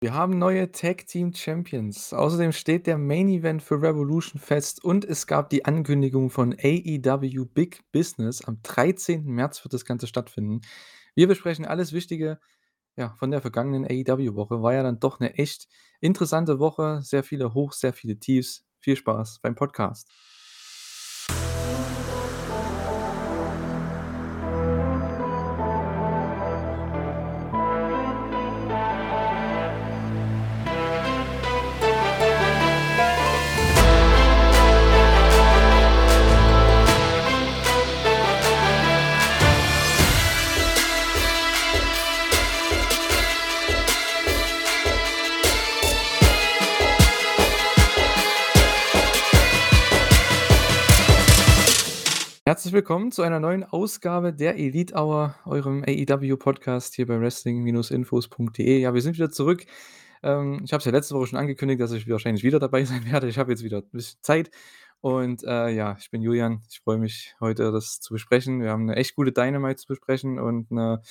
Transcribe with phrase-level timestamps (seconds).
[0.00, 2.12] Wir haben neue Tag Team Champions.
[2.12, 7.46] Außerdem steht der Main Event für Revolution fest und es gab die Ankündigung von AEW
[7.46, 8.44] Big Business.
[8.44, 9.24] Am 13.
[9.24, 10.60] März wird das Ganze stattfinden.
[11.16, 12.38] Wir besprechen alles Wichtige
[12.94, 14.62] ja, von der vergangenen AEW-Woche.
[14.62, 15.66] War ja dann doch eine echt
[16.00, 17.00] interessante Woche.
[17.02, 18.64] Sehr viele Hochs, sehr viele Tiefs.
[18.78, 20.08] Viel Spaß beim Podcast.
[52.78, 58.78] Willkommen zu einer neuen Ausgabe der Elite Hour, eurem AEW-Podcast hier bei wrestling-infos.de.
[58.78, 59.66] Ja, wir sind wieder zurück.
[60.22, 63.04] Ähm, ich habe es ja letzte Woche schon angekündigt, dass ich wahrscheinlich wieder dabei sein
[63.10, 63.26] werde.
[63.26, 64.52] Ich habe jetzt wieder ein bisschen Zeit.
[65.00, 66.62] Und äh, ja, ich bin Julian.
[66.70, 68.62] Ich freue mich, heute das zu besprechen.
[68.62, 71.02] Wir haben eine echt gute Dynamite zu besprechen und eine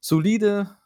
[0.00, 0.76] solide,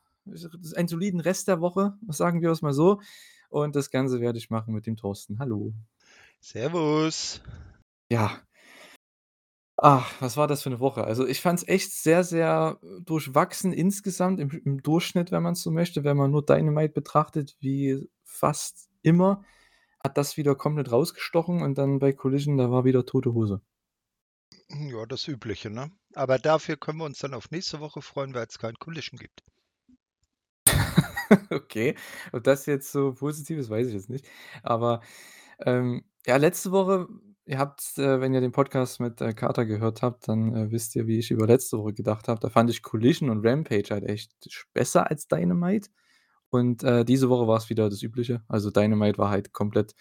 [0.76, 3.02] einen soliden Rest der Woche, sagen wir es mal so.
[3.50, 5.38] Und das Ganze werde ich machen mit dem Thorsten.
[5.40, 5.74] Hallo.
[6.40, 7.42] Servus.
[8.08, 8.40] Ja,
[9.84, 11.02] Ach, was war das für eine Woche?
[11.04, 15.62] Also, ich fand es echt sehr, sehr durchwachsen insgesamt im im Durchschnitt, wenn man es
[15.62, 16.04] so möchte.
[16.04, 19.44] Wenn man nur Dynamite betrachtet, wie fast immer,
[20.02, 23.60] hat das wieder komplett rausgestochen und dann bei Collision, da war wieder tote Hose.
[24.90, 25.92] Ja, das Übliche, ne?
[26.14, 29.44] Aber dafür können wir uns dann auf nächste Woche freuen, weil es kein Collision gibt.
[31.50, 31.96] Okay,
[32.32, 34.26] ob das jetzt so positiv ist, weiß ich jetzt nicht.
[34.62, 35.00] Aber,
[35.60, 37.08] ähm, ja, letzte Woche
[37.52, 40.96] Ihr habt, äh, wenn ihr den Podcast mit, äh, Carter gehört habt, dann, äh, wisst
[40.96, 42.40] ihr, wie ich über letzte Woche gedacht habe.
[42.40, 44.32] Da fand ich Collision und Rampage halt echt
[44.72, 45.90] besser als Dynamite.
[46.48, 48.42] Und, äh, diese Woche war es wieder das Übliche.
[48.48, 49.94] Also, Dynamite war halt komplett,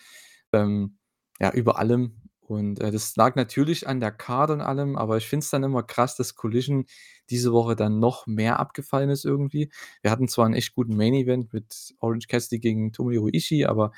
[0.53, 0.97] ähm,
[1.41, 2.21] ja, über allem.
[2.39, 5.63] Und, äh, das lag natürlich an der Card und allem, aber ich finde es dann
[5.63, 6.85] immer krass, dass Collision
[7.29, 9.69] diese Woche dann noch mehr abgefallen ist irgendwie.
[10.03, 13.91] Wir hatten zwar einen echt guten Main Event mit Orange Cassidy gegen Tomohiro Ishii, aber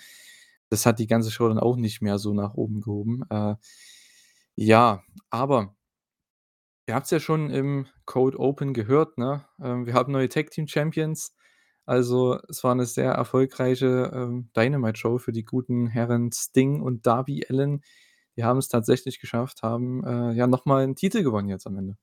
[0.73, 3.23] das hat die ganze Show dann auch nicht mehr so nach oben gehoben.
[3.29, 3.55] Äh,
[4.55, 5.75] ja, aber
[6.87, 9.45] ihr habt es ja schon im Code Open gehört, ne?
[9.61, 11.33] Ähm, wir haben neue Tag Team Champions.
[11.85, 17.45] Also, es war eine sehr erfolgreiche, ähm, Dynamite-Show für die guten Herren Sting und Darby
[17.49, 17.81] Allin.
[18.37, 21.77] Die haben es tatsächlich geschafft, haben, äh, ja, noch mal 'n Titel gewonnen jetzt am
[21.77, 21.97] Ende.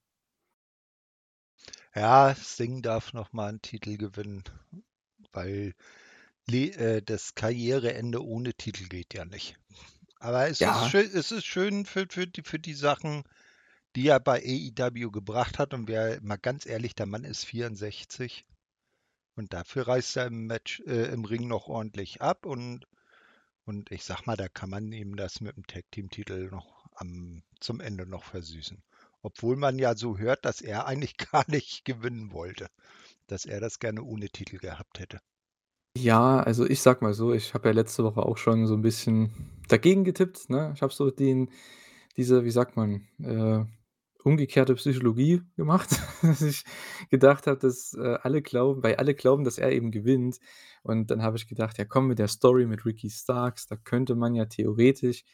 [1.94, 4.42] Ja, Sting darf noch mal 'n Titel gewinnen,
[5.32, 5.74] weil
[7.02, 9.56] das Karriereende ohne Titel geht ja nicht.
[10.18, 13.24] Aber es ist schön es ist schön für für die für die Sachen,
[13.96, 18.44] die er bei AEW gebracht hat und wer mal ganz ehrlich, der Mann ist 64
[19.34, 22.86] und dafür reißt er im Match äh, im Ring noch ordentlich ab und
[23.64, 27.80] und ich sag mal, da kann man ihm das mit dem Tag-Team-Titel noch am zum
[27.80, 28.82] Ende noch versüßen.
[29.22, 32.68] Obwohl man ja so hört, dass er eigentlich gar nicht gewinnen wollte,
[33.26, 35.20] dass er das gerne ohne Titel gehabt hätte.
[35.96, 38.82] Ja, also ich sag mal so, ich habe ja letzte Woche auch schon so 'n
[38.82, 39.30] bisschen
[39.68, 40.70] dagegen getippt, ne?
[40.74, 41.50] Ich habe so den
[42.16, 43.64] diese, wie sagt man, äh,
[44.24, 45.90] umgekehrte Psychologie gemacht,
[46.22, 46.64] dass ich
[47.10, 50.38] gedacht habe, dass, äh, alle glauben weil alle glauben, dass er eben gewinnt.
[50.84, 54.14] Und dann habe ich gedacht: „Ja komm, mit der Story mit Ricky Starks, da könnte
[54.14, 55.24] man ja theoretisch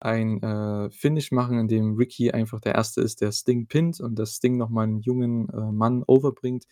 [0.00, 4.16] ein, äh, Finish machen, in dem Ricky einfach der Erste ist, der Sting pinnt und
[4.18, 6.64] das Sting noch mal 'n jungen, äh, Mann overbringt.“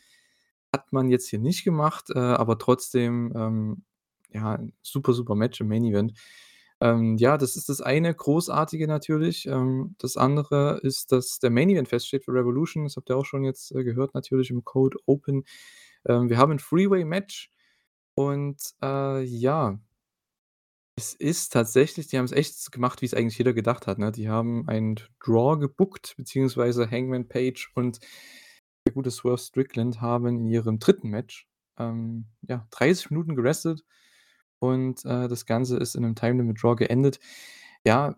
[0.75, 3.85] Hat man jetzt hier nicht gemacht, äh, aber trotzdem, ähm,
[4.33, 6.15] ja, super, super Match im Main Event.
[6.81, 9.47] Ähm, ja, das ist das eine Großartige natürlich.
[9.47, 12.85] Ähm, das andere ist, dass der Main Event feststeht für Revolution.
[12.85, 15.45] Das habt ihr auch schon jetzt, äh, gehört natürlich im Code Open.
[16.07, 17.51] Ähm, wir haben 'n Freeway-Match
[18.15, 19.81] und, äh, ja
[20.99, 24.13] es ist tatsächlich die haben's echt s gemacht, wie's eigentlich jeder gedacht hat, ne?
[24.13, 28.01] Die haben einen Draw gebookt, beziehungsweise Hangman Page und
[28.91, 33.85] der gute Swerve Strickland haben in ihrem dritten Match, ähm, ja, 30 Minuten gerestet
[34.61, 37.21] und, äh, das Ganze ist in 'nem Time Limit Draw geendet.
[37.87, 38.17] Ja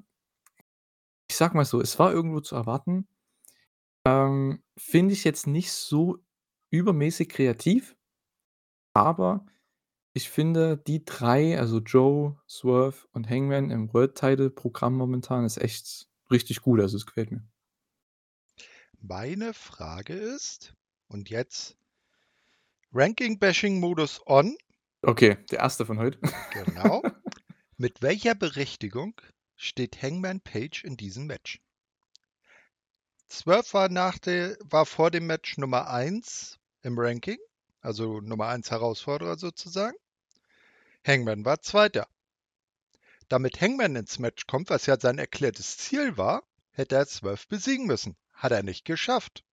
[1.30, 3.06] ich sage mal so, es war irgendwo zu erwarten.
[4.06, 6.18] Ähm, finde ich jetzt nicht so
[6.70, 7.94] übermäßig kreativ
[8.96, 9.46] aber
[10.14, 15.58] ich finde, die 3, also Joe, Swerve und Hangman im World Title Programm momentan ist
[15.58, 16.80] echt richtig gut.
[16.80, 17.44] Also, es gefällt mir.
[19.04, 20.74] Meine Frage ist
[21.08, 21.76] und jetzt
[22.92, 24.56] Ranking-Bashing-Modus on.
[25.02, 26.20] Okay, der erste von heute.
[26.52, 27.02] Genau.
[27.76, 29.20] Mit welcher Berechtigung
[29.56, 31.60] steht Hangman Page in diesem Match?
[33.28, 37.38] Swerve war nach der war vor dem Match Nummer 1 im Ranking,
[37.80, 39.96] also Nummer 1 Herausforderer sozusagen.
[41.04, 42.06] Hangman war Zweiter.
[43.28, 47.86] Damit Hangman ins Match kommt, was ja sein erklärtes Ziel war, hätte er Zwölf besiegen
[47.86, 48.16] müssen.
[48.42, 49.44] Hat er nicht geschafft.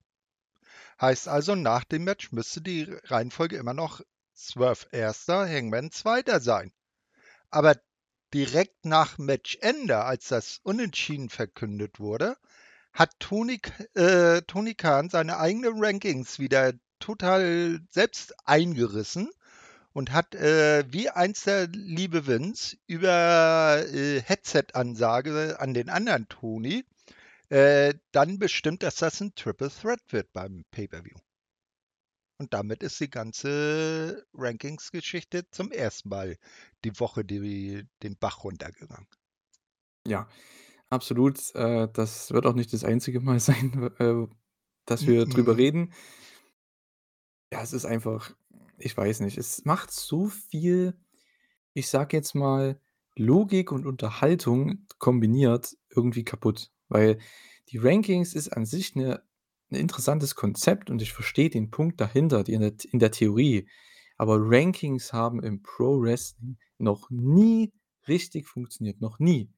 [0.99, 4.01] Heißt also, nach dem Match müsste die Reihenfolge immer noch
[4.33, 6.71] Zwölf Erster, Hangman Zweiter sein.
[7.51, 7.75] Aber
[8.33, 12.35] direkt nach Matchende, als das Unentschieden verkündet wurde,
[12.91, 13.61] hat Tony,
[13.93, 19.29] äh, Tony Khan seine eigenen Rankings wieder total selbst eingerissen
[19.93, 26.85] und hat äh, wie einst der liebe Vince über äh, Headset-Ansage an den anderen Tony
[27.49, 31.17] äh, dann bestimmt, dass das ein Triple Threat wird beim Pay-Per-View.
[32.37, 36.37] Und damit ist die ganze Rankings-Geschichte zum ersten Mal
[36.85, 39.07] die Woche die, den Bach runtergegangen.
[40.07, 40.29] Ja,
[40.89, 41.53] absolut.
[41.55, 44.27] Äh, das wird auch nicht das einzige Mal sein, äh,
[44.85, 45.93] dass wir drüber reden.
[47.51, 48.33] Ja, es ist einfach
[48.79, 50.97] ich weiß nicht, es macht so viel,
[51.73, 52.79] ich sage jetzt mal,
[53.15, 57.19] Logik und Unterhaltung kombiniert irgendwie kaputt, weil
[57.69, 59.21] die Rankings ist an sich 'ne
[59.71, 63.67] 'n interessantes Konzept und ich verstehe den Punkt dahinter, in der in der Theorie.
[64.17, 67.71] Aber Rankings haben im Pro Wrestling noch nie
[68.07, 69.49] richtig funktioniert, noch nie.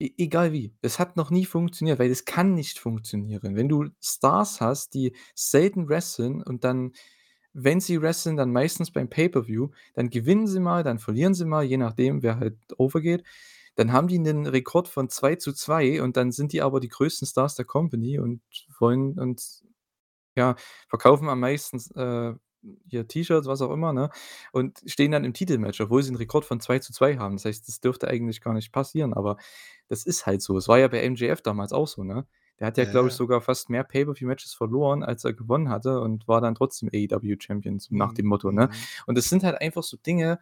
[0.00, 0.74] E egal wie.
[0.82, 3.56] Es hat noch nie funktioniert, weil es kann nicht funktionieren.
[3.56, 6.92] Wenn du Stars hast, die selten wresteln und dann
[7.54, 11.64] wenn sie wresteln, dann meistens beim Pay-per-View, dann gewinnen sie mal, dann verlieren sie mal,
[11.64, 13.24] je nachdem, wer halt overgeht.
[13.78, 17.56] Dann haben die 'nen Rekord von 2:2 und dann sind die aber die größten Stars
[17.56, 18.42] der Company und
[18.80, 19.42] wollen und
[20.36, 20.56] ja,
[20.88, 22.34] verkaufen am meisten äh,
[22.88, 24.10] hier T-Shirts, was auch immer, ne?
[24.52, 27.36] Und stehen dann im Titelmatch, obwohl sie 'n Rekord von 2:2 haben.
[27.36, 29.36] Das heißt, das dürfte eigentlich gar nicht passieren, aber
[29.88, 30.56] das ist halt so.
[30.58, 32.26] Es war ja bei MJF damals auch so, ne?
[32.60, 36.00] Der hat ja, Ja, glaube ich, sogar fast mehr Pay-per-View-Matches verloren, als er gewonnen hatte
[36.00, 38.68] und war dann trotzdem AEW-Champion, nach Mhm, dem Motto, ne?
[38.68, 38.88] mhm.
[39.06, 40.40] Und das sind halt einfach so Dinge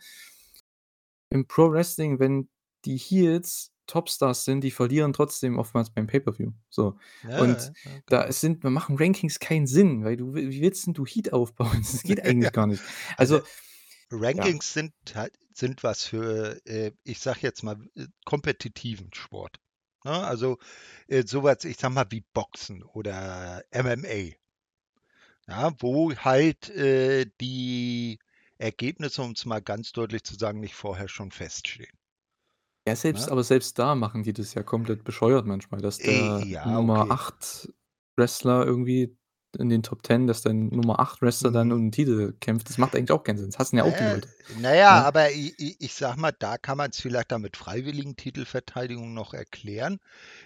[1.31, 2.49] im Pro Wrestling, wenn
[2.87, 6.99] die Heels Topstars sind, die verlieren trotzdem oftmals beim Pay-per-View, so.
[7.23, 8.27] Ja, Und ja, ja, da genau.
[8.27, 11.83] es sind da machen Rankings keinen Sinn, weil du wie willst 'n du Heat aufbauen?
[11.93, 12.85] Das geht Ja, eigentlich gar nicht.
[13.17, 13.43] also Also
[14.33, 14.51] ja.
[14.51, 19.59] Rankings sind halt sind was für, äh, ich sage jetzt mal, äh, kompetitiven Sport,
[20.05, 20.13] ne?
[20.13, 20.59] Also,
[21.09, 24.37] äh, so was, ich sage mal, wie Boxen oder MMA.
[25.49, 26.69] Ja, wo halt,
[27.41, 28.19] die
[28.59, 31.96] Ergebnisse, um's mal ganz deutlich zu sagen, nicht vorher schon feststehen.
[32.89, 33.33] Ja, selbst Ne?
[33.33, 37.11] aber selbst da machen die das ja komplett bescheuert manchmal, dass Äh, der ja, Nummer
[37.11, 37.11] okay.
[37.11, 37.69] 8
[38.17, 39.19] Wrestler irgendwie
[39.59, 41.73] in den Top 10, dass dein Nummer 8 Wrestler dann Mhm.
[41.73, 42.69] um 'n Titel kämpft.
[42.69, 43.51] Das macht eigentlich auch keinen Sinn.
[43.51, 45.09] Das hassen ja auch die ja Leute, na ja, ne?
[45.09, 49.35] aber i i ich sage mal, da kann man's vielleicht dann mit freiwilligen Titelverteidigungen noch
[49.35, 49.99] erklären.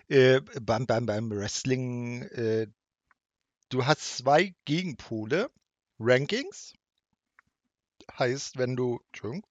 [0.09, 2.69] Äh, beim beim beim Wrestling, äh
[3.71, 5.49] du hast 2 Gegenpole,
[6.01, 6.75] Rankings
[8.19, 9.47] heißt, wenn du Entschuldigung,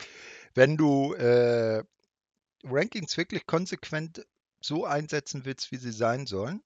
[0.56, 1.84] wenn du, äh,
[2.64, 4.26] Rankings wirklich konsequent
[4.62, 6.62] so einsetzen willst, wie sie sein sollen,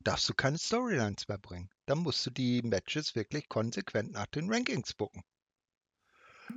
[0.00, 1.70] darfst du keine Storylines mehr bringen.
[1.86, 5.22] Dann musst du die Matches wirklich konsequent nach den Rankings booken.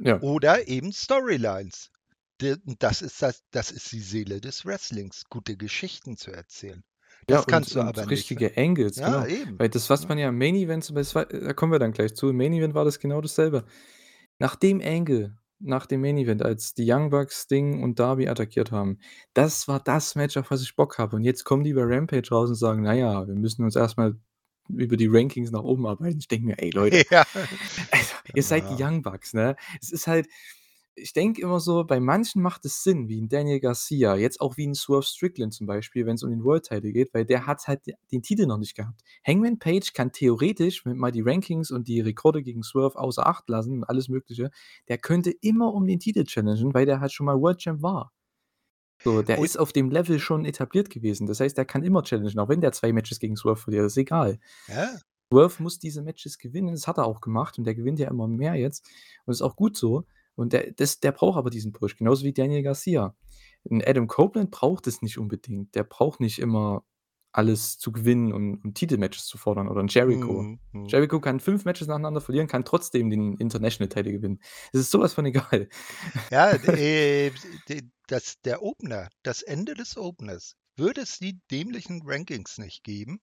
[0.01, 0.19] Ja.
[0.21, 1.91] Oder eben Storylines.
[2.37, 6.83] Das ist das das ist die Seele des Wrestlings, gute Geschichten zu erzählen.
[7.29, 9.41] Ja, Das und kannst du und aber nicht ver richtige Angles, ja, genau.
[9.41, 12.29] eben, Weil das, was man ja im Main Event da kommen wir dann gleich zu.
[12.29, 13.65] Im Main Event war das genau dasselbe.
[14.37, 18.71] Nach dem Angle, nach dem Main Event, als die Young Bucks Sting und Darby attackiert
[18.71, 18.99] haben,
[19.33, 21.15] das war das Match, auf was ich Bock habe.
[21.15, 23.97] Und jetzt kommen die bei Rampage raus und sagen: „Na ja, wir müssen uns erst
[23.97, 24.15] mal
[24.69, 27.25] über die Rankings nach oben arbeiten.“ Ich denke mir: „Ey Leute, Ja,
[27.91, 28.77] also, ihr seid die.
[28.81, 30.27] Young Bucks, ne?“ Es ist halt
[30.95, 34.57] ich denke immer so, bei manchen macht es Sinn, wie 'n Daniel Garcia, jetzt auch
[34.57, 37.67] wie 'n Swerve Strickland zum Beispiel, wenn's um den World Title geht, weil der hat
[37.67, 39.01] halt de den Titel noch nicht gehabt.
[39.25, 43.49] Hangman Page kann theoretisch, wenn mal die Rankings und die Rekorde gegen Swerve außer Acht
[43.49, 44.51] lassen und alles Mögliche,
[44.87, 48.11] der könnte immer um den Titel challengen, weil der halt schon mal World Champ war.
[49.05, 51.27] So, der Und ist auf dem Level schon etabliert gewesen.
[51.27, 53.97] Das heißt, der kann immer challengen, auch wenn der 2 Matches gegen Swerve verliert, ist
[53.97, 54.39] egal.
[54.67, 55.01] Ja.
[55.31, 58.27] Swerve muss diese Matches gewinnen, das hat er auch gemacht und der gewinnt ja immer
[58.27, 58.87] mehr jetzt
[59.25, 60.05] und ist auch gut so.
[60.35, 63.15] Und der das der braucht aber diesen Push, genauso wie Daniel Garcia.
[63.69, 65.75] 'N Adam Copeland braucht es nicht unbedingt.
[65.75, 66.85] Der braucht nicht immer
[67.33, 70.47] alles zu gewinnen und und Titelmatches zu fordern oder 'n Jericho.
[70.47, 70.95] Mhm, mhm.
[70.95, 74.39] Jericho kann 5 Matches nacheinander verlieren, kann trotzdem den International Title gewinnen.
[74.73, 75.69] Es ist so was von egal.
[76.31, 77.31] Ja, äh,
[78.07, 83.19] das der Opener, das Ende des Openers, würde es die dämlichen Rankings nicht geben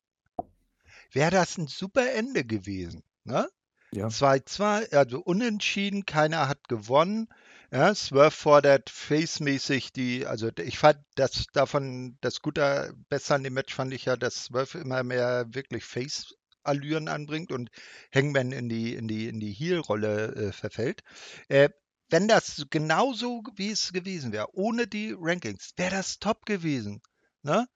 [1.14, 3.46] wäre das 'n super Ende gewesen, ne?
[3.94, 4.08] Ja.
[4.08, 7.28] 2:2, also unentschieden, keiner hat gewonnen,
[7.70, 7.94] ja?
[7.94, 13.74] Swerve fordert face-mäßig die also, ich fand das davon das Gute besser an dem Match
[13.74, 17.68] fand ich ja, dass Swerve immer mehr wirklich Face-Allüren anbringt und
[18.14, 21.02] Hangman in die in die in die Heel-Rolle, äh, verfällt.
[21.48, 21.68] Äh,
[22.08, 27.02] wenn das genauso wie es gewesen wäre, ohne die Rankings, wäre das top gewesen,
[27.42, 27.66] ne?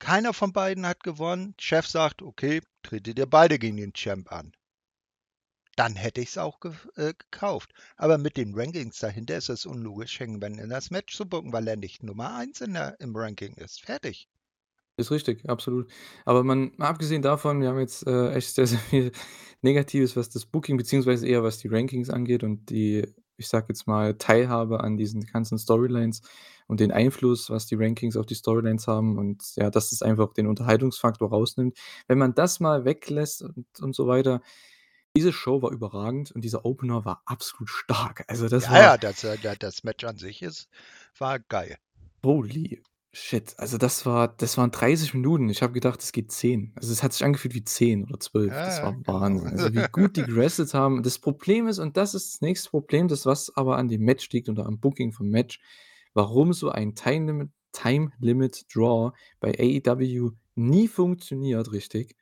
[0.00, 1.54] Keiner von beiden hat gewonnen.
[1.60, 4.52] Chef sagt: „Okay, tretet ihr beide gegen den Champ an.“
[5.76, 7.72] Dann hätte ich's auch ge äh, gekauft.
[7.96, 11.68] Aber mit den Rankings dahinter ist es unlogisch, Hangman in das Match zu booken, weil
[11.68, 13.82] er nicht Nummer 1 in der im Ranking ist.
[13.82, 14.28] Fertig.
[14.96, 15.90] Ist richtig, absolut.
[16.24, 19.12] Aber man abgesehen davon, wir haben jetzt, äh, echt sehr, sehr viel
[19.60, 23.04] Negatives, was das Booking beziehungsweise eher was die Rankings angeht und die,
[23.36, 26.22] ich sage jetzt mal, Teilhabe an diesen ganzen Storylines
[26.68, 30.32] und den Einfluss, was die Rankings auf die Storylines haben und ja, dass es einfach
[30.32, 31.76] den Unterhaltungsfaktor rausnimmt.
[32.06, 34.42] Wenn man das mal weglässt und und so weiter
[35.16, 38.24] diese Show war überragend und dieser Opener war absolut stark.
[38.28, 40.68] Also, das Ja, war ja, das, äh, da das Match an sich ist
[41.18, 41.78] war geil.
[42.24, 43.54] Holy shit.
[43.58, 45.48] Also, das war das waren 30 Minuten.
[45.48, 46.72] Ich habe gedacht, es geht 10.
[46.76, 48.60] Also, es hat sich angefühlt wie 10 oder 12.
[48.62, 49.20] Das Ja, ja, war genau.
[49.20, 49.48] Wahnsinn.
[49.50, 51.02] Also, wie gut die gewrestelt haben.
[51.02, 54.30] Das Problem ist und das ist das nächste Problem, das was aber an dem Match
[54.30, 55.60] liegt oder am Booking vom Match,
[56.14, 62.16] warum so ein Time Limit Time Limit Draw bei AEW nie funktioniert richtig.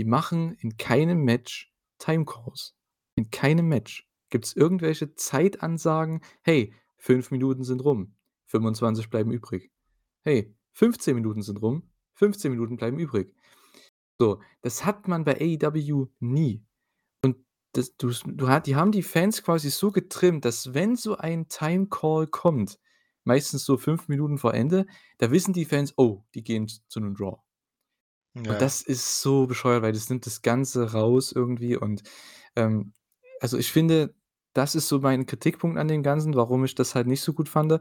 [0.00, 2.74] Die machen in keinem Match Time Calls.
[3.16, 8.14] In keinem Match gibt's irgendwelche Zeitansagen: „Hey, 5 Minuten sind rum,
[8.46, 9.70] 25 bleiben übrig.
[10.24, 13.34] Hey, 15 Minuten sind rum, 15 Minuten bleiben übrig.“
[14.20, 16.64] So, das hat man bei AEW nie.
[17.24, 17.38] Und
[17.74, 18.10] das du
[18.48, 22.80] ha die haben die Fans quasi so getrimmt, dass wenn so ein Time Call kommt,
[23.24, 24.86] meistens so 5 Minuten vor Ende,
[25.18, 27.43] da wissen die Fans: „Oh, die gehen zu 'nem Draw.“
[28.36, 28.60] Und Ja.
[28.60, 32.02] das ist so bescheuert, weil das nimmt das Ganze raus irgendwie und,
[32.56, 32.92] ähm
[33.40, 34.14] also, ich finde,
[34.54, 37.48] das ist so mein Kritikpunkt an dem Ganzen, warum ich das halt nicht so gut
[37.48, 37.78] fand.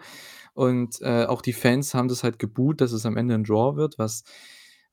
[0.53, 3.75] Und, äh, auch die Fans haben das halt geboot, dass es am Ende 'n Draw
[3.77, 4.23] wird, was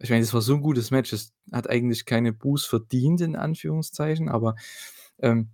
[0.00, 1.12] ich meine, das war so 'n gutes Match.
[1.14, 4.56] Es hat eigentlich keine Boos verdient in Anführungszeichen, aber,
[5.20, 5.52] ähm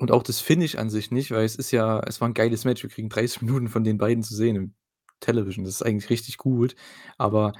[0.00, 2.64] und auch das Finish an sich nicht, weil es ist ja es war 'n geiles
[2.64, 2.82] Match.
[2.82, 4.74] Wir kriegen 30 Minuten von den beiden zu sehen im
[5.20, 5.64] Television.
[5.64, 6.76] Das ist eigentlich richtig gut.
[7.16, 7.52] Aber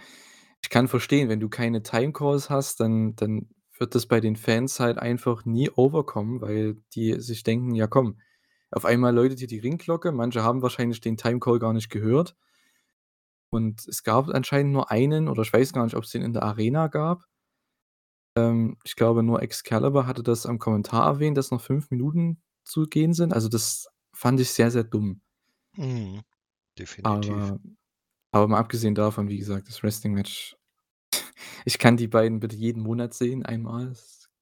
[0.67, 4.35] ich kann verstehen, wenn du keine Time Calls hast, dann dann wird das bei den
[4.37, 8.19] Fans halt einfach nie overkommen, weil die sich denken: „Ja komm,
[8.73, 12.37] auf einmal läutet hier die Ringglocke.“ Manche haben wahrscheinlich den Time Call gar nicht gehört.
[13.51, 16.45] Und es gab anscheinend nur einen oder ich weiß gar nicht, ob's den in der
[16.45, 17.25] Arena gab.
[18.37, 22.87] Ähm, ich glaube, nur Excalibur hatte das am Kommentar erwähnt, dass noch 5 Minuten zu
[22.87, 23.33] gehen sind.
[23.33, 25.21] Also, das fand ich sehr, sehr dumm.
[25.79, 26.23] Mhm.
[26.79, 27.53] Definitiv.
[27.53, 27.59] Aber
[28.37, 30.57] aber mal abgesehen davon, wie gesagt, das Wrestling-Match
[31.65, 33.95] ich kann die beiden bitte jeden Monat sehen, einmal,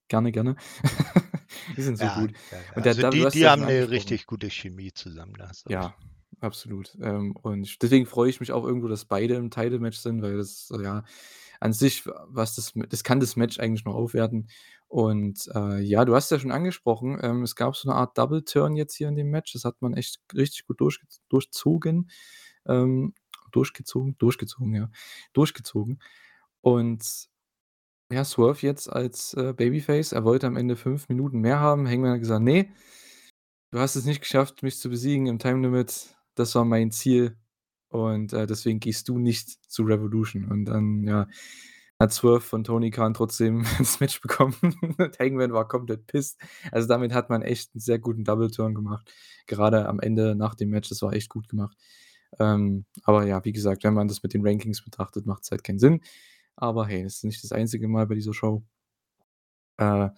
[0.08, 0.56] gerne, gerne.
[1.76, 2.32] Die sind so Ja, gut.
[2.50, 2.72] ja, ja.
[2.74, 3.86] Und Also, die die haben 'ne angesprochen.
[3.90, 5.34] richtig gute Chemie zusammen.
[5.68, 5.94] Ja,
[6.40, 6.96] absolut.
[7.00, 10.70] Ähm, und deswegen freue ich mich auch irgendwo, dass beide im Title-Match sind, weil das,
[10.82, 11.04] ja,
[11.60, 14.48] an sich, was das das kann das Match eigentlich nur aufwerten.
[14.88, 18.44] Und, äh, ja, du hast ja schon angesprochen, ähm, es gab so 'ne Art Double
[18.44, 19.52] Turn jetzt hier in dem Match.
[19.54, 22.10] Das hat man echt richtig gut durchgez durchzogen.
[22.66, 23.14] Ähm,
[23.56, 24.16] durchgezogen?
[24.18, 24.90] Durchgezogen, ja.
[25.34, 26.00] Durchgezogen.
[26.62, 27.28] Und
[28.12, 31.88] ja, Swerve jetzt als, äh, Babyface, er wollte am Ende 5 Minuten mehr haben.
[31.88, 32.68] Hangman hat gesagt: „Ne,
[33.70, 36.16] du hast es nicht geschafft, mich zu besiegen im Time Limit.
[36.34, 37.36] Das war mein Ziel
[37.88, 41.26] und, äh, deswegen gehst du nicht zu Revolution.“ Und dann, ja,
[42.00, 44.54] hat Swerve von Tony Khan trotzdem das Match bekommen.
[45.20, 46.38] Hangman war komplett pissed.
[46.72, 49.12] Also, damit hat man echt 'n sehr guten Double Turn gemacht.
[49.46, 51.76] Gerade am Ende nach dem Match, das war echt gut gemacht.
[52.38, 55.78] Ähm, aber ja, wie gesagt, wenn man das mit den Rankings betrachtet, macht's halt keinen
[55.78, 56.00] Sinn.
[56.56, 58.62] Aber hey, das ist nicht das einzige Mal bei dieser Show.
[59.78, 60.10] Äh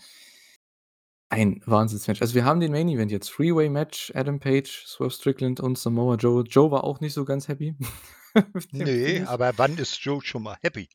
[1.29, 2.23] ein Wahnsinns-Match.
[2.23, 6.45] Also, wir haben den Main Event jetzt, Three-Way-Match, Adam Page, Swerve Strickland und Samoa Joe.
[6.45, 7.75] Joe war auch nicht so ganz happy
[8.71, 9.29] Ne, Finish.
[9.29, 10.89] aber wann ist Joe schon mal happy?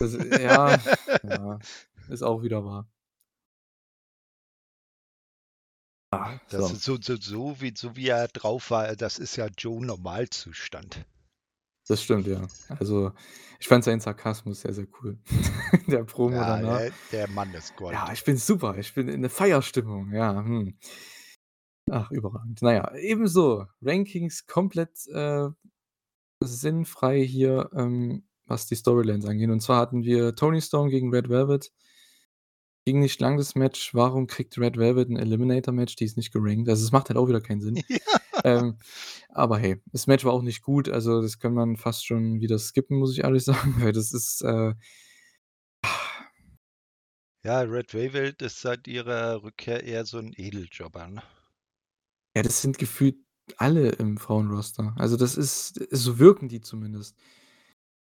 [0.00, 0.78] Also, ja,
[1.22, 1.58] ja,
[2.08, 2.88] ist auch wieder wahr.
[6.12, 6.38] Ah?
[6.50, 6.70] Das so.
[6.70, 11.04] ist so so so wie so wie er drauf war, das ist ja Joe Normalzustand.
[11.88, 12.48] Das stimmt, ja.
[12.80, 13.12] Also,
[13.60, 15.18] ich fand seinen Sarkasmus sehr, sehr cool
[15.86, 16.80] der Promo Ja, danach.
[16.80, 18.12] der der Mann ist Ja, Gold.
[18.12, 20.78] ich bin super, ich bin in 'ne Feierstimmung, ja, hm.
[21.90, 22.58] Ach, überragend.
[22.62, 25.48] Na ja, ebenso Rankings komplett, äh,
[26.42, 29.50] sinnfrei hier, ähm, was die Storylines angeht.
[29.50, 31.72] Und zwar hatten wir Toni Storm gegen Red Velvet.
[32.86, 33.94] Ging nicht lang das Match.
[33.96, 35.96] Warum kriegt Red Velvet 'n Eliminator-Match?
[35.96, 36.68] Die ist nicht gerankt.
[36.68, 37.76] Also, es macht halt auch wieder keinen Sinn.
[37.88, 38.20] Ja.
[38.44, 38.78] Ähm,
[39.30, 40.88] aber hey, das Match war auch nicht gut.
[40.88, 44.42] Also, das kann man fast schon wieder skippen, muss ich ehrlich sagen, weil das ist,
[44.42, 44.74] äh
[47.44, 51.22] Ja, Red Velvet ist seit ihrer Rückkehr eher so 'n Edeljobber, ne?
[52.36, 53.16] Ja, das sind gefühlt
[53.56, 54.94] alle im Frauenroster.
[54.98, 57.16] Also, das ist so wirken die zumindest.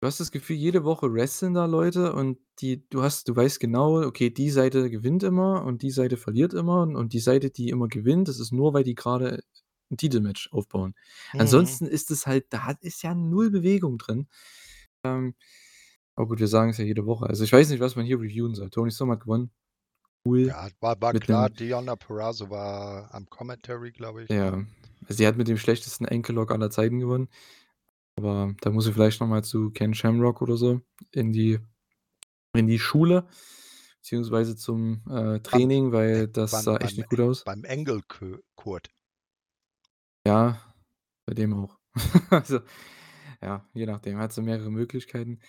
[0.04, 3.60] Du hast das Gefühl, jede Woche wresteln da Leute und die du hast du weißt
[3.60, 7.70] genau, okay, die Seite gewinnt immer und die Seite verliert immer und die Seite, die
[7.70, 9.44] immer gewinnt, das ist nur, weil die grade
[9.92, 10.96] 'n Titelmatch aufbauen.
[11.34, 11.38] Mhm.
[11.38, 14.28] Ansonsten ist es halt da ist ja 0 Bewegung drin.
[15.04, 15.36] Ähm,
[16.16, 17.28] aber gut, wir sagen's ja jede Woche.
[17.28, 18.70] Also, ich weiß nicht, was man hier reviewen soll.
[18.72, 19.52] Toni Storm hat gewonnen.
[20.26, 20.56] Cool.
[20.56, 24.30] Ja, war war Mit klar, 'nem Deonna Purrazzo war am Commentary, glaube ich?
[24.30, 24.64] Ja,
[25.10, 27.28] sie hat mit dem schlechtesten Ankle Lock aller Zeiten gewonnen.
[28.18, 31.60] Aber da muss sie vielleicht noch mal zu Ken Shamrock oder so in die
[32.56, 33.28] in die Schule
[34.02, 37.46] beziehungsweise zum, äh, Training, weil das beim sah echt beim nicht gut aus.
[37.46, 37.64] beim
[38.08, 38.92] Kö Kurt.
[40.26, 40.60] Ja,
[41.26, 41.80] bei dem auch.
[42.32, 42.62] Also,
[43.42, 45.40] ja, je nachdem, hat sie mehrere Möglichkeiten.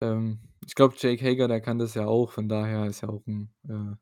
[0.00, 3.26] Ähm, ich glaube, Jake Hager, der kann das ja auch, von daher ist ja auch
[3.26, 3.96] 'n, äh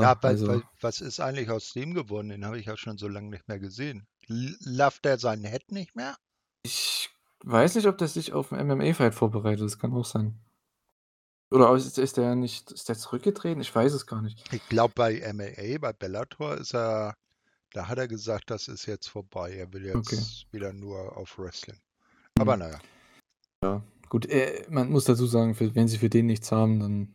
[0.00, 2.30] Ja, Fighter, weil also weil was ist eigentlich aus dem geworden?
[2.30, 4.06] Den habe ich ja schon so lang nicht mehr gesehen.
[4.28, 6.16] L loved er sein Head nicht mehr?
[6.64, 7.10] Ich
[7.44, 10.38] weiß nicht, ob der sich auf 'n MMA-Fight vorbereitet, das kann auch sein.
[11.50, 13.60] Oder ist ist der nicht ist der zurückgetreten?
[13.60, 14.38] Ich weiß es gar nicht.
[14.52, 17.14] Ich glaube, bei MMA, bei Bellator ist er
[17.72, 19.52] da hat er gesagt, das ist jetzt vorbei.
[19.54, 20.16] Er will Okay.
[20.16, 21.80] jetzt wieder nur auf Wrestling.
[22.38, 22.60] Aber Mhm.
[22.60, 22.80] na ja.
[23.64, 27.14] Ja, gut, äh, man muss dazu sagen, für wenn sie für den nichts haben, dann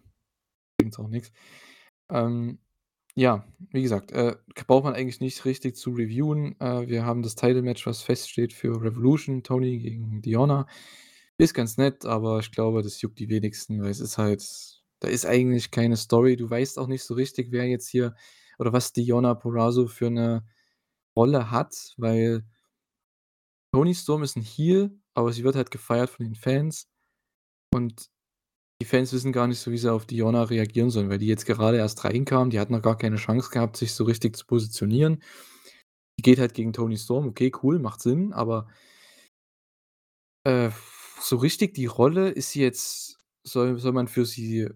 [0.77, 1.31] bringt's auch nix.
[2.09, 2.59] Ähm,
[3.17, 4.35] ja, wie gesagt, äh,
[4.67, 6.55] braucht man eigentlich nicht richtig zu reviewen.
[6.61, 10.67] Äh, wir haben das Title Match, was feststeht für Revolution, Toni gegen Deonna.
[11.39, 14.43] Ist ganz nett, aber ich glaube, das juckt die wenigsten, weil es ist halt
[14.99, 16.37] da ist eigentlich keine Story.
[16.37, 18.15] Du weißt auch nicht so richtig, wer jetzt hier
[18.59, 20.45] oder was Deonna Purrazzo für 'ne
[21.17, 22.45] Rolle hat, weil
[23.73, 26.89] Toni Storm ist 'n Heel, aber sie wird halt gefeiert von den Fans
[27.73, 28.09] und
[28.81, 31.45] die Fans wissen gar nicht so, wie sie auf Deonna reagieren sollen, weil die jetzt
[31.45, 32.49] gerade erst reinkam.
[32.51, 35.23] Die hat noch gar keine Chance gehabt, sich so richtig zu positionieren.
[36.19, 37.27] Die geht halt gegen Toni Storm.
[37.27, 38.67] Okay, cool, macht Sinn, aber
[40.45, 40.69] äh,
[41.21, 44.69] so richtig die Rolle ist sie jetzt soll soll man für sie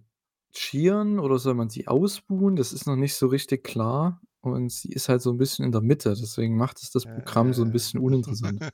[0.53, 2.55] cheeren oder soll man sie ausbuhen?
[2.55, 5.71] Das ist noch nicht so richtig klar und sie ist halt so 'n bisschen in
[5.71, 7.81] der Mitte, deswegen macht es das Programm so 'n Äh, äh.
[7.81, 8.65] bisschen uninteressant.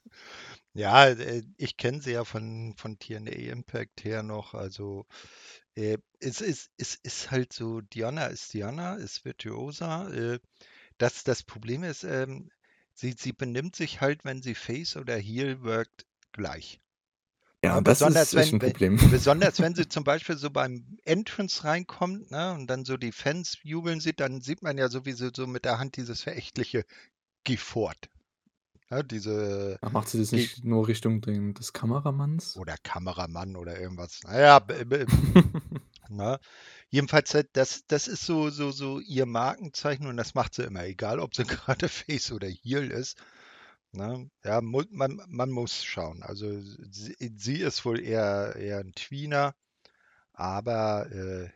[0.77, 5.07] Ja, äh, ich kenne sie ja von von TNA Impact her noch, also,
[5.75, 10.13] äh, es ist es ist halt so, Deonna ist Deonna, ist virtuoser.
[10.13, 10.40] Äh,
[11.00, 12.51] das das Problem ist, ähm,
[12.94, 16.79] sie sie benimmt sich halt, wenn sie Face oder Heel workt, gleich.
[17.63, 18.98] Ja, das ist besonders 'n wenn we Problem.
[19.09, 23.57] besonders wenn sie zum Beispiel so beim Entrance reinkommt, ne, und dann so die Fans
[23.63, 26.85] jubeln sieht, dann sieht man ja so, wie sie so mit der Hand dieses verächtliche:
[27.46, 28.09] „Geh fort.“
[28.92, 32.62] Ne, diese Aber macht sie das nicht nur Richtung den des Kameramanns?
[32.62, 34.20] Oder Kameramann oder irgendwas.
[34.24, 35.06] Na ja, b b
[36.10, 36.40] ne?
[36.90, 40.86] Jedenfalls, äh, das das ist so so so ihr Markenzeichen und das macht sie immer,
[40.86, 43.18] egal ob sie gerade Face oder Heel ist,
[43.94, 44.30] ne?
[44.46, 46.24] Ja, man man muss schauen.
[46.24, 49.56] Also, sie sie ist wohl eher eher 'n Tweener,
[50.34, 51.50] aber, äh,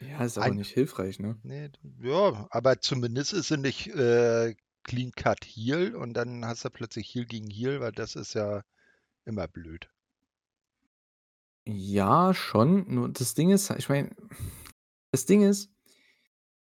[0.00, 1.40] Ja, ist aber ein nicht hilfreich, ne?
[1.42, 6.70] ne, ja, aber zumindest ist sie nicht, äh, clean cut Heel und dann hast du
[6.70, 8.62] plötzlich Heel gegen Heel, weil das ist ja
[9.26, 9.90] immer blöd.
[11.66, 12.92] Ja, schon.
[12.92, 14.10] Nur das Ding ist ich meine,
[15.12, 15.70] das Ding ist,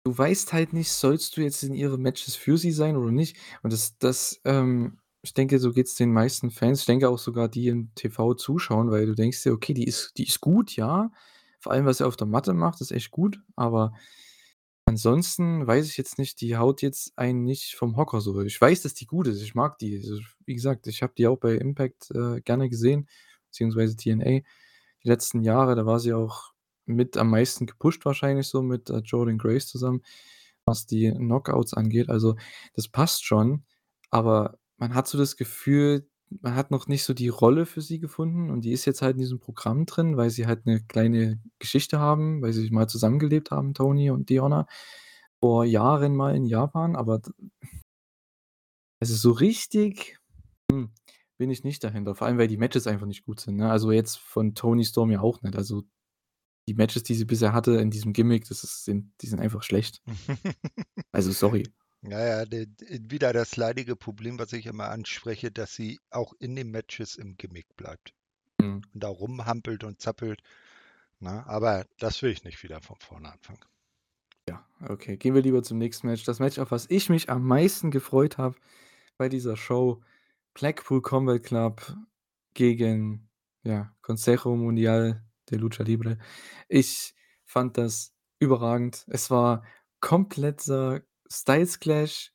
[0.03, 3.37] du weißt halt nicht, sollst du jetzt in ihre Matches für sie sein oder nicht?
[3.63, 6.81] Und das das, ähm ich denke, so geht's den meisten Fans.
[6.81, 10.13] Ich denke auch sogar, die im TV zuschauen, weil du denkst dir: „Okay, die ist
[10.17, 11.11] die ist gut, ja.“
[11.59, 13.93] Vor allem, was sie auf der Matte macht, ist echt gut, aber
[14.89, 18.41] ansonsten weiß ich jetzt nicht, die haut jetzt einen nicht vom Hocker so.
[18.41, 19.41] Ich weiß, dass die gut ist.
[19.41, 19.97] Ich mag die.
[19.97, 23.07] Also, wie gesagt, ich habe die auch bei Impact, äh, gerne gesehen,
[23.47, 24.41] beziehungsweise TNA
[25.03, 25.75] die letzten Jahre.
[25.75, 26.53] Da war sie auch
[26.85, 30.01] mit am meisten gepusht wahrscheinlich so mit, äh, Jordynne Grace zusammen,
[30.65, 32.09] was die Knockouts angeht.
[32.09, 32.35] Also,
[32.73, 33.65] das passt schon,
[34.11, 36.09] aber man hat so das Gefühl,
[36.41, 39.13] man hat noch nicht so die Rolle für sie gefunden und die ist jetzt halt
[39.15, 43.51] in diesem Programm drin, weil sie halt 'ne kleine Geschichte haben, weil sie mal zusammengelebt
[43.51, 44.67] haben, Toni und Deonna,
[45.41, 47.21] vor Jahren mal in Japan, aber
[49.01, 50.17] also, so richtig,
[50.71, 50.91] hm,
[51.37, 53.71] bin ich nicht dahinter, vor allem, weil die Matches einfach nicht gut sind, ne?
[53.71, 55.55] Also, jetzt von Toni Storm ja auch nicht.
[55.57, 55.83] Also,
[56.69, 59.63] die Matches, die sie bisher hatte in diesem Gimmick, das ist sind die sind einfach
[59.63, 60.01] schlecht.
[61.13, 61.63] Also, sorry.
[62.03, 66.33] Ja, ja, d d wieder das leidige Problem, was ich immer anspreche, dass sie auch
[66.39, 68.13] in den Matches im Gimmick bleibt
[68.61, 68.81] Mhm.
[68.93, 70.41] und da rumhampelt und zappelt,
[71.19, 71.45] ne?
[71.47, 73.61] Aber das will ich nicht wieder von vorne anfangen.
[74.47, 76.23] Ja, okay, gehen wir lieber zum nächsten Match.
[76.23, 78.55] Das Match, auf was ich mich am meisten gefreut habe
[79.17, 80.01] bei dieser Show:
[80.53, 81.95] Blackpool Combat Club
[82.53, 83.29] gegen,
[83.63, 86.17] ja, Consejo Mundial de Lucha Libre.
[86.69, 89.05] Ich fand das überragend.
[89.09, 89.63] Es war
[89.99, 92.31] kompletter Styles Clash,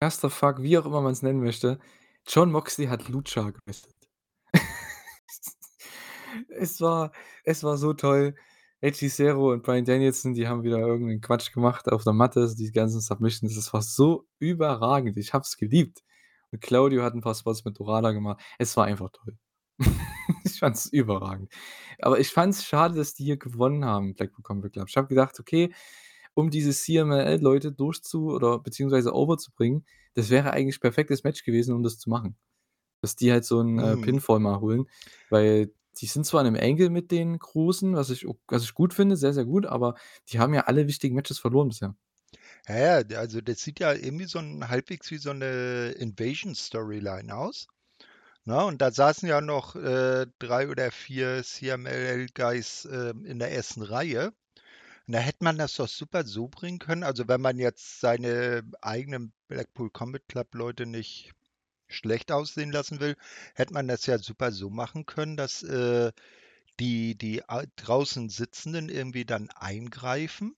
[0.00, 1.78] Clusterfuck, wie auch immer man's nennen möchte.
[2.28, 3.96] Jon Moxley hat Lucha gewrestelt.
[6.50, 7.12] Es war
[7.44, 8.34] es war so toll.
[8.80, 12.54] Edgy Zero und Bryan Danielson, die haben wieder irgend 'nen Quatsch gemacht auf der Matte,
[12.56, 13.54] die ganzen Submissions.
[13.56, 15.18] Das war so überragend.
[15.18, 16.02] Ich habe es geliebt.
[16.52, 18.40] Und Claudio hat 'n paar Spots mit Dorada gemacht.
[18.58, 19.36] Es war einfach toll.
[20.44, 21.52] Ich fand's überragend.
[22.00, 24.88] Aber ich fand's schade, dass die hier gewonnen haben, Blackpool Combat Club.
[24.90, 25.74] Ich habe gedacht: „Okay,
[26.34, 31.74] um diese CMLL-Leute durchzu oder beziehungsweise over zu bringen, das wäre eigentlich perfektes Match gewesen,
[31.74, 32.36] um das zu machen.“
[33.02, 33.98] Dass die halt so 'n, äh, Mhm.
[33.98, 34.86] Pinfall mal holen,
[35.30, 38.94] weil die sind zwar in 'nem Angle mit den Großen, was ich was ich gut
[38.94, 39.94] finde, sehr, sehr gut, aber
[40.30, 41.96] die haben ja alle wichtigen Matches verloren bisher.
[42.68, 47.66] Ja, ja, also das sieht ja irgendwie so 'n halbwegs wie so 'ne Invasion-Storyline aus,
[48.44, 48.64] ne?
[48.64, 54.32] Und da saßen ja noch, äh, 3 oder 4 CMLL-Guys, ähm, in der ersten Reihe.
[55.06, 57.04] Da hätte man das doch super so bringen können.
[57.04, 61.32] Also, wenn man jetzt seine eigenen Blackpool Combat Club-Leute nicht
[61.88, 63.16] schlecht aussehen lassen will,
[63.54, 66.12] hätte man das ja super so machen können, dass, äh,
[66.80, 67.42] die die
[67.76, 70.56] draußen Sitzenden irgendwie dann eingreifen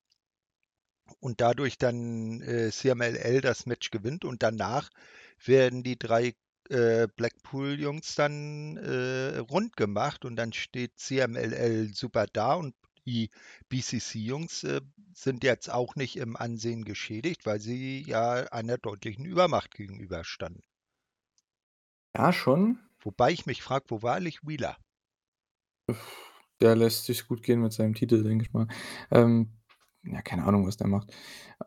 [1.21, 4.91] und dadurch dann, äh, CMLL das Match gewinnt und danach
[5.45, 6.35] werden die 3,
[6.71, 12.75] äh, Blackpool-Jungs dann, äh, rundgemacht und dann steht CMLL super da und
[13.07, 13.31] die
[13.69, 14.81] BCC-Jungs, äh,
[15.15, 20.63] sind jetzt auch nicht im Ansehen geschädigt, weil sie ja einer deutlichen Übermacht gegenüberstanden.
[22.17, 22.79] Ja, schon.
[23.01, 24.77] Wobei ich mich frage, wo war eigentlich Wheeler?
[26.61, 28.69] Der lässt sich's gut gehen mit seinem Titel, denke ich mal.
[29.11, 29.51] Ähm,
[30.05, 31.13] ja, keine Ahnung, was der macht.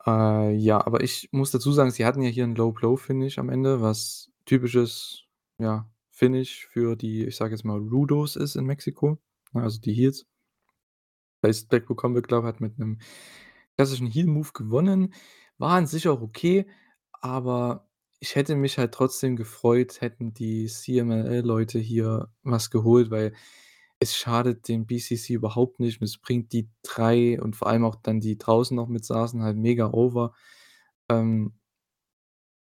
[0.05, 3.37] Äh, ja, aber ich muss dazu sagen, sie hatten ja hier 'n Low Blow Finish
[3.39, 5.23] am Ende, was typisches,
[5.59, 9.19] ja, Finish für die, ich sage jetzt mal, Rudos ist in Mexiko,
[9.53, 10.25] ne, also die Heels.
[11.47, 12.99] Heißt, Blackpool Combat Club hat mit 'nem
[13.77, 15.13] klassischen Heel-Move gewonnen.
[15.59, 16.67] War an sich auch okay,
[17.13, 17.87] aber
[18.19, 23.33] ich hätte mich halt trotzdem gefreut, hätten die CMLL-Leute hier was geholt, weil
[23.99, 28.19] es schadet dem BCC überhaupt nicht es bringt die 3 und vor allem auch dann
[28.21, 30.33] die draußen noch mit saßen, halt mega over.
[31.09, 31.56] Ähm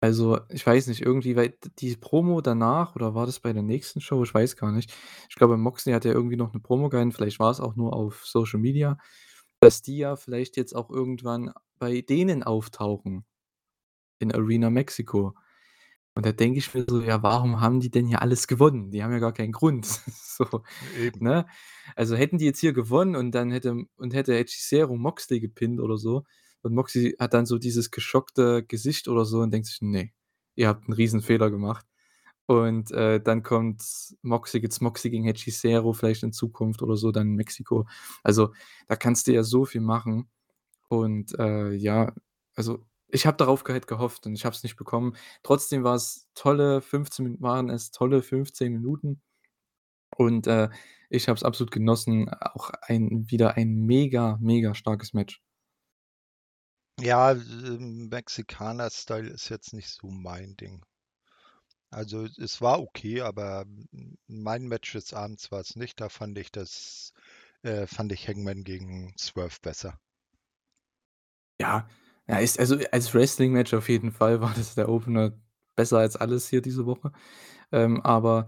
[0.01, 3.63] also, ich weiß nicht, irgendwie, weil d die Promo danach oder war das bei der
[3.63, 4.23] nächsten Show?
[4.25, 4.93] Ich weiß gar nicht.
[5.31, 8.25] Ich glaube, Moxley hat ja irgendwie noch 'ne Promo gehalten, vielleicht war's auch nur auf
[8.27, 8.99] Social Media,
[9.61, 13.25] dass die ja vielleicht jetzt auch irgendwann bei denen auftauchen
[14.21, 15.35] in Arena Mexico.
[16.17, 18.91] Und da denke ich mir so: „Ja, warum haben die denn hier alles gewonnen?
[18.93, 19.87] Die haben ja gar keinen Grund.“
[20.39, 21.21] So, Eben.
[21.21, 21.47] ne?
[21.97, 25.99] Also, hätten die jetzt hier gewonnen und dann hätte und hätte Zero Moxley gepinnt oder
[25.99, 26.25] so
[26.67, 30.11] und Moxley hat dann so dieses geschockte Gesicht oder so und denkt sich: „Ne,
[30.57, 31.87] ihr habt 'n Riesenfehler gemacht.“
[32.47, 33.83] Und, äh, dann kommt
[34.23, 37.87] Moxley gibt's Moxley gegen Zero vielleicht in Zukunft oder so dann in Mexiko.
[38.25, 38.53] Also,
[38.89, 40.29] da kannst du ja so viel machen
[40.89, 42.13] und, äh, ja,
[42.57, 45.17] also, ich habe darauf gehofft und ich habe es nicht bekommen.
[45.45, 49.23] Trotzdem war's tolle 15 Min waren es tolle 15 Minuten
[50.17, 50.71] und, äh,
[51.11, 52.29] ich habe es absolut genossen.
[52.31, 55.41] Auch ein wieder ein mega, mega starkes Match.
[57.01, 60.85] Ja, ähm, Mexikaner-Style ist jetzt nicht so mein Ding.
[61.91, 63.65] Also, es war okay, aber
[64.27, 66.01] mein Match des Abends war's nicht.
[66.01, 67.13] Da fand ich das
[67.63, 69.99] äh, fand ich Hangman gegen Swerve besser.
[71.61, 71.89] Ja,
[72.29, 75.33] ja, ist also, als Wrestling-Match auf jeden Fall war das der Opener
[75.75, 77.13] besser als alles hier diese Woche.
[77.73, 78.47] Ähm, aber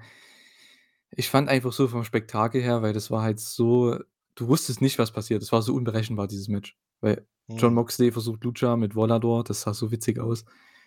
[1.11, 3.99] ich fand einfach so vom Spektakel her, weil das war halt so
[4.35, 5.43] du wusstest nicht, was passiert.
[5.43, 7.75] Es war so unberechenbar, dieses Match, weil Jon Mhm.
[7.75, 10.45] Moxley versucht Lucha mit Volador, das sah so witzig aus.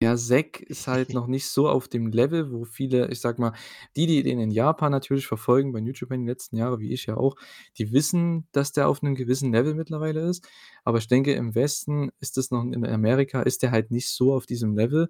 [0.03, 3.53] ja, Zack ist halt noch nicht so auf dem Level, wo viele ich sage mal,
[3.95, 7.05] die, die den in Japan natürlich verfolgen, bei New Japan die letzten Jahre, wie ich
[7.07, 7.35] ja auch,
[7.77, 10.47] die wissen, dass der auf 'nem gewissen Level mittlerweile ist.
[10.83, 14.33] Aber ich denke, im Westen ist das noch in Amerika ist der halt nicht so
[14.33, 15.09] auf diesem Level.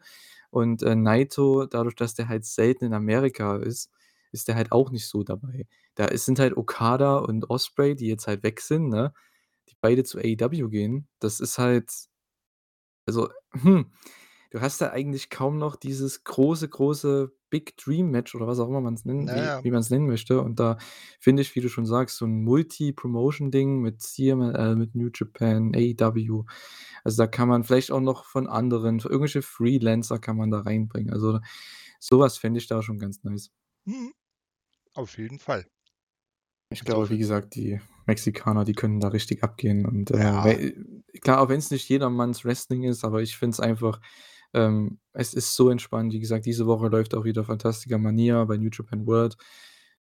[0.50, 3.90] Und, äh, Naito, dadurch, dass der halt selten in Amerika ist,
[4.32, 5.68] ist der halt auch nicht so dabei.
[5.96, 9.14] Da es sind halt Okada und Ospreay, die jetzt halt weg sind, ne,
[9.70, 11.08] die beide zu AEW gehen.
[11.20, 11.90] Das ist halt
[13.08, 13.30] also,
[13.62, 13.92] hm,
[14.54, 18.70] du hast da eigentlich kaum noch dieses große, große Big Dream Match oder was auch
[18.70, 20.42] immer man's nennen Na wie wie man's nennen möchte.
[20.42, 20.78] Und da
[21.20, 26.46] finde ich, wie du schon sagst, so 'n Multi-Promotion-Ding mit CMLL, mit New Japan, AEW.
[27.04, 31.14] Also, da kann man vielleicht auch noch von anderen irgendwelche Freelancer kann man da reinbringen.
[31.14, 31.40] Also,
[32.00, 33.52] so was fände ich da schon ganz nice.
[33.86, 34.14] Mhm.
[34.94, 35.70] Auf jeden Fall.
[36.72, 40.60] Ich So glaube, wie gesagt, die Mexikaner, die können da richtig abgehen und, äh, Ja.
[41.22, 44.00] klar, auch wenn's nicht jedermanns Wrestling ist, aber ich finde es einfach
[44.54, 46.14] ähm, es ist so entspannt.
[46.14, 49.38] Wie gesagt, diese Woche läuft auch wieder Fantastica Mania bei New Japan World.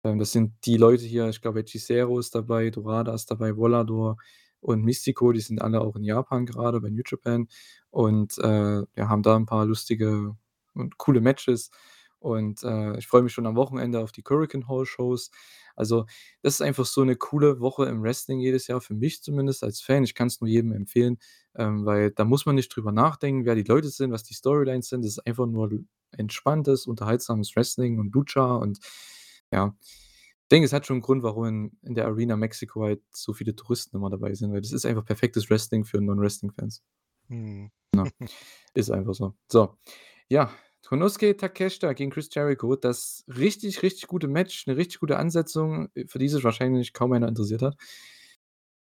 [0.04, 4.16] Ähm, das sind die Leute hier ich glaube, Hechicero ist dabei, Dorada ist dabei, Volador
[4.60, 7.48] und Místico, die sind alle auch in Japan grade bei New Japan
[7.90, 10.36] und, äh, ja, haben da 'n paar lustige
[10.74, 11.70] und coole Matches.
[12.20, 15.30] Und, äh, ich freue mich schon am Wochenende auf die Korakuen Hall-Shows.
[15.76, 16.06] Also,
[16.42, 19.80] das ist einfach so 'ne coole Woche im Wrestling jedes Jahr, für mich zumindest als
[19.82, 20.04] Fan.
[20.04, 21.18] Ich kann's nur jedem empfehlen,
[21.56, 24.88] ähm, weil da muss man nicht drüber nachdenken, wer die Leute sind, was die Storylines
[24.88, 25.02] sind.
[25.04, 25.70] Das ist einfach nur
[26.12, 28.78] entspanntes, unterhaltsames Wrestling und Lucha und
[29.52, 29.76] ja.
[30.44, 33.32] Ich denke, es hat schon 'n Grund, warum in in der Arena Mexiko halt so
[33.34, 36.80] viele Touristen immer dabei sind, weil das ist einfach perfektes Wrestling für Non-Wrestling-Fans.
[37.94, 38.08] Ja,
[38.74, 39.34] ist einfach so.
[39.50, 39.78] So,
[40.28, 40.50] ja,
[40.86, 46.18] Konosuke Takeshita gegen Chris Jericho, das richtig, richtig gute Match, 'ne richtig gute Ansetzung, für
[46.20, 47.76] die sich wahrscheinlich kaum einer interessiert hat.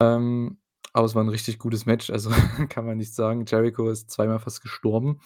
[0.02, 0.58] Ähm,
[0.94, 2.30] aber es war 'n richtig gutes Match, also
[2.70, 3.46] kann man nicht sagen.
[3.48, 5.20] Jericho ist zweimal fast gestorben.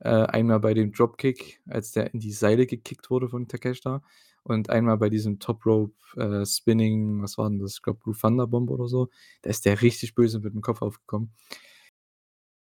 [0.00, 4.02] Äh, einmal bei dem Dropkick, als der in die Seile gekickt wurde von Takeshita
[4.44, 7.74] und einmal bei diesem Top Rope, äh, Spinning was war denn das?
[7.74, 9.08] Ich glaube, Blue Thunder Bomb oder so.
[9.42, 11.32] Da ist der richtig böse mit dem Kopf aufgekommen.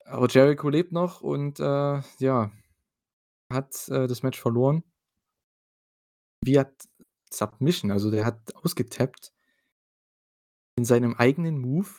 [0.05, 2.51] Aber Jericho lebt noch und, äh, ja,
[3.55, 4.83] hat, äh, das Match verloren.
[6.43, 6.69] Via
[7.31, 9.33] Submission, also der hat ausgetappt
[10.77, 11.89] in seinem eigenen Move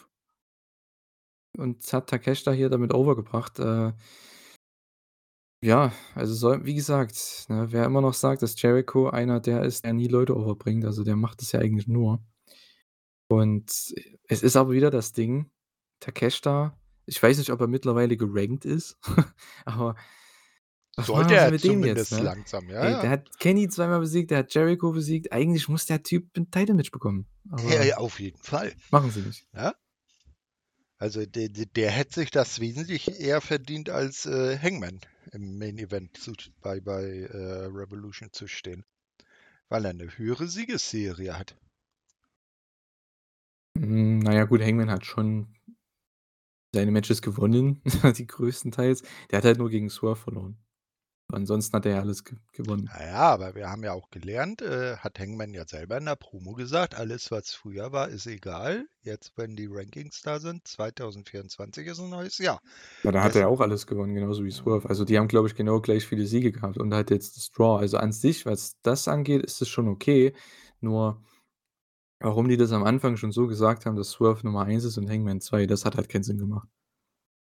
[1.58, 3.92] und hat Takeshita hier damit over gebracht, äh
[5.62, 9.84] ja, also soll wie gesagt, ne, wer immer noch sagt, dass Jericho einer der ist,
[9.84, 12.22] der nie Leute overbringt, also der macht das ja eigentlich nur.
[13.28, 13.94] Und
[14.28, 15.50] es ist aber wieder das Ding,
[16.00, 18.98] Takeshita ich weiß nicht, ob er mittlerweile gerankt ist,
[19.64, 19.94] aber
[20.98, 22.32] Sollte er mit dem jetzt, zumindest ne?
[22.32, 23.02] langsam, ja, Ey, ja.
[23.02, 25.32] der hat Kenny zweimal besiegt, der hat Jericho besiegt.
[25.32, 28.74] Eigentlich muss der Typ 'n Title-Match bekommen, Ja, ja, auf jeden Fall.
[28.90, 29.44] machen sie nicht.
[29.54, 29.76] Ja.
[31.00, 35.00] Also de de der hätte sich das wesentlich eher verdient als, äh, Hangman
[35.32, 36.32] im Main Event zu
[36.62, 38.84] bei bei, äh, Revolution zu stehen,
[39.68, 41.56] weil er 'ne höhere Siegesserie hat.
[43.76, 45.48] Hm, na ja, gut, Hangman hat schon
[46.74, 47.82] seine Matches gewonnen,
[48.18, 49.02] die größtenteils.
[49.30, 50.58] Der hat halt nur gegen Swerve verloren.
[51.32, 52.92] Ansonsten hat er ja alles ge gewonnen.
[52.92, 56.16] Na ja, aber wir haben ja auch gelernt, äh, hat Hangman ja selber in der
[56.16, 58.86] Promo gesagt: „Alles, was früher war, ist egal.
[59.02, 62.60] Jetzt, wenn die Rankings da sind 2024 ist 'n neues Jahr.“
[63.04, 64.88] Ja, da hat er Das ja auch alles gewonnen, genauso wie Swerve.
[64.88, 64.88] Mhm.
[64.88, 67.78] Also, die haben, glaube ich, genau gleich viele Siege gehabt und halt jetzt das Draw.
[67.78, 70.32] Also, an sich, was das angeht, ist es schon okay.
[70.80, 71.22] Nur
[72.20, 75.10] warum die das am Anfang schon so gesagt haben, dass Swerve Nummer 1 ist und
[75.10, 76.68] Hangman 2, das hat halt keinen Sinn gemacht.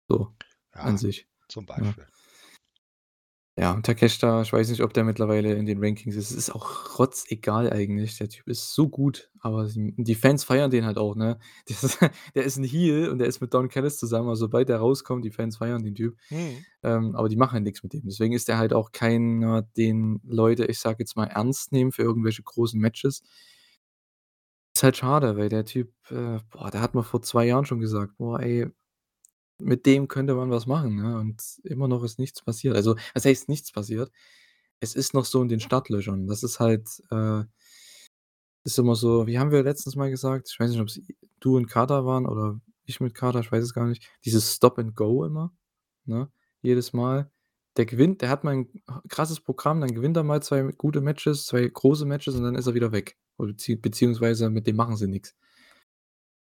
[0.10, 0.36] So,
[0.82, 1.66] an Ja, sich, zum?
[1.66, 1.82] Beispiel.
[1.82, 2.15] Ja,
[3.74, 6.30] und Takeshita, ich weiß nicht, ob der mittlerweile in den Rankings ist.
[6.32, 8.18] Es ist auch rotzegal eigentlich.
[8.18, 11.40] Der Typ ist so gut, aber die die Fans feiern den halt auch, ne?
[11.70, 12.00] Das ist
[12.36, 14.28] der ist 'n Heel und der ist mit Don Callis zusammen.
[14.28, 16.18] Also, sobald der rauskommt, die Fans feiern den Typ.
[16.30, 16.66] Mhm.
[16.84, 18.02] Ähm, aber die machen halt nix mit dem.
[18.06, 22.04] Deswegen ist der halt auch keiner, den Leute, ich sage jetzt mal, ernst nehmen für
[22.04, 23.22] irgendwelche großen Matches.
[24.76, 27.80] Ist halt schade, weil der Typ, äh, boah, da hat man vor 2 Jahren schon
[27.80, 28.68] gesagt: „Boah, ey,
[29.62, 31.18] mit dem könnte man was machen“, ne?
[31.20, 32.76] Und immer noch ist nichts passiert.
[32.76, 34.12] Also, was heißt nichts passiert?
[34.82, 36.28] Es ist noch so in den Startlöchern.
[36.28, 37.46] Das ist halt, äh
[38.66, 40.50] ist immer so wie haben wir letztens mal gesagt?
[40.52, 43.64] Ich weiß nicht, ob's i du und Kater waren oder ich mit Kater, ich weiß
[43.64, 44.10] es gar nicht.
[44.26, 45.54] Dieses Stop and Go immer,
[46.06, 46.30] ne?
[46.64, 47.30] Jedes Mal.
[47.78, 51.02] Der gewinnt der hat mal 'n h krasses Programm, dann gewinnt er mal 2 gute
[51.02, 53.18] Matches, 2 große Matches und dann ist er wieder weg.
[53.38, 55.32] Beziehungsweise mit dem machen sie nix.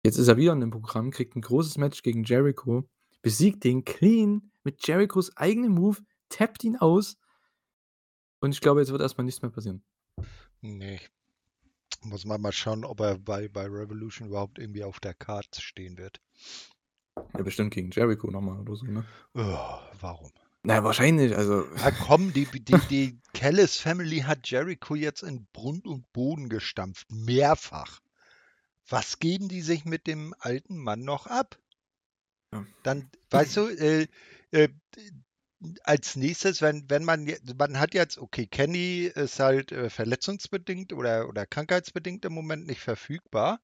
[0.04, 2.88] Jetzt ist er wieder in 'nem Programm, kriegt 'n großes Match gegen Jericho,
[3.28, 5.98] besiegt den clean mit Jerichos eigenem Move,
[6.30, 7.18] tappt ihn aus
[8.40, 9.82] Und ich glaube, jetzt wird erst mal nichts mehr passieren.
[10.62, 10.98] Ne.
[12.04, 15.98] Muss man mal schauen, ob er bei bei Revolution überhaupt irgendwie auf der Card stehen
[15.98, 16.22] wird.
[17.36, 19.04] Ja, bestimmt gegen Jericho noch mal oder so, ne?
[19.34, 20.32] warum?
[20.62, 25.86] Na wahrscheinlich, also Ja komm, die die die Callis Family hat Jericho jetzt in Grund
[25.86, 28.00] und Boden gestampft, mehrfach.
[28.88, 31.58] Was geben die sich mit dem alten Mann noch ab?
[32.84, 34.06] Dann, weißt du, äh,
[34.52, 34.68] äh,
[35.84, 41.28] als Nächstes, wenn wenn man man hat jetzt okay, Kenny ist halt, äh, verletzungsbedingt oder
[41.28, 43.60] oder krankheitsbedingt im Moment nicht verfügbar.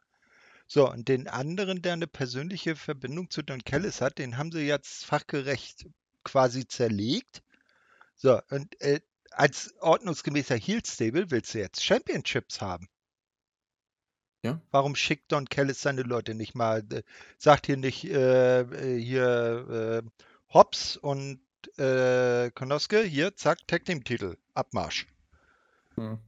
[0.68, 4.62] So, und den anderen, der 'ne persönliche Verbindung zu Don Callis hat, den haben sie
[4.66, 5.86] jetzt fachgerecht
[6.24, 7.42] quasi zerlegt.
[8.16, 9.00] So, und, äh,
[9.32, 12.88] als ordnungsgemäßer Heel Stable willst du jetzt Championships haben.
[14.44, 14.60] Ja.
[14.70, 17.02] Warum schickt Don Callis seine Leute nicht mal äh,
[17.38, 20.08] sagt hier nicht, äh, äh, hier, äh,
[20.52, 21.40] Hobbs und,
[21.78, 25.06] äh, Konoske, hier, zack, Tag Team Titel, Abmarsch.
[25.96, 26.18] Mhm.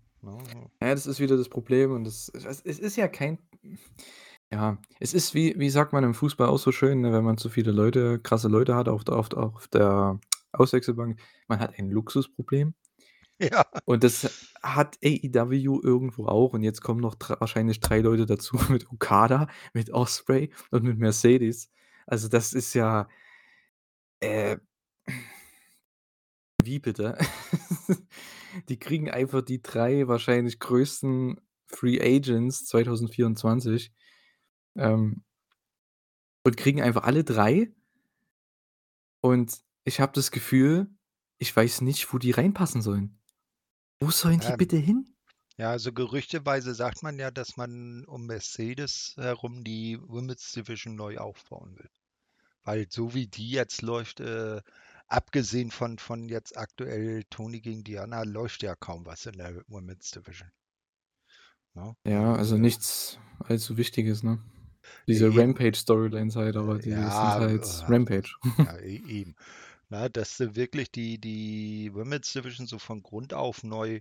[0.80, 3.38] Ja, das ist wieder das Problem und das es es ist ja kein
[4.50, 7.36] ja, es ist wie wie sagt man im Fußball auch so schön, ne, wenn man
[7.36, 10.18] zu viele Leute krasse Leute hat auf der auf auf der
[10.52, 12.74] Auswechselbank, man hat ein Luxusproblem.
[13.40, 13.66] Ja.
[13.84, 18.56] Und das hat AEW irgendwo auch und jetzt kommen noch dr wahrscheinlich 3 Leute dazu
[18.70, 21.70] mit Okada, mit Ospreay und mit Mercedes.
[22.06, 23.08] Also, das ist ja
[24.22, 24.56] äh
[26.64, 27.16] wie bitte?
[28.68, 33.92] Die kriegen einfach die 3 wahrscheinlich größten Free Agents 2024,
[34.76, 35.22] ähm
[36.44, 37.72] und kriegen einfach alle 3
[39.20, 40.88] und ich habe das Gefühl,
[41.38, 43.18] ich weiß nicht, wo die reinpassen sollen.
[44.00, 45.14] Wo sollen die Ähm, bitte hin?
[45.58, 51.18] ja, also gerüchteweise sagt man ja, dass man um Mercedes herum die Women's Division neu
[51.18, 51.90] aufbauen will.
[52.64, 54.60] Weil so wie die jetzt läuft, äh,
[55.08, 60.10] abgesehen von von jetzt aktuell Toni gegen Diana, läuft ja kaum was in der Women's
[60.10, 60.50] Division.
[61.74, 61.96] Ne?
[62.06, 64.38] Ja, Und, also nichts allzu Wichtiges, ne?
[65.08, 65.34] Diese.
[65.34, 68.36] Rampage-Storylines halt, aber die sind ja, halt äh, Rampage.
[68.58, 69.34] ja, e eben.
[69.90, 74.00] Na, dass du wirklich die die Women's Division so von Grund auf neu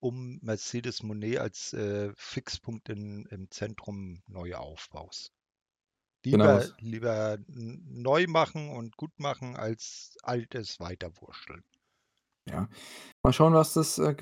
[0.00, 5.32] um Mercedes Moné als, äh, Fixpunkt in im Zentrum neu aufbaust.
[6.30, 6.60] Genau.
[6.60, 11.64] Lieber lieber n neu machen und gut machen, als Altes weiterwursteln.
[12.48, 12.68] Ja.
[13.24, 14.14] Mal schauen, was das, äh,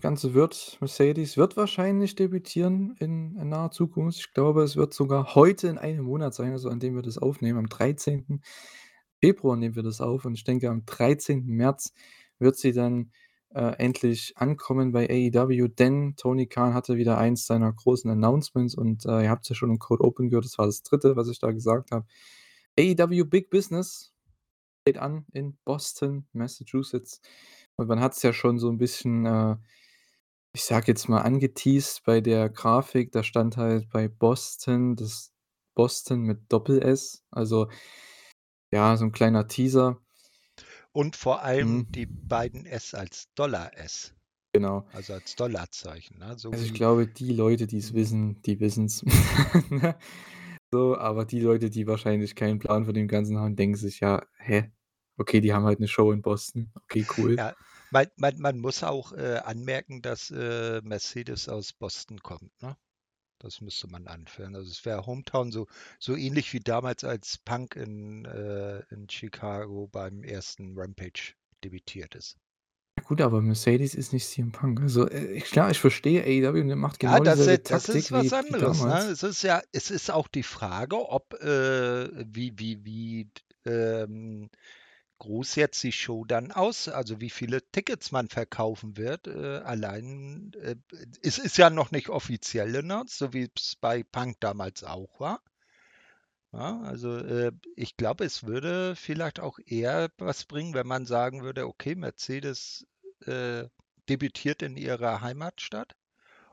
[0.00, 0.78] Ganze wird.
[0.80, 4.18] Mercedes wird wahrscheinlich debütieren in in naher Zukunft.
[4.20, 7.18] Ich glaube, es wird sogar heute in einem Monat sein, also an dem wir das
[7.18, 8.42] aufnehmen, am 13.
[9.22, 11.52] Februar nehmen wir das auf und ich denke, am 13.
[11.56, 11.92] März
[12.38, 13.12] wird sie dann,
[13.54, 19.06] äh, endlich ankommen bei AEW, denn Tony Khan hatte wieder eins seiner großen Announcements und,
[19.06, 21.38] äh, ihr habt's ja schon im Cold Open gehört, das war das 3., was ich
[21.40, 22.06] da gesagt habe.
[22.78, 24.12] AEW Big Business
[24.82, 27.20] steht an in Boston, Massachusetts.
[27.76, 29.56] Und man hat's ja schon so 'n bisschen, äh,
[30.54, 33.12] ich sage jetzt mal, angeteased bei der Grafik.
[33.12, 35.32] Da stand halt bei Boston das
[35.76, 37.68] Boston mit Doppel-S, also
[38.72, 40.00] ja, so 'n kleiner Teaser.
[40.92, 42.16] Und vor allem die Mhm.
[42.28, 44.14] beiden S als Dollar-S.
[44.54, 44.86] Genau.
[44.92, 46.38] Also als Dollarzeichen, ne?
[46.38, 47.92] So Also, ich wie glaube, die Leute, die's mhm.
[47.92, 49.04] wissen, die wissen's.
[49.70, 49.96] Ne?
[50.72, 54.22] So, aber die Leute, die wahrscheinlich keinen Plan von dem Ganzen haben, denken sich: „Ja,
[54.38, 54.72] hä?
[55.18, 56.72] Okay, die haben halt 'ne Show in Boston.
[56.84, 57.54] Okay, cool.“ Ja,
[57.90, 62.76] man man man muss auch, äh, anmerken, dass, äh, Mercedes aus Boston kommt, ne?
[63.38, 64.54] Das müsste man anführen.
[64.56, 65.66] Also, es wäre Hometown so
[65.98, 72.38] so ähnlich wie damals, als Punk in äh, in Chicago beim ersten Rampage debütiert ist.
[72.98, 74.80] Ja gut, aber Mercedes ist nicht CM Punk.
[74.80, 78.08] Also, äh, klar, ich verstehe, AEW, der macht Ja, genau das dieselbe i das ist
[78.08, 78.88] Taktik was wie wie anderes, ne?
[78.88, 79.06] damals.
[79.06, 83.30] Es ist ja es ist auch die Frage, ob, äh wie wie wie
[83.66, 84.48] ähm,
[85.18, 90.52] groß jetzt die Show dann aus also, wie viele Tickets man verkaufen wird, äh, allein,
[90.62, 90.76] äh,
[91.22, 95.42] es ist ja noch nicht offiziell announced, so wie's bei Punk damals auch war.
[96.52, 101.42] Ja, also, äh, ich glaube, es würde vielleicht auch eher was bringen, wenn man sagen
[101.42, 102.86] würde: „Okay, Mercedes,
[103.26, 103.68] äh,
[104.08, 105.94] debütiert in ihrer Heimatstadt.“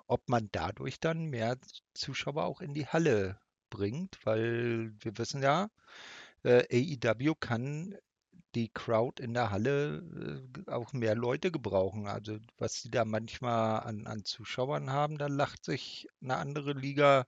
[0.08, 1.58] Ob man dadurch dann mehr
[1.96, 3.40] Zuschauer auch in die Halle
[3.72, 5.70] bringt, weil wir wissen ja,
[6.44, 7.96] äh, AEW kann
[8.56, 12.08] die Crowd in der Halle, äh, auch mehr Leute gebrauchen.
[12.08, 17.26] Also, was die da manchmal an an Zuschauern haben, da lacht sich 'ne andere Liga,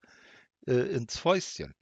[0.68, 1.74] äh, ins Fäustchen.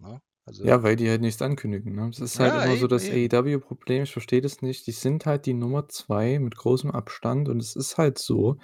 [0.00, 0.20] Ne?
[0.46, 2.08] Also Ja, weil die halt nichts ankündigen, ne?
[2.08, 3.10] Es ist halt Ja, immer so das.
[3.10, 4.86] AEW-Problem, ich verstehe das nicht.
[4.86, 8.58] Die sind halt die Nummer 2 mit großem Abstand und es ist halt so.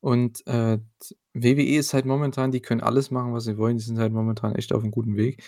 [0.00, 0.78] Und, äh,
[1.34, 3.78] WWE ist halt momentan die können alles machen, was sie wollen.
[3.78, 5.42] Die sind halt momentan echt auf'm guten Weg.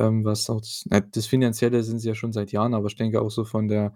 [0.00, 2.96] Ähm, was auch das na, das Finanzielle sind sie ja schon seit Jahren, aber ich
[2.96, 3.94] denke auch so von der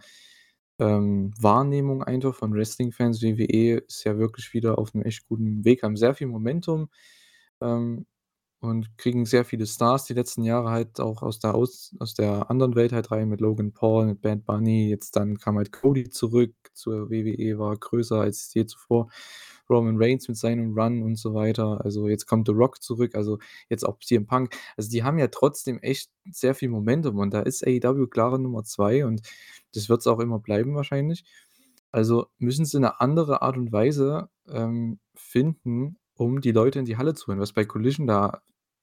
[0.80, 3.22] ähm, Wahrnehmung einfach von Wrestling-Fans.
[3.22, 6.88] WWE ist ja wirklich wieder auf 'nem echt guten Weg, haben sehr viel Momentum,
[7.62, 8.06] ähm,
[8.60, 12.50] und kriegen sehr viele Stars die letzten Jahre halt auch aus der aus aus der
[12.50, 14.88] anderen Welt halt rein mit Logan Paul, mit Bad Bunny.
[14.90, 19.08] Jetzt dann kam halt Cody zurück zur WWE, war größer als je zuvor.
[19.70, 21.84] Roman Reigns mit seinem Run und so weiter.
[21.84, 23.38] Also, jetzt kommt The Rock zurück, also,
[23.68, 24.56] jetzt auch CM Punk.
[24.78, 28.64] Also, die haben ja trotzdem echt sehr viel Momentum und da ist AEW klare Nummer
[28.64, 29.20] 2 und
[29.74, 31.24] das wird's auch immer bleiben wahrscheinlich.
[31.92, 36.98] Also, müssen sie 'ne andere Art und Weise, ähm, finden, um die Leute in die
[36.98, 37.40] Halle zu holen.
[37.40, 38.42] Was bei Collision da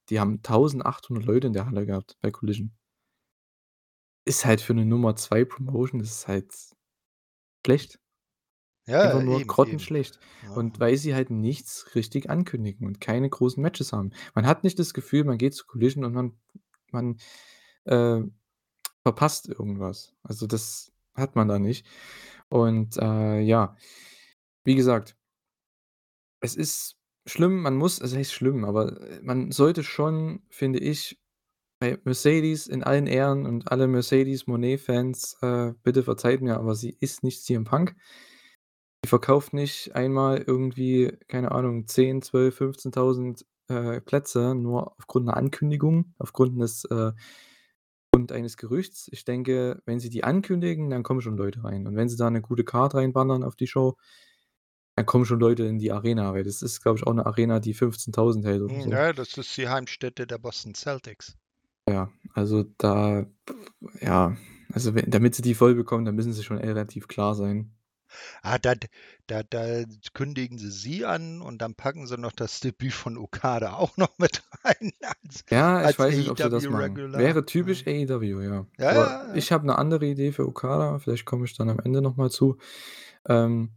[0.10, 2.76] die haben 1.800 Leute in der Halle gehabt bei Collision.
[4.28, 6.52] Ist halt für 'ne Nummer 2 Promotion ist es halt
[7.66, 8.00] schlecht.
[8.88, 9.48] Ja, Einfach nur eben, eben.
[9.48, 10.20] grottenschlecht.
[10.42, 10.52] Ja.
[10.56, 14.12] Und weil sie halt nichts richtig ankündigen und keine großen Matches haben.
[14.36, 16.34] Man hat nicht das Gefühl, man geht zu Collision und man
[16.92, 17.18] man,
[17.86, 18.22] äh,
[19.04, 20.14] verpasst irgendwas.
[20.24, 21.88] Also, das hat man da nicht.
[22.50, 23.78] Und, äh, ja,
[24.66, 25.16] wie gesagt
[26.44, 26.96] es ist
[27.28, 31.20] schlimm, man muss also, heißt schlimm, aber, äh, man sollte schon, finde ich
[31.80, 36.98] bei Mercedes in allen Ehren und alle Mercedes Moné-Fans, äh, bitte verzeiht mir, aber sie
[37.00, 37.96] ist nicht CM Punk.
[39.04, 45.38] Die verkauft nicht einmal irgendwie, keine Ahnung, 10, 12, 15.000, äh, Plätze nur aufgrund 'ner
[45.38, 47.12] Ankündigung, aufgrund 'nes, äh
[48.14, 49.10] Grund eines Gerüchts.
[49.12, 51.88] Ich denke, wenn sie die ankündigen, dann kommen schon Leute rein.
[51.88, 53.98] Und wenn sie da 'ne gute Card reinballern auf die Show,
[54.96, 57.60] dann kommen schon Leute in die Arena, weil das ist, glaube ich, auch 'ne Arena,
[57.60, 59.00] die 15.000 hält oder Hm, so.
[59.00, 61.36] ja, das ist die Heimstätte der Boston Celtics.
[61.88, 63.26] Ja, also, da
[64.02, 64.36] ja,
[64.74, 67.76] also, damit sie die voll bekommen, dann müssen sie schon relativ klar sein.
[68.44, 68.76] Ah, da
[69.28, 69.84] da da
[70.14, 74.18] kündigen sie sie an und dann packen sie noch das Debüt von Okada auch noch
[74.18, 77.02] mit rein als Ja, ich als weiß nicht, ob sie das machen.
[77.10, 77.14] AEW-Regular.
[77.14, 77.46] Wäre Ja.
[77.46, 78.66] typisch AEW, ja.
[78.78, 79.42] Ja, Aber ja, ja.
[79.42, 82.32] ich habe 'ne andere Idee für Okada, vielleicht komme ich dann am Ende noch mal
[82.32, 82.58] zu,
[83.30, 83.72] ähm,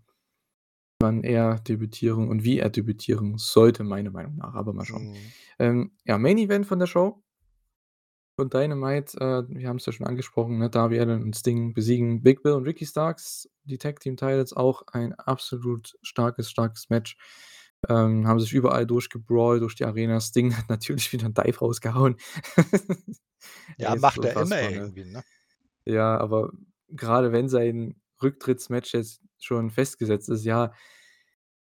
[1.00, 5.10] wann er debütieren und wie er debütieren sollte, meiner Meinung nach, aber mal schauen.
[5.10, 5.16] Mhm.
[5.58, 7.22] Ähm, ja, Main Event von der Show
[8.38, 12.44] von Dynamite, äh, wir haben's ja schon angesprochen, ne, Darby Allin und Sting besiegen Big
[12.44, 17.16] Bill und Ricky Starks, die Tag Team Titles, auch ein absolut starkes, starkes Match.
[17.88, 20.20] Ähm, haben sich überall durchgebrawlt durch die Arena.
[20.20, 22.16] Sting hat natürlich wieder 'n Dive rausgehauen.
[23.78, 24.72] Ja, es macht er immer ne?
[24.72, 25.22] irgendwie, ne?
[25.84, 26.50] Ja, aber
[26.94, 30.72] grade wenn sein Rücktrittsmatch jetzt schon festgesetzt ist, ja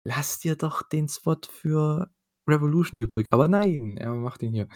[0.04, 2.10] lass dir doch den Spot für
[2.48, 3.28] Revolution übrig.
[3.30, 4.68] Aber nein, er macht ihn hier.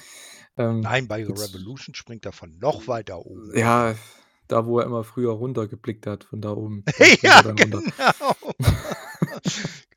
[0.57, 3.51] Ähm, Nein, bei jetzt Revolution springt er von noch weiter oben.
[3.57, 3.95] Ja,
[4.47, 6.83] da, wo er immer früher runtergeblickt hat von da oben,
[7.21, 7.81] Ja, genau.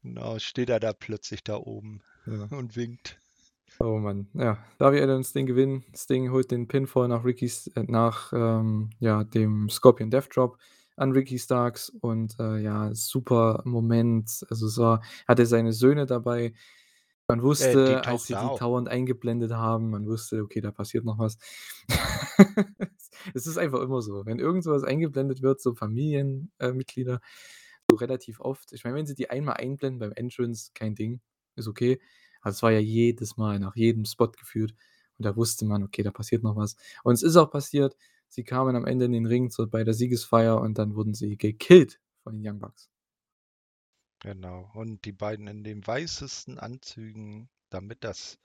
[0.03, 2.45] Genau, steht er da plötzlich da oben Ja.
[2.57, 3.21] und winkt.
[3.79, 4.57] Oh Mann, ja.
[4.79, 5.85] Darby und Sting gewinnen.
[5.95, 10.59] Sting holt den Pinfall nach Rickys äh, nach, ähm, ja, dem Scorpion Death Drop
[10.97, 14.47] an Ricky Starks und, äh, ja, super Moment.
[14.51, 16.55] Also, es war hatte seine Söhne dabei.
[17.29, 21.19] Man Äh, wusste, als sie die dauernd eingeblendet haben man wusste: „Okay, da passiert noch
[21.19, 21.39] was.“
[23.35, 24.27] Es ist einfach immer so.
[24.27, 27.21] Wenn irgend so was eingeblendet wird, so Familien äh, Mitglieder,
[27.91, 31.21] so relativ oft ich meine, wenn sie die einmal einblenden beim Entrance, kein Ding,
[31.57, 32.01] ist okay.
[32.41, 34.73] Aber es war ja jedes Mal nach jedem Spot gefühlt
[35.19, 37.97] und da wusste man: „Okay, da passiert noch was.“ Und es ist auch passiert.
[38.29, 41.37] Sie kamen am Ende in den Ring so bei der Siegesfeier und dann wurden sie
[41.37, 42.91] gekillt von den Young Bucks.
[44.21, 44.71] Genau.
[44.75, 48.39] Und die beiden in den weißesten Anzügen, damit das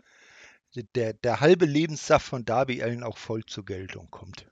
[0.95, 4.49] der der halbe Lebenssaft von Darby Allin auch voll zur Geltung kommt.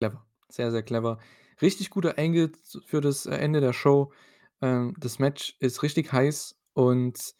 [0.00, 1.18] Clever, sehr, sehr clever.
[1.60, 4.12] Richtig guter Angle z für das, äh, Ende der Show.
[4.60, 7.34] Ähm, das Match ist richtig heiß und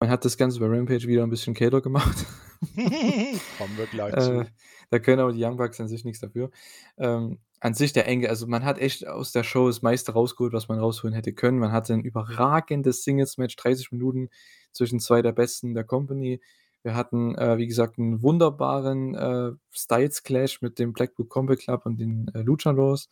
[0.00, 2.26] man hat das Ganze bei Rampage wieder 'n bisschen kälter gemacht.
[3.58, 4.54] Kommen wir gleich Äh, zu.
[4.90, 6.50] da können aber die Young Bucks an sich nix dafür.
[6.98, 10.52] Ähm, an sich der Angle also, man hat echt aus der Show das meiste rausgeholt,
[10.52, 11.58] was man rausholen hätte können.
[11.58, 14.28] Man hatte 'n überragendes Singles-Match, 30 Minuten
[14.72, 16.40] zwischen 2 der Besten der Company.
[16.82, 21.98] Wir hatten, äh, wie gesagt, 'n wunderbaren, äh, Styles-Clash mit dem Blackpool Combat Club und
[22.00, 23.08] den, äh, Luchadors.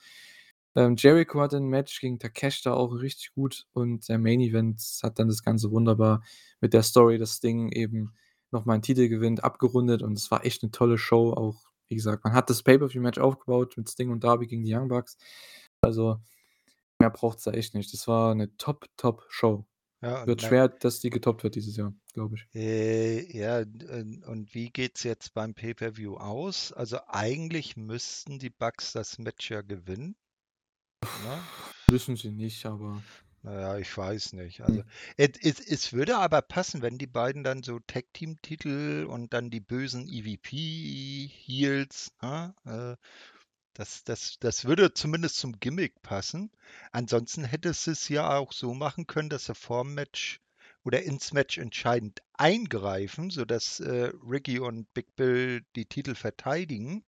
[0.76, 5.18] Ähm, Jericho hatte 'n Match gegen Takeshita, auch richtig gut und der Main Event hat
[5.18, 6.22] dann das Ganze wunderbar
[6.60, 8.14] mit der Story, dass Sting eben
[8.50, 11.32] noch mal 'n Titel gewinnt, abgerundet und es war echt 'ne tolle Show.
[11.34, 14.88] Auch, wie gesagt, man hat das Pay-per-View-Match aufgebaut mit Sting und Darby gegen die Young
[14.88, 15.18] Bucks.
[15.82, 16.18] Also,
[17.00, 17.92] mehr braucht's da echt nicht.
[17.94, 19.66] Das war 'ne Top, Top-Show.
[20.02, 22.48] Ja, und Wird schwer, dass die getoppt wird dieses Jahr, glaube ich.
[22.54, 26.70] Äh, ja, und wie geht's jetzt beim Pay-per-View aus?
[26.72, 30.14] Also, eigentlich müssten die Bucks das Match ja gewinnen.
[31.10, 31.50] Ne?
[31.86, 33.04] Müssen sie nicht, aber
[33.42, 34.60] Na ja, ich weiß nicht.
[34.66, 34.66] Hm.
[34.66, 34.82] Also,
[35.16, 39.60] et es es würde aber passen, wenn die beiden dann so Tag-Team-Titel und dann die
[39.60, 42.96] bösen EVP-Heels, ne, äh
[43.74, 46.50] Das das das würde zumindest zum Gimmick passen.
[46.92, 50.40] Ansonsten hättest du's ja auch so machen können, dass sie vorm Match
[50.84, 57.04] oder ins Match entscheidend eingreifen, sodass, äh, Ricky und Big Bill die Titel verteidigen.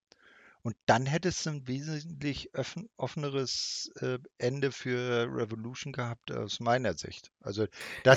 [0.67, 2.49] Und dann hättest du 'n wesentlich
[2.97, 7.33] offeneres, äh, Ende für Revolution gehabt aus meiner Sicht.
[7.41, 7.67] Also,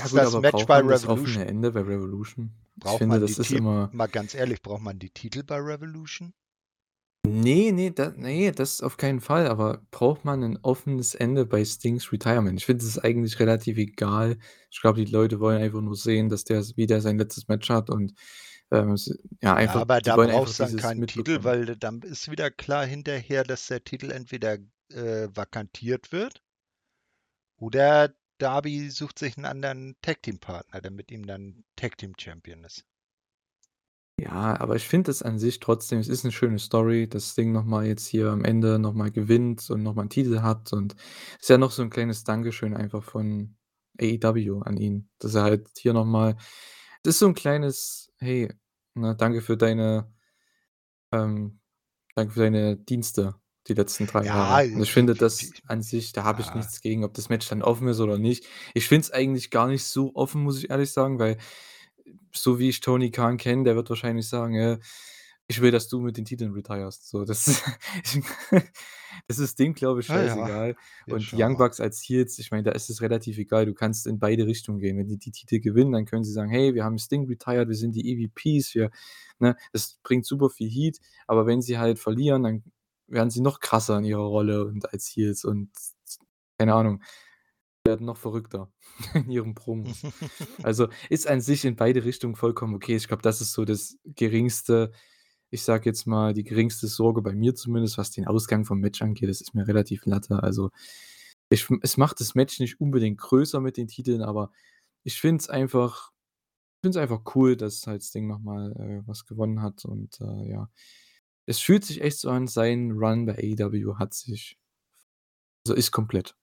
[0.00, 2.52] dass gut, das Match braucht bei man das offene Revolution Ende bei Revolution?
[2.84, 5.56] Ich Braucht finde, man das ist immer mal ganz ehrlich, braucht man die Titel bei
[5.56, 6.32] Revolution?
[7.26, 11.64] Ne, ne, da ne, das auf keinen Fall, aber braucht man 'nen offenes Ende bei
[11.64, 12.60] Stings Retirement?
[12.60, 14.38] Ich finde, das ist eigentlich relativ egal.
[14.70, 17.68] Ich glaube, die Leute wollen einfach nur sehen, dass der wie der sein letztes Match
[17.70, 18.14] hat und,
[18.72, 18.96] ähm,
[19.42, 22.50] ja, Ja, einfach aber die da brauchst du dann keinen Titel, weil dann ist wieder
[22.50, 24.58] klar hinterher, dass der Titel entweder,
[24.90, 26.40] äh, vakantiert wird
[27.60, 32.84] oder Darby sucht sich 'n anderen Tag-Team-Partner, der mit ihm dann Tag-Team-Champion ist.
[34.20, 37.52] Ja, aber ich finde es an sich trotzdem es ist 'ne schöne Story, dass Sting
[37.52, 40.72] noch mal jetzt hier am Ende noch mal gewinnt und noch mal 'n Titel hat
[40.72, 40.96] und
[41.40, 43.54] ist ja noch so 'n kleines Dankeschön einfach von
[44.00, 46.36] AEW an ihn, dass er halt hier noch mal
[47.02, 48.50] das ist so 'n kleines: „Hey,
[48.94, 50.12] ne, danke für deine
[51.12, 51.60] ähm,
[52.14, 53.36] danke für deine Dienste
[53.68, 56.54] die letzten 3 Ja, Jahre.“ Und ich finde das an sich da habe ich ja.
[56.54, 58.46] nichts gegen, ob das Match dann offen ist oder nicht.
[58.74, 61.38] Ich finde es eigentlich gar nicht so offen, muss ich ehrlich sagen, weil
[62.32, 64.78] so wie ich Tony Khan kenne, der wird wahrscheinlich sagen: „Ja,
[65.48, 67.62] ich will, dass du mit den Titeln retirest.“ So, das
[69.26, 70.76] das ist dem, glaube ich, Ja, ja, scheißegal.
[71.04, 71.56] wir Und die Young.
[71.56, 73.66] Bucks als Heels, ich meine, da ist es relativ egal.
[73.66, 74.98] Du kannst in beide Richtungen gehen.
[74.98, 77.74] Wenn die die Titel gewinnen, dann können sie sagen: „Hey, wir haben Sting retired, wir
[77.76, 78.90] sind die EVPs, wir“
[79.38, 79.56] ne?
[79.72, 82.64] Das bringt super viel Heat, aber wenn sie halt verlieren, dann
[83.06, 85.70] werden sie noch krasser in ihrer Rolle und als Heels und
[86.58, 87.02] keine Ahnung,
[87.84, 88.72] werden noch verrückter
[89.14, 90.06] in ihren Promos.
[90.62, 92.96] Also, ist an sich in beide Richtungen vollkommen okay.
[92.96, 94.92] Ich glaube, das ist so das geringste
[95.50, 99.02] ich sage jetzt mal, die geringste Sorge bei mir zumindest, was den Ausgang vom Match
[99.02, 99.28] angeht.
[99.30, 100.42] Das ist mir relativ Latte.
[100.42, 100.70] Also,
[101.50, 104.52] ich es macht das Match nicht unbedingt größer mit den Titeln, aber
[105.04, 106.12] ich finde es einfach
[106.82, 110.50] finde es einfach cool, dass halt Sting noch mal, äh, was gewonnen hat und, äh,
[110.50, 110.70] ja.
[111.46, 114.56] Es fühlt sich echt so an, sein Run bei AEW hat sich
[115.66, 116.36] also, ist komplett.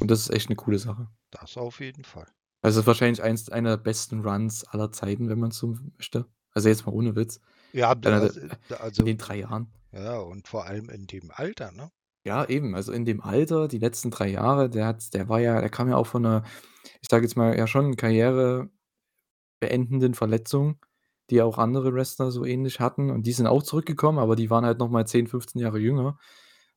[0.00, 1.08] Und das ist echt 'ne coole Sache.
[1.32, 2.34] Das auf jeden Fall.
[2.64, 6.24] Also, wahrscheinlich eins einer der besten Runs aller Zeiten, wenn man so möchte.
[6.52, 7.38] Also, jetzt mal ohne Witz.
[7.74, 9.72] Ja, d Einer der also äh, in also den 3 Jahren.
[9.92, 11.90] ja, und vor allem in dem Alter, ne?
[12.26, 12.74] Ja, eben.
[12.74, 15.90] Also, in dem Alter, die letzten 3 Jahre, der hat der war ja der kam
[15.90, 16.42] ja auch von 'ner,
[17.02, 18.94] ich sage jetzt mal, ja schon karrierebeendenden
[20.14, 20.78] Verletzung,
[21.30, 24.64] die auch andere Wrestler so ähnlich hatten und die sind auch zurückgekommen, aber die waren
[24.66, 26.18] halt noch mal 10, 15 Jahre jünger.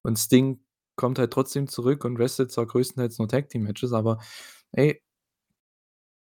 [0.04, 0.62] Und Sting
[0.98, 4.20] kommt halt trotzdem zurück und wrestelt zwar größtenteils nur Tag-Team-Matches, aber
[4.74, 5.02] ey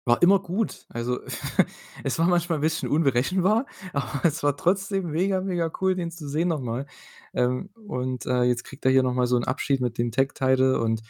[0.05, 0.85] war immer gut.
[0.89, 1.19] Also,
[2.03, 6.27] es war manchmal 'n bisschen unberechenbar, aber es war trotzdem mega, mega cool, den zu
[6.29, 6.85] sehen noch mal.
[7.33, 10.79] Ähm, und, äh, jetzt kriegt er hier noch mal so 'n Abschied mit dem Tag-Title
[10.81, 11.01] und,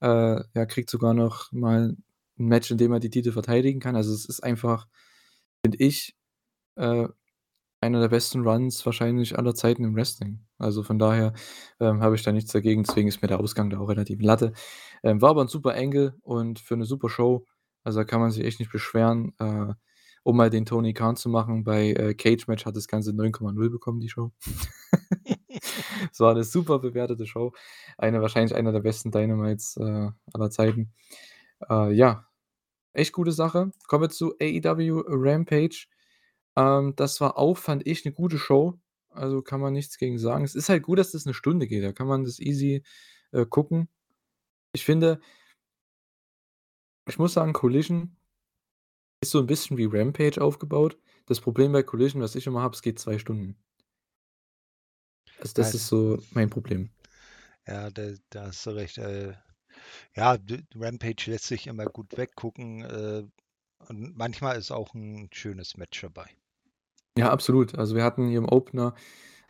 [0.00, 0.06] äh,
[0.54, 1.96] ja, kriegt sogar noch mal
[2.38, 3.96] 'n Match, in dem er die Titel verteidigen kann.
[3.96, 4.86] Also, es ist einfach,
[5.64, 6.16] finde ich,
[6.76, 7.08] äh,
[7.82, 10.40] einer der besten Runs wahrscheinlich aller Zeiten im Wrestling.
[10.58, 11.34] Also, von daher,
[11.80, 14.52] ähm, habe ich da nichts dagegen, deswegen ist mir der Ausgang da auch relativ Latte.
[15.04, 17.46] Ähm, war aber 'n super Angle und für 'ne super Show.
[17.88, 19.32] Also, da kann man sich echt nicht beschweren.
[19.38, 19.72] Äh,
[20.22, 23.98] um mal den Tony Khan zu machen, bei, äh, Cage-Match hat das Ganze 9,0 bekommen,
[24.00, 24.30] die Show.
[26.12, 27.52] Es war 'ne super bewertete Show.
[27.98, 30.92] Eine wahrscheinlich einer der besten Dynamites, äh, aller Zeiten.
[31.70, 32.26] Äh, ja,
[32.94, 33.72] echt gute Sache.
[33.88, 35.86] Kommen wir zu AEW Rampage.
[36.56, 38.74] Ähm, das war auch, fand ich, 'ne gute Show.
[39.10, 40.44] Also, kann man nichts gegen sagen.
[40.44, 41.84] Es ist halt gut, dass das 'ne Stunde geht.
[41.84, 42.82] Da kann man das easy,
[43.32, 43.88] äh, gucken.
[44.74, 45.20] Ich finde
[47.08, 48.16] ich muss sagen, Collision
[49.22, 50.96] ist so 'n bisschen wie Rampage aufgebaut.
[51.26, 53.56] Das Problem bei Collision, was ich immer habe, es geht 2 Stunden.
[55.40, 56.90] Also, das ist so mein Problem.
[57.66, 58.98] Ja, da da hast du recht.
[58.98, 59.34] Äh,
[60.16, 60.38] ja,
[60.76, 63.24] Rampage lässt sich immer gut weggucken, äh,
[63.88, 66.30] und manchmal ist auch 'n schönes Match dabei.
[67.16, 67.76] Ja, absolut.
[67.76, 68.94] Also, wir hatten hier im Opener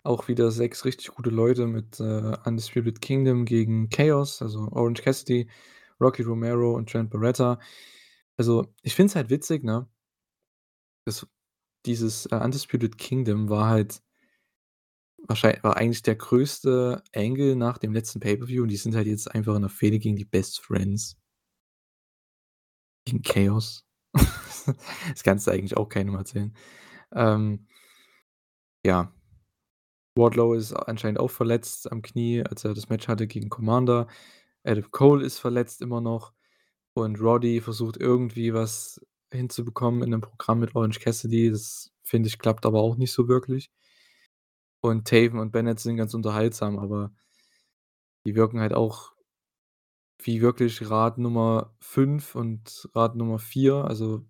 [0.04, 5.48] auch wieder 6 richtig gute Leute mit, äh, Undisputed Kingdom gegen Chaos, also Orange Cassidy,
[6.00, 7.58] Rocky Romero und Trent Beretta.
[8.36, 9.88] Also, ich finde es halt witzig, ne?
[11.06, 11.26] Das
[11.86, 14.00] dieses, äh, Undisputed Kingdom war halt
[15.26, 19.30] wahrschei war eigentlich der größte Angle nach dem letzten Pay-per-View und die sind halt jetzt
[19.34, 21.14] einfach in 'ner Fehde gegen die Best Friends.
[23.06, 23.84] Gegen Chaos.
[25.14, 26.54] Das kannst du eigentlich auch keinem erzählen.
[27.14, 27.66] Ähm
[28.84, 29.10] ja.
[30.16, 34.08] Wardlow ist anscheinend auch verletzt am Knie, als er das Match hatte gegen Commander.
[34.68, 36.32] Adam Cole ist verletzt immer noch
[36.94, 39.00] und Roddy versucht irgendwie was
[39.32, 41.50] hinzubekommen in 'nem Programm mit Orange Cassidy.
[41.50, 43.68] Das, finde ich, klappt aber auch nicht so wirklich.
[44.84, 47.10] Und Taven und Bennett sind ganz unterhaltsam, aber
[48.26, 49.12] die wirken halt auch
[50.22, 54.24] wie wirklich Rad Nummer 5 und Rad Nummer 4, also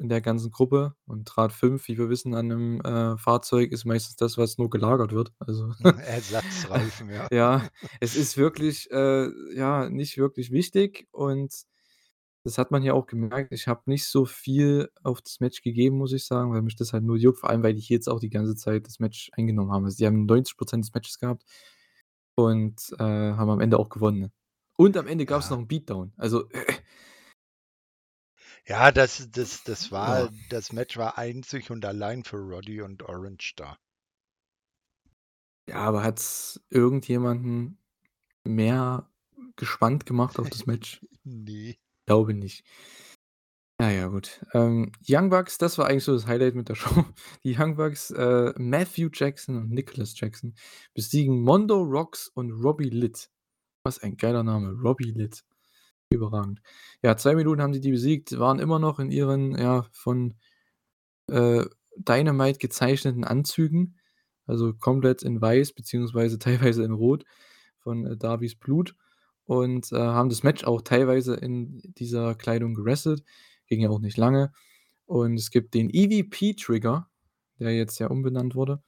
[0.00, 0.94] in der ganzen Gruppe.
[1.06, 4.70] Und Rad 5, wie wir wissen, an 'nem, äh, Fahrzeug ist meistens das, was nur
[4.70, 5.32] gelagert wird.
[5.38, 5.72] Also
[6.04, 7.28] Ersatzreifen, ja.
[7.32, 7.68] ja,
[8.00, 11.52] es ist wirklich, äh, ja, nicht wirklich wichtig und
[12.44, 13.52] das hat man hier auch gemerkt.
[13.52, 16.92] Ich habe nicht so viel auf das Match gegeben, muss ich sagen, weil mich das
[16.94, 19.72] halt nur juckt, vor allem, weil die Heels auch die ganze Zeit das Match eingenommen
[19.72, 19.84] haben.
[19.86, 21.44] Also, die haben 90% des Matches gehabt
[22.36, 24.32] und, äh, haben am Ende auch gewonnen.
[24.78, 25.50] Und am Ende gab's Ja.
[25.50, 26.12] noch 'n Beatdown.
[26.16, 26.48] Also
[28.70, 30.30] Ja, das das das war Ja.
[30.48, 33.76] das Match war einzig und allein für Roddy und Orange da.
[35.68, 37.78] Ja, aber hat's irgendjemanden
[38.44, 39.10] mehr
[39.56, 41.04] gespannt gemacht auf das Match?
[41.24, 41.76] Ne.
[42.06, 42.64] Glaube nicht.
[43.78, 44.44] Na ja, gut.
[44.54, 47.04] Ähm, Young Bucks, das war eigentlich so das Highlight mit der Show.
[47.44, 50.54] Die Young Bucks, äh, Matthew Jackson und Nicholas Jackson
[50.94, 53.30] besiegen Mondo Rocks und Robbie Litt.
[53.84, 55.44] Was ein geiler Name, Robbie Litt.
[56.12, 56.60] Überragend.
[57.02, 60.34] Ja, 2 Minuten haben sie die besiegt, waren immer noch in ihren, ja, von,
[61.28, 61.64] äh,
[61.96, 63.96] Dynamite gezeichneten Anzügen,
[64.46, 66.38] also komplett in weiß beziehungsweise
[66.74, 67.24] teilweise in Rot
[67.80, 68.96] von, äh, Darby's Blut
[69.46, 73.24] und, äh, haben das Match auch teilweise in dieser Kleidung gewrestelt.
[73.68, 74.52] Ging ja auch nicht lange.
[75.06, 77.08] Und es gibt den EVP-Trigger,
[77.60, 78.82] der jetzt ja umbenannt wurde,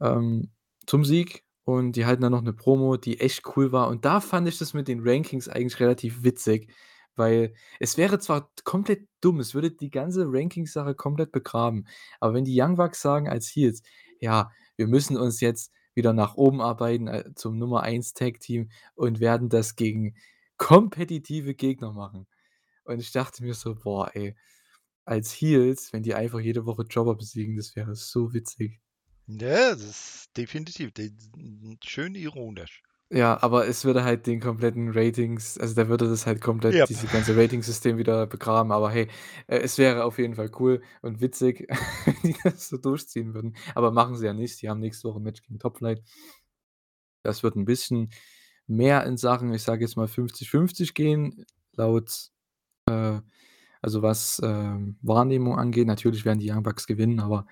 [0.00, 0.50] ähm,
[0.86, 3.88] zum Sieg und die halten dann noch 'ne Promo, die echt cool war.
[3.88, 6.72] Und da fand ich das mit den Rankings eigentlich relativ witzig,
[7.16, 11.86] weil es wäre zwar komplett dumm, es würde die ganze Rankings-Sache komplett begraben,
[12.20, 13.82] aber wenn die Young Bucks sagen als Heels:
[14.20, 19.20] „Ja, wir müssen uns jetzt wieder nach oben arbeiten, äh, zum Nummer 1 Tag-Team und
[19.20, 20.14] werden das gegen
[20.56, 22.26] kompetitive Gegner machen.“
[22.84, 24.36] Und ich dachte mir so: „Boah, ey,
[25.06, 28.78] als Heels, wenn die einfach jede Woche Jobber besiegen, das wäre so witzig.“
[29.28, 31.12] Ja, das ist definitiv de
[31.84, 32.82] schön ironisch.
[33.14, 36.88] Ja, aber es würde halt den kompletten Ratings also, da würde das halt komplett Jap.
[36.88, 39.06] diese ganze Ratingsystem wieder begraben, aber hey,
[39.48, 41.66] äh, es wäre auf jeden Fall cool und witzig,
[42.06, 43.54] wenn die das so durchziehen würden.
[43.74, 44.62] Aber machen sie ja nicht.
[44.62, 46.02] Die haben nächste Woche 'n Match gegen Top Flight.
[47.24, 48.10] Das wird 'n bisschen
[48.66, 52.30] mehr in Sachen, ich sage jetzt mal 50:50 gehen, laut,
[52.88, 53.20] äh
[53.82, 55.86] also, was, ähm, Wahrnehmung angeht.
[55.88, 57.46] Natürlich werden die Young Bucks gewinnen, aber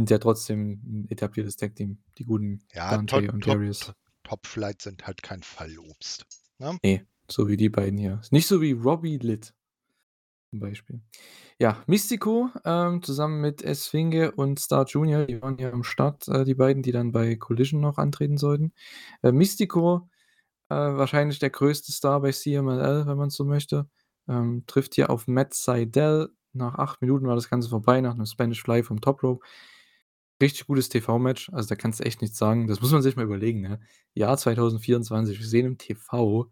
[0.00, 3.80] sind ja trotzdem 'n etabliertes Tag-Team, die guten Ja, Top Dante und Top Darius.
[3.80, 3.92] T
[4.24, 6.26] Top Flight sind halt kein Fallobst,
[6.58, 6.78] ne?
[6.84, 8.18] Ne, so wie die beiden hier.
[8.22, 9.54] Ist nicht so wie Robbie Litt
[10.50, 11.00] zum Beispiel.
[11.60, 16.44] Ja, Místico, ähm, zusammen mit Esfinge und Star Junior, die waren ja am Start, äh,
[16.44, 18.72] die beiden, die dann bei Collision noch antreten sollten.
[19.22, 20.08] Äh, Místico,
[20.70, 23.88] äh, wahrscheinlich der größte Star bei CMLL, wenn man so möchte,
[24.28, 26.30] ähm, trifft hier auf Matt Sydal.
[26.54, 29.46] Nach 8 Minuten war das Ganze vorbei nach 'nem Spanish Fly vom Top Rope.
[30.40, 32.66] Richtig gutes TV-Match, also, da kannst du echt nichts sagen.
[32.66, 33.80] Das muss man sich mal überlegen, ne?
[34.14, 36.50] Jahr 2024, wir sehen im TV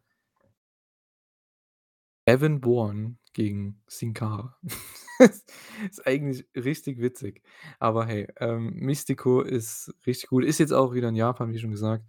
[2.26, 4.56] Evan Bourne gegen Sin Cara.
[5.18, 7.42] Ist eigentlich richtig witzig.
[7.78, 10.44] Aber hey, ähm, Místico ist richtig gut.
[10.44, 12.04] Ist jetzt auch wieder in Japan, wie schon gesagt.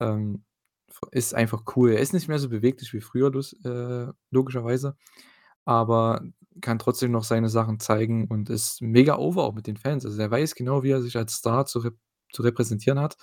[0.00, 0.44] Ähm,
[1.12, 1.92] ist einfach cool.
[1.92, 3.32] Er ist nicht mehr so beweglich wie früher,
[3.64, 4.96] äh, logischerweise,
[5.64, 6.22] aber
[6.60, 10.04] kann trotzdem noch seine Sachen zeigen und ist mega over auch mit den Fans.
[10.06, 11.96] Also, er weiß genau, wie er sich als Star zu rep
[12.32, 13.16] zu repräsentieren hat.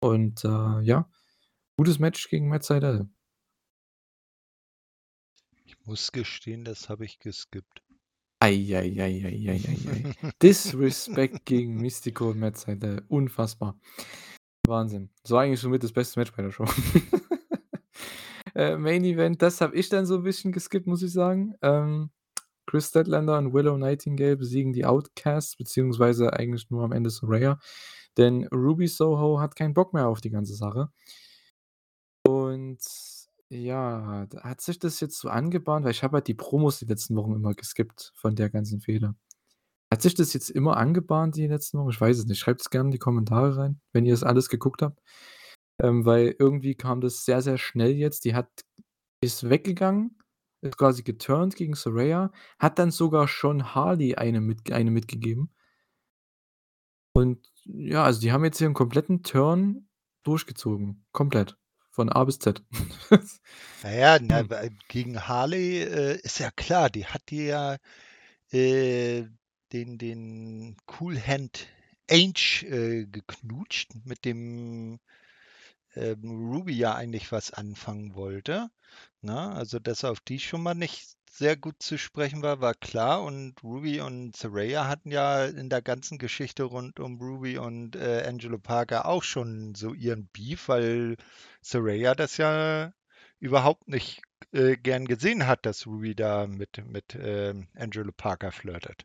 [0.00, 1.08] Und, äh, ja,
[1.78, 3.08] gutes Match gegen Matt Sydal.
[5.66, 7.82] Ich muss gestehen, das habe ich geskippt.
[8.40, 10.32] Ei, ei, ei, ei, ei, ei, ei.
[10.42, 13.78] Disrespect gegen Místico und Matt Sydal, unfassbar.
[14.66, 15.10] Wahnsinn.
[15.28, 16.66] War eigentlich somit das beste Match bei der Show.
[18.54, 21.54] Äh, Main Event, das habe ich dann so 'n bisschen geskippt, muss ich sagen.
[21.60, 22.10] Ähm,
[22.66, 27.58] Kris Statlander und Willow Nightingale besiegen die Outcasts, beziehungsweise eigentlich nur am Ende Saraya,
[28.16, 30.90] denn Ruby Soho hat keinen Bock mehr auf die ganze Sache.
[32.26, 32.80] Und
[33.50, 37.16] ja, hat sich das jetzt so angebahnt, weil ich habe halt die Promos die letzten
[37.16, 39.14] Wochen immer geskippt von der ganzen Fehde.
[39.92, 41.90] Hat sich das jetzt immer angebahnt die letzten Wochen?
[41.90, 42.38] Ich weiß es nicht.
[42.38, 45.00] Schreibt's gerne in die Kommentare rein, wenn ihr das alles geguckt habt.
[45.82, 48.24] Ähm, weil irgendwie kam das sehr, sehr schnell jetzt.
[48.24, 48.48] Die hat
[49.20, 50.18] ist weggegangen,
[50.64, 55.50] ist quasi geturnt gegen Saraya, hat dann sogar schon Harley eine mit eine mitgegeben.
[57.16, 59.88] Und ja, also, die haben jetzt hier 'n kompletten Turn
[60.24, 61.56] durchgezogen, komplett,
[61.90, 62.64] von A bis Z.
[63.82, 67.76] Na ja, ne, weil gegen Harley, äh, ist ja klar, die hat die ja,
[68.52, 69.24] äh,
[69.72, 71.68] den den Cool Hand
[72.10, 72.64] Angel,
[73.02, 74.98] äh, geknutscht, mit dem,
[75.96, 78.70] Ruby ja eigentlich was anfangen wollte,
[79.22, 79.52] ne?
[79.52, 83.22] Also, dass auf die schon mal nicht sehr gut zu sprechen war, war klar.
[83.22, 88.24] Und Ruby und Saraya hatten ja in der ganzen Geschichte rund um Ruby und äh,
[88.26, 91.16] Angelo Parker auch schon so ihren Beef, weil
[91.62, 92.92] Saraya das ja
[93.40, 94.22] überhaupt nicht
[94.52, 99.04] äh, gern gesehen hat, dass Ruby da mit, mit äh, Angelo Parker flirtet.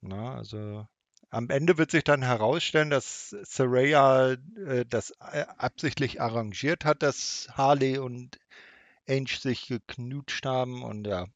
[0.00, 0.86] Na, also
[1.32, 7.48] am Ende wird sich dann herausstellen, dass Saraya äh, das äh, absichtlich arrangiert hat, dass
[7.52, 8.38] Harley und
[9.08, 11.26] Ainge sich geknutscht haben und ja,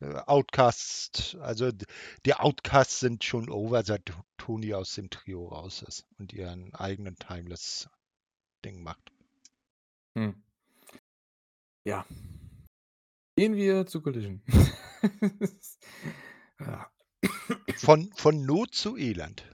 [0.00, 1.70] äh, Outcast, also
[2.24, 7.14] die Outcasts sind schon over, seit Toni aus dem Trio raus ist und ihren eigenen
[7.14, 9.12] Timeless-Ding macht.
[10.18, 10.42] Hm.
[11.84, 12.04] Ja.
[13.36, 14.42] Gehen wir zu Collision.
[16.58, 16.90] ja.
[17.76, 19.44] Von, von Not zu Elend.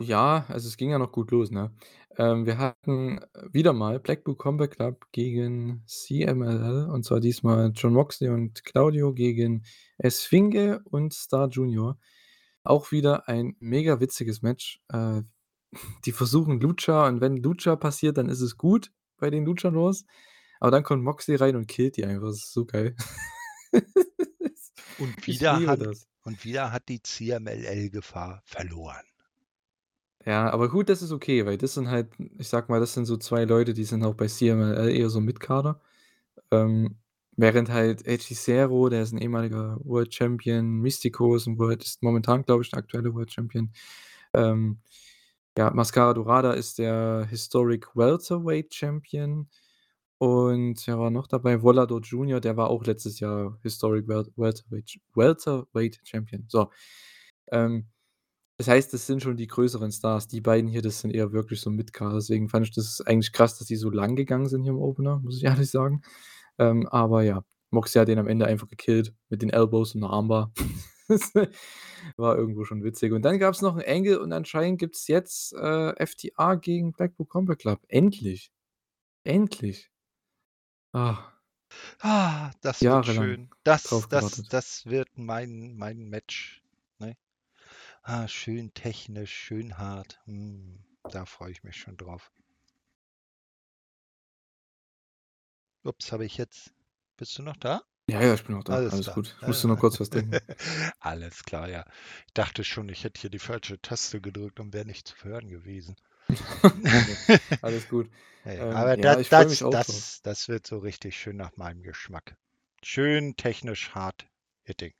[0.00, 1.72] Ja, also es ging ja noch gut los, ne?
[2.18, 3.20] Ähm, wir hatten
[3.52, 9.64] wieder mal Blackpool Combat Club gegen CMLL und zwar diesmal John Moxley und Claudio gegen
[9.98, 11.98] Esfinge und Star Junior.
[12.64, 14.80] Auch wieder ein mega witziges Match.
[14.88, 15.22] Äh,
[16.04, 20.04] die versuchen Lucha und wenn Lucha passiert, dann ist es gut bei den Luchadors.
[20.60, 22.28] Aber dann kommt Moxley rein und killt die einfach.
[22.28, 22.94] Das ist so geil.
[25.02, 25.80] Und wieder, hat,
[26.22, 29.04] und wieder hat die CMLL-Gefahr verloren.
[30.24, 33.06] Ja, aber gut, das ist okay, weil das sind halt, ich sag mal, das sind
[33.06, 35.80] so zwei Leute, die sind auch bei CMLL eher so Mitkader.
[36.52, 36.96] Ähm,
[37.36, 42.44] während halt Zero, der ist ein ehemaliger World Champion, Mystico ist, ein World, ist momentan,
[42.44, 43.72] glaube ich, der aktuelle World Champion.
[44.32, 44.78] Ähm,
[45.58, 49.48] ja, Mascara Dorada ist der Historic Welterweight Champion.
[50.22, 51.62] Und wer war noch dabei?
[51.62, 56.44] Volador Jr., der war auch letztes Jahr Historic Welterweight, Champion.
[56.46, 56.70] So.
[57.50, 57.88] Ähm,
[58.56, 60.28] das heißt, das sind schon die größeren Stars.
[60.28, 62.14] Die beiden hier, das sind eher wirklich so Midcard.
[62.14, 65.18] Deswegen fand ich das eigentlich krass, dass die so lang gegangen sind hier im Opener,
[65.18, 66.02] muss ich ehrlich sagen.
[66.56, 70.12] Ähm, aber ja, Moxie hat den am Ende einfach gekillt mit den Elbows und einer
[70.12, 70.52] Armbar.
[72.16, 73.12] war irgendwo schon witzig.
[73.12, 76.92] Und dann gab es noch einen Engel und anscheinend gibt es jetzt äh, FTA gegen
[76.92, 77.80] Blackpool Combat Club.
[77.88, 78.52] Endlich.
[79.24, 79.91] Endlich.
[80.92, 81.32] Ah.
[82.00, 83.50] Ah, das wird schön.
[83.64, 86.62] Das, das, das wird mein, mein Match.
[86.98, 87.16] Ne?
[88.02, 90.20] Ah, schön technisch, schön hart.
[90.24, 92.30] Hm, da freue ich mich schon drauf.
[95.84, 96.72] Ups, habe ich jetzt.
[97.16, 97.82] Bist du noch da?
[98.08, 98.74] Ja, ja, ich bin noch da.
[98.74, 99.36] Alles, Alles gut.
[99.40, 100.38] Ich musste nur kurz was denken.
[101.00, 101.84] Alles klar, ja.
[102.26, 105.48] Ich dachte schon, ich hätte hier die falsche Taste gedrückt und wäre nicht zu hören
[105.48, 105.96] gewesen.
[107.62, 108.10] Alles gut.
[108.44, 112.36] Ja, ähm, aber ja, das, das, das, das, wird so richtig schön nach meinem Geschmack.
[112.82, 114.26] Schön technisch hart
[114.62, 114.94] hitting.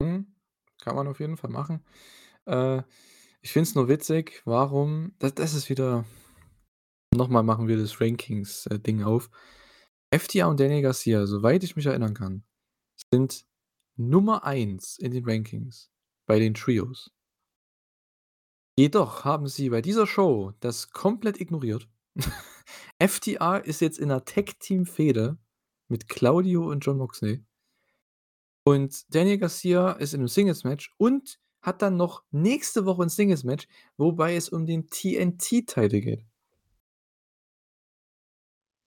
[0.00, 0.34] Mhm.
[0.80, 1.84] Kann man auf jeden Fall machen.
[2.46, 2.82] Äh,
[3.40, 5.14] ich finde es nur witzig, warum.
[5.18, 6.04] Das, das ist wieder.
[7.14, 9.30] Nochmal machen wir das Rankings-Ding auf.
[10.12, 12.44] FTA und Danny Garcia, soweit ich mich erinnern kann,
[13.10, 13.46] sind
[13.96, 15.90] Nummer 1 in den Rankings
[16.26, 17.15] bei den Trios.
[18.76, 21.88] Jedoch haben sie bei dieser Show das komplett ignoriert.
[23.02, 25.38] FTA ist jetzt in einer Tag-Team-Fehde
[25.88, 27.42] mit Claudio und John Moxley.
[28.64, 33.66] Und Daniel Garcia ist in einem Singles-Match und hat dann noch nächste Woche ein Singles-Match,
[33.96, 36.24] wobei es um den TNT-Title geht.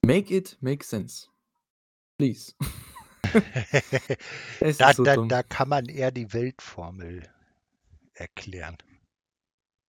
[0.06, 1.28] Make it make sense.
[2.18, 2.54] Please.
[4.78, 7.30] da, so da, da, kann man eher die Weltformel
[8.14, 8.78] erklären.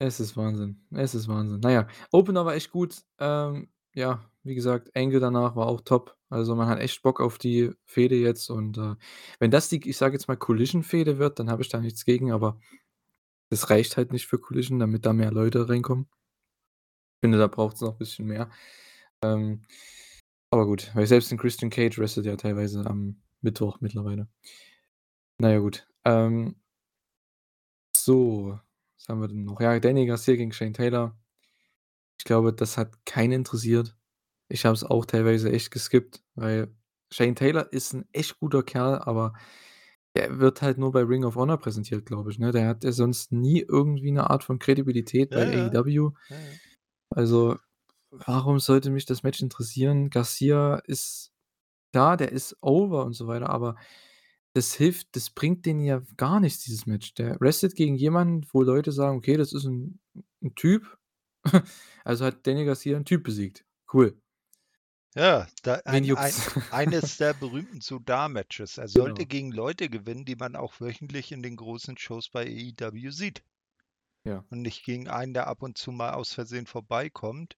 [0.02, 0.82] Es ist Wahnsinn.
[0.92, 1.60] Es ist Wahnsinn.
[1.60, 3.02] Naja, Opener war echt gut.
[3.18, 6.16] Ähm, ja, wie gesagt, Angle danach war auch top.
[6.30, 8.94] Also man hat echt Bock auf die Fehde jetzt und äh,
[9.40, 12.32] wenn das die, ich sage jetzt mal, Collision-Fehde wird, dann habe ich da nichts gegen,
[12.32, 12.58] aber
[13.50, 16.06] das reicht halt nicht für Collision, damit da mehr Leute reinkommen.
[17.16, 18.50] Ich finde, da braucht es noch ein bisschen mehr.
[19.22, 19.64] Ähm,
[20.50, 24.28] aber gut, weil selbst in Christian Cage restet ja teilweise am Mittwoch mittlerweile.
[25.38, 25.86] Naja, gut.
[26.06, 26.56] Ähm,
[27.94, 28.58] so,
[29.00, 29.60] was haben wir denn noch?
[29.60, 31.16] Ja, Danny Garcia gegen Shane Taylor.
[32.18, 33.96] Ich glaube, das hat keinen interessiert.
[34.48, 36.74] Ich habe es auch teilweise echt geskippt, weil
[37.10, 39.32] Shane Taylor ist ein echt guter Kerl, aber
[40.14, 42.52] der wird halt nur bei Ring of Honor präsentiert, glaube ich, ne?
[42.52, 45.68] Der hat ja sonst nie irgendwie eine Art von Kredibilität bei ja.
[45.68, 46.10] AEW.
[46.28, 46.36] Ja.
[47.10, 47.56] Also,
[48.10, 50.10] warum sollte mich das Match interessieren?
[50.10, 51.32] Garcia ist
[51.92, 53.76] klar, der ist over und so weiter, aber
[54.54, 57.14] das hilft das bringt denen ja gar nichts, dieses Match.
[57.14, 60.00] Der restet gegen jemanden, wo Leute sagen: „Okay, das ist ein
[60.42, 60.98] 'n Typ.“
[62.04, 63.64] Also hat Daniel Garcia 'n Typ besiegt.
[63.92, 64.20] Cool.
[65.14, 68.76] Ja, da ein ein eines der berühmten Sudar-Matches.
[68.78, 69.26] Er sollte Genau.
[69.26, 73.44] gegen Leute gewinnen, die man auch wöchentlich in den großen Shows bei AEW sieht.
[74.24, 74.44] Ja.
[74.48, 77.56] Und nicht gegen einen, der ab und zu mal aus Versehen vorbeikommt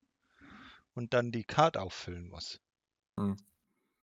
[0.95, 2.61] und dann die Card auffüllen muss.
[3.19, 3.37] Mhm.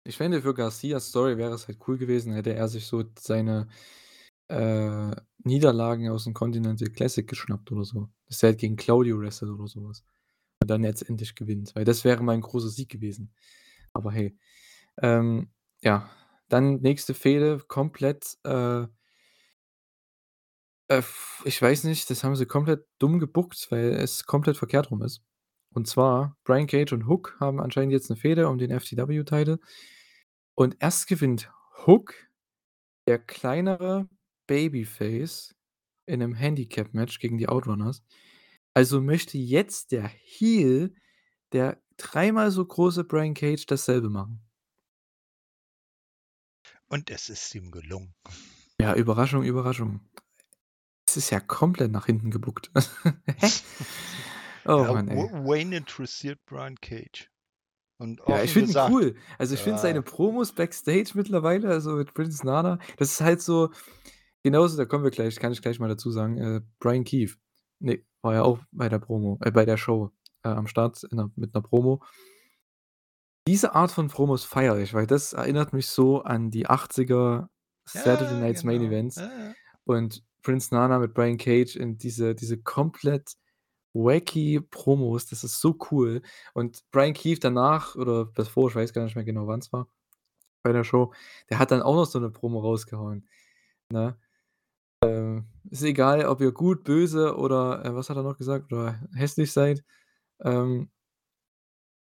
[0.08, 3.68] Ich fände, für Garcias Story wäre es halt cool gewesen, hätte er sich so seine,
[4.48, 5.12] äh,
[5.44, 8.08] Niederlagen aus'm Continental Classic geschnappt oder so.
[8.28, 10.04] Dass er halt gegen Claudio wrestelt oder so was
[10.62, 13.32] und dann jetzt endlich gewinnt, weil das wäre mein großer Sieg gewesen.
[13.94, 14.36] Aber hey.
[15.02, 15.50] Ähm,
[15.82, 16.10] ja,
[16.48, 18.86] dann nächste Fehde komplett, äh
[20.90, 21.02] äh,
[21.44, 25.22] ich weiß nicht, das haben sie komplett dumm gebookt, weil es komplett verkehrt rum ist.
[25.74, 29.58] Und zwar, Brian Cage und Hook haben anscheinend jetzt 'ne Fehde um den FTW-Title.
[30.58, 31.52] Und erst gewinnt
[31.86, 32.14] Hook,
[33.06, 34.08] der kleinere
[34.48, 35.54] Babyface,
[36.04, 38.02] in 'nem Handicap-Match gegen die Outrunners.
[38.74, 40.96] Also möchte jetzt der Heel,
[41.52, 44.42] der dreimal so große Brian Cage dasselbe machen.
[46.88, 48.14] Und es ist ihm gelungen.
[48.80, 50.00] Ja, Überraschung, Überraschung.
[51.08, 52.70] Es ist ja komplett nach hinten gebookt.
[53.38, 53.48] Hä?
[54.64, 55.16] Oh Ja, Mann, ey.
[55.16, 57.30] Wa Wayne interessiert Brian Cage.
[58.00, 59.16] Und Ja, ich finde ihn cool.
[59.38, 60.02] Also, ich finde seine ja.
[60.02, 63.70] Promos backstage mittlerweile, also mit Prince Nana, das ist halt so
[64.44, 67.36] genauso da kommen wir gleich kann ich gleich mal dazu sagen, äh, Bryan Keith.
[67.80, 70.10] Ne, war ja auch bei der Promo äh, bei der Show,
[70.44, 72.02] äh, am Start in 'ner mit 'ner Promo.
[73.46, 77.48] Diese Art von Promos feiere ich, weil das erinnert mich so an die 80er
[77.86, 78.92] Saturday Ja, Night's Main genau.
[78.92, 79.52] Events Ja, ja.
[79.84, 83.32] und Prince Nana mit Brian Cage in diese diese komplett
[83.94, 86.22] wacky Promos, das ist so cool.
[86.54, 89.88] Und Bryan Keith danach oder davor, ich weiß gar nicht mehr genau, wann's war,
[90.64, 91.12] bei der Show,
[91.50, 93.28] der hat dann auch noch so 'ne Promo rausgehauen,
[93.92, 94.18] ne?
[95.04, 99.00] Ähm, ist egal, ob ihr gut, böse oder, äh, was hat er noch gesagt, oder
[99.14, 99.84] hässlich seid,
[100.44, 100.90] ähm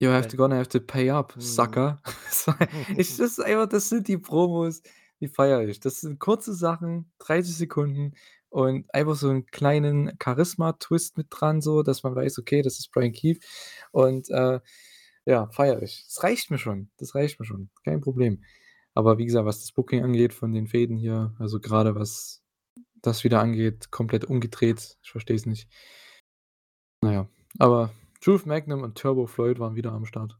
[0.00, 1.78] „You have to gonna have to pay up, Mhm.
[1.78, 2.00] sucker.“
[2.96, 4.82] Ich das ist einfach das sind die Promos,
[5.20, 5.80] die feiere ich.
[5.80, 8.12] Das sind kurze Sachen, 30 Sekunden
[8.50, 12.90] und einfach so 'n kleinen Charisma-Twist mit dran so, dass man weiß, okay, das ist
[12.92, 13.44] Bryan Keith
[13.92, 14.60] und, äh,
[15.26, 16.04] ja, feiere ich.
[16.06, 16.90] Das reicht mir schon.
[16.96, 18.42] Das reicht mir schon, kein Problem.
[18.94, 22.42] Aber wie gesagt, was das Booking angeht von den Fäden hier, also grade was
[23.02, 24.98] das wieder angeht, komplett umgedreht.
[25.02, 25.68] Ich verstehe es nicht.
[27.02, 27.28] Na ja,
[27.58, 30.36] aber Truth Magnum und Turbo Floyd waren wieder am Start.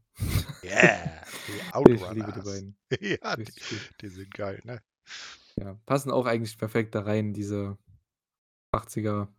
[0.63, 2.77] Yeah, die Ich liebe die beiden.
[2.99, 3.45] Ja, die
[4.01, 4.81] die sind geil, ne?
[5.55, 7.77] Ja, passen auch eigentlich perfekt da rein, diese
[8.73, 9.33] 80er,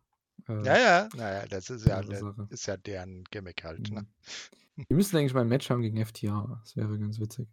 [0.48, 2.50] äh Ja, ja, na ja, das ist ja Jahre de Sache.
[2.50, 4.02] ist ja deren Gimmick halt, ne?
[4.02, 4.08] Mhm.
[4.90, 6.60] Die müssten eigentlich mal 'n Match haben gegen FTR.
[6.64, 7.48] Das wäre ganz witzig.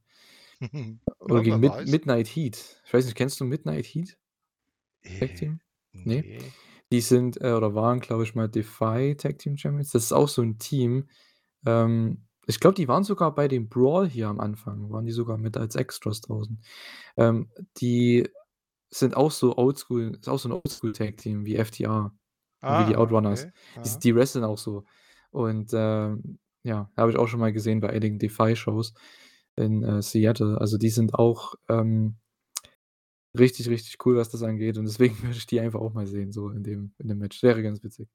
[1.20, 1.86] Oder Ja, gegen Mid weiß.
[1.86, 2.82] Midnight Heat.
[2.86, 4.18] Ich weiß nicht, kennst du Midnight Heat?
[5.20, 5.60] Tag Äh, Team?
[6.04, 6.26] Ne?
[6.26, 6.54] ne.
[6.92, 9.92] Die sind, äh oder waren, glaube ich mal, Defy Tag Team Champions.
[9.92, 11.10] Das ist auch so 'n Team,
[11.66, 15.38] ähm, ich glaube, die waren sogar bei dem Brawl hier am Anfang waren die sogar
[15.38, 16.62] mit als Extras draußen.
[17.18, 18.30] Ähm, die
[18.90, 22.14] sind auch so Oldschool ist auch so 'n Oldschool Tag Team wie FTR
[22.66, 23.48] und wie die Ah, Outrunners.
[23.48, 23.52] okay.
[23.86, 24.86] Die die wresteln auch so.
[25.32, 28.94] Und, ähm, ja, habe ich auch schon mal gesehen bei einigen Defy-Shows
[29.58, 30.60] in, äh, Seattle.
[30.62, 32.18] Also, die sind auch, ähm
[33.38, 36.32] richtig, richtig cool, was das angeht und deswegen würde ich die einfach auch mal sehen,
[36.32, 37.42] so in dem in dem Match.
[37.44, 38.10] Wäre ganz witzig.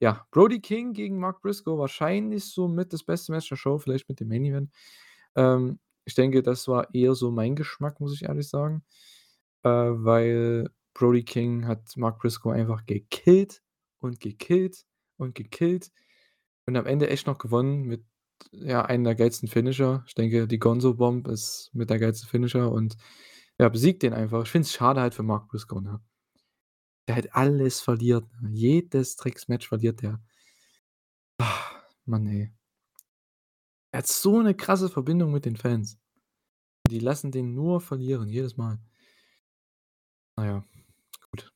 [0.00, 4.20] Ja, Brody King gegen Mark Briscoe, wahrscheinlich somit das beste Match der Show, vielleicht mit
[4.20, 4.70] dem Main Event.
[5.36, 8.84] Ähm, ich denke, das war eher so mein Geschmack, muss ich ehrlich sagen,
[9.66, 13.62] äh, weil Brody King hat Mark Briscoe einfach gekillt
[14.00, 14.84] und gekillt
[15.18, 15.92] und gekillt
[16.66, 18.04] und am Ende echt noch gewonnen mit,
[18.52, 20.04] ja, einem der geilsten Finisher.
[20.08, 22.96] Ich denke, die Gonzo Bomb ist mit der geilste Finisher und,
[23.60, 24.44] ja, besiegt den einfach.
[24.44, 26.00] Ich finde es schade halt für Mark Briscoe, ne?
[27.08, 28.50] Der halt alles verliert, ne?
[28.52, 30.20] Jedes Drecksmatch verliert der.
[32.06, 32.50] Mann, ey.
[33.94, 35.98] Er hat so 'ne krasse Verbindung mit den Fans.
[36.90, 38.80] Die lassen den nur verlieren, jedes Mal.
[40.38, 40.64] Na ja,
[41.32, 41.50] gut.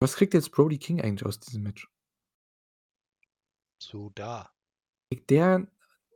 [0.00, 1.88] Was kriegt jetzt Brody King eigentlich aus diesem Match?
[3.80, 4.52] So da.
[5.12, 5.66] Kriegt der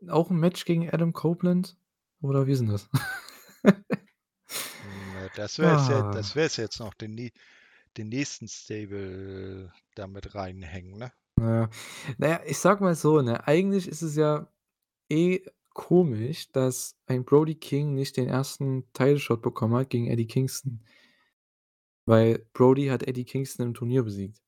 [0.09, 1.77] auch 'n Match gegen Adam Copeland
[2.23, 2.89] oder wie ist 'n das?
[4.83, 6.37] Ne, das wäre es ja das Ah.
[6.37, 7.31] wäre es jetzt noch den
[7.97, 11.13] den nächsten Stable da mit reinhängen, ne?
[11.41, 11.69] Ja.
[12.19, 14.49] Na ja, ich sage mal so, ne, eigentlich ist es ja
[15.11, 15.45] eh
[15.75, 18.85] komisch, dass ein Brody King nicht den 1.
[18.95, 20.85] Title Shot bekommen hat gegen Eddie Kingston.
[22.09, 24.39] Weil Brody hat Eddie Kingston im Turnier besiegt.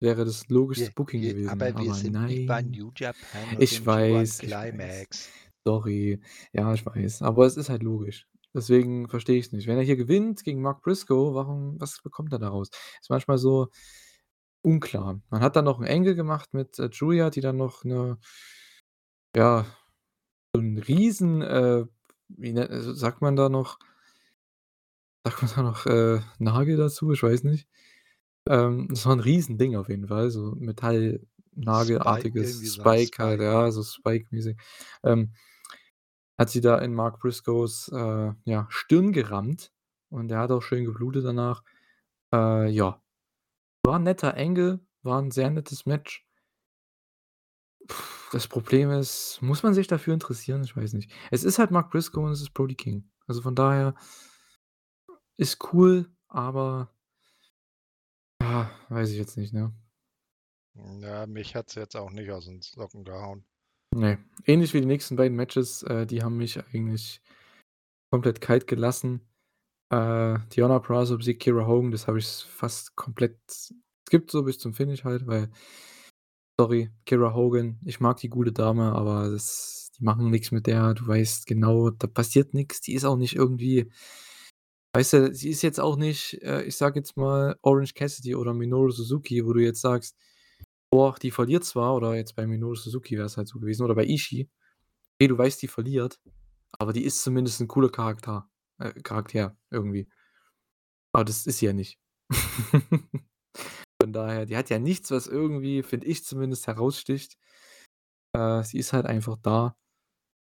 [0.00, 2.62] Wäre das logischste Wir Booking wir gewesen, aber wir sind nicht bei nein.
[2.62, 5.06] New Japan und Ich dem G1 weiß, ich weiß.
[5.08, 5.32] Climax.
[5.66, 6.20] Sorry.
[6.52, 8.28] Ja, ich weiß, aber es ist halt logisch.
[8.54, 9.66] Deswegen verstehe ich's nicht.
[9.68, 12.70] Wenn er hier gewinnt gegen Mark Briscoe, warum was bekommt er daraus?
[13.00, 13.68] Ist manchmal so
[14.62, 15.20] unklar.
[15.30, 18.18] Man hat dann noch 'n Angle gemacht mit, äh, Julia, die dann noch 'ne
[19.36, 19.66] ja,
[20.54, 21.86] so 'n riesen, äh,
[22.28, 23.78] wie nen äh, sagt man da noch
[25.30, 27.12] sagt man da noch, äh, Nagel dazu?
[27.12, 27.68] Ich weiß nicht.
[28.48, 30.54] Ähm, das war 'n Riesending auf jeden Fall, so
[31.60, 34.58] Spike Metallnagelartiges 'n Spike halt, Spike, ja, so Spike-mäßig.
[35.04, 35.32] Ähm
[36.38, 39.72] hat sie da in Mark Briscoes, äh, ja, Stirn gerammt
[40.08, 41.64] und der hat auch schön geblutet danach.
[42.32, 43.02] Äh, ja.
[43.84, 46.22] War 'n netter Angle, war 'n sehr nettes Match.
[48.32, 50.62] Das Problem ist, muss man sich dafür interessieren?
[50.62, 51.10] Ich weiß nicht.
[51.30, 53.08] Es ist halt Mark Briscoe und es ist Brody King.
[53.26, 53.94] Also, von daher
[55.38, 56.92] ist cool, aber
[58.42, 59.72] ah, weiß ich jetzt nicht, ne?
[61.00, 63.44] Ja, mich hat's jetzt auch nicht aus den Socken gehauen.
[63.94, 67.22] Ne, ähnlich wie die nächsten beiden Matches, äh, die haben mich eigentlich
[68.12, 69.26] komplett kalt gelassen.
[69.90, 73.38] Äh, Deonna Purrazzo besiegt Kiera Hogan, das habe ich fast komplett
[74.06, 75.50] skippt so bis zum Finish halt, weil
[76.60, 80.94] sorry, Kiera Hogan, ich mag die gute Dame, aber das die machen nix mit der.
[80.94, 82.80] Du weißt genau, da passiert nix.
[82.80, 83.90] Die ist auch nicht irgendwie
[84.94, 88.54] weißt du, sie ist jetzt auch nicht, äh, ich sage jetzt mal, Orange Cassidy oder
[88.54, 90.16] Minoru Suzuki, wo du jetzt sagst:
[90.92, 94.06] „Boah, die verliert zwar“ oder jetzt bei Minoru Suzuki wär's halt so gewesen oder bei
[94.06, 94.48] Ishii.
[95.20, 96.20] Okay, du weißt, die verliert,
[96.78, 100.08] aber die ist zumindest 'n cooler Charakter äh, Charakter irgendwie.
[101.14, 101.98] Aber das ist sie ja nicht.
[104.02, 107.36] Von daher, die hat ja nichts, was irgendwie, finde ich zumindest, heraussticht.
[108.34, 109.76] Äh, sie ist halt einfach da.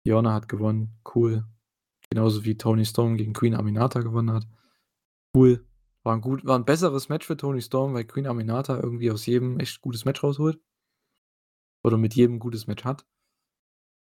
[0.06, 1.46] Deonna hat gewonnen, cool.
[2.14, 4.46] Genauso wie Toni Storm gegen Queen Aminata gewonnen hat.
[5.36, 5.66] Cool.
[6.06, 9.26] War 'n gut war 'n besseres Match für Toni Storm, weil Queen Aminata irgendwie aus
[9.28, 10.62] jedem echt gutes Match rausholt.
[11.86, 13.06] Oder mit jedem gutes Match hat.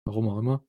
[0.07, 0.63] Warum auch immer.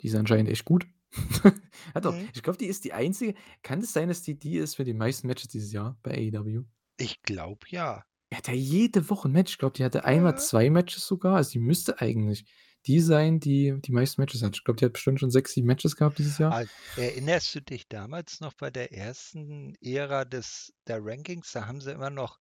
[0.00, 0.86] Die ist anscheinend echt gut.
[1.94, 2.30] Hat doch Mhm.
[2.34, 4.98] ich glaube, die ist die einzige kann es sein, dass die die ist mit den
[4.98, 6.64] meisten Matches dieses Jahr bei AEW?
[6.98, 8.04] Ich glaube, ja.
[8.32, 9.52] Die hat ja jede Woche 'n Match.
[9.52, 10.38] Ich glaube, die hatte einmal Äh.
[10.38, 11.36] 2 Matches sogar.
[11.36, 12.44] Also, die müsste eigentlich
[12.86, 14.56] die sein, die die meisten Matches hat.
[14.56, 16.58] Ich glaube, die hat bestimmt schon 6, 7 Matches gehabt dieses Jahr.
[16.58, 16.66] Ah,
[16.96, 21.52] erinnerst du dich damals noch bei der ersten Ära des der Rankings?
[21.52, 22.40] Da haben sie immer noch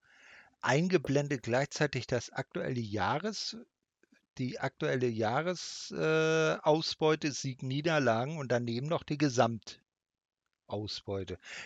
[0.62, 3.58] eingeblendet gleichzeitig das aktuelle Jahres
[4.40, 6.58] die aktuelle Jahres äh,
[7.32, 9.80] Sieg, Niederlagen und daneben noch die Gesamtausbeute.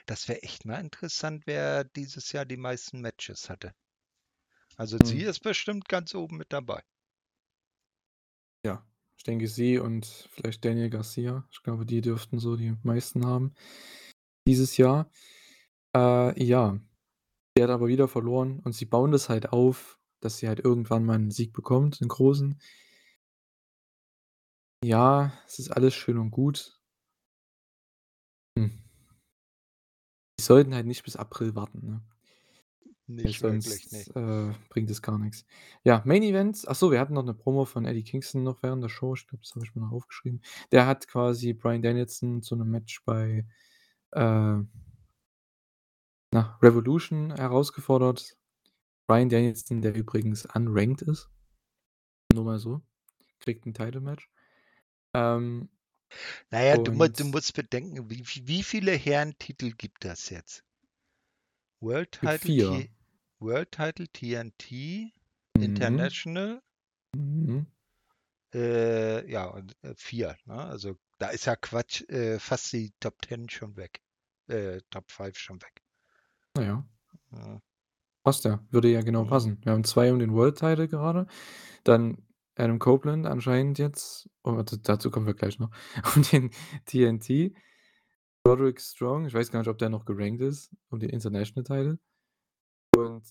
[0.07, 3.76] Das wäre echt mal interessant, wer dieses Jahr die meisten Matches hatte.
[4.78, 5.24] Also, sie Mhm.
[5.24, 6.84] ist bestimmt ganz oben mit dabei.
[8.66, 8.82] Ja,
[9.18, 11.45] ich denke, sie und vielleicht Daniel Garcia.
[11.51, 13.53] Ich glaube, die dürften so die meisten haben
[14.47, 15.09] dieses Jahr.
[15.95, 16.80] Äh, ja.
[17.57, 21.05] Der hat aber wieder verloren und sie bauen das halt auf, dass sie halt irgendwann
[21.05, 22.59] mal 'n Sieg bekommt, 'n großen.
[24.84, 26.74] Ja, es ist alles schön und gut.
[28.57, 28.68] Hm.
[30.39, 32.01] Die sollten halt nicht bis April warten, ne?
[33.22, 34.05] Nicht wirklich, ne.
[34.05, 35.45] sonst, äh, bringt es gar nix.
[35.84, 36.64] Ja, Main Event.
[36.68, 39.14] Ach so, wir hatten noch 'ne Promo von Eddie Kingston noch während der Show.
[39.16, 40.41] Ich glaube, das habe ich mir noch aufgeschrieben.
[40.72, 43.45] Der hat quasi Bryan Danielson zu 'nem Match bei,
[44.11, 44.59] äh
[46.34, 48.36] na, Revolution herausgefordert.
[49.07, 51.30] Bryan Danielson, der übrigens unranked ist.
[52.32, 52.82] Nur mal so.
[53.39, 54.30] Kriegt 'n Title Match.
[55.16, 55.70] Ähm
[56.51, 60.64] Na ja, du du musst bedenken, wie wie viele Herrentitel gibt das jetzt?
[61.82, 62.86] World Title, 4.
[63.44, 65.14] World Title, TNT,
[65.56, 65.64] Mhm.
[65.64, 66.62] International
[67.16, 67.68] Mhm.
[68.54, 70.56] äh, ja, und, äh, 4, ne?
[70.56, 74.02] Also, da ist ja Quatsch, äh, fast die Top 10 schon weg.
[74.48, 75.82] Äh, Top 5 schon weg.
[76.56, 76.86] Na ja.
[77.32, 77.62] Mhm.
[78.24, 79.30] Passt ja, würde ja genau Mhm.
[79.30, 79.62] passen.
[79.64, 81.28] Wir haben 2 um den World Title gerade.
[81.84, 82.26] Dann
[82.56, 85.72] Adam Copeland anscheinend jetzt oh, dazu kommen wir gleich noch.
[86.16, 86.52] Um den
[86.86, 87.54] TNT.
[88.48, 92.00] Roderick Strong, ich weiß gar nicht, ob der noch gerankt ist, um den International Title.
[92.98, 93.24] Und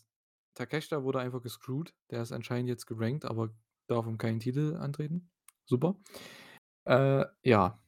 [0.55, 1.95] Takeshita wurde einfach gescrewed.
[2.11, 3.51] Der ist anscheinend jetzt gerankt, aber
[3.87, 5.31] darf um keinen Titel antreten.
[5.65, 5.97] Super.
[6.85, 7.79] Äh, ja.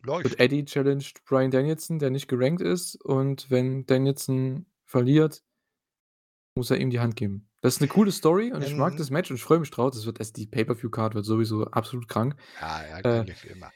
[0.00, 0.40] Und Läuft.
[0.40, 2.96] Eddie challenged Bryan Danielson, der nicht gerankt ist.
[3.04, 5.40] Und wenn Danielson verliert
[6.56, 7.48] muss er ihm die Hand geben.
[7.62, 9.70] Das ist 'ne coole Story und ich mag Ähm das Match und ich freue mich
[9.70, 9.90] drauf.
[9.92, 12.36] Das wird also, die Pay-per-View-Card wird sowieso absolut krank.
[12.60, 13.72] Ja, Äh ärgerlich wie immer.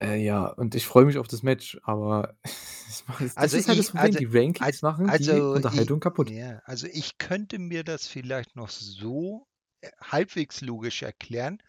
[0.00, 2.36] Äh, ja, und ich freue mich auf das Match, aber
[3.36, 4.16] das Also, ist halt das ich Problem.
[4.16, 6.34] also Die Rankings als machen die also, i Unterhaltung kaputt.
[6.36, 9.46] ja, also, ich könnte mir das vielleicht noch so,
[9.80, 11.62] äh, halbwegs logisch erklären,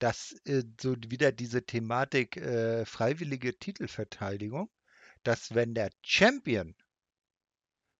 [0.00, 4.70] dass, äh, so wieder diese Thematik, äh, freiwillige Titelverteidigung,
[5.24, 6.74] dass wenn der Champion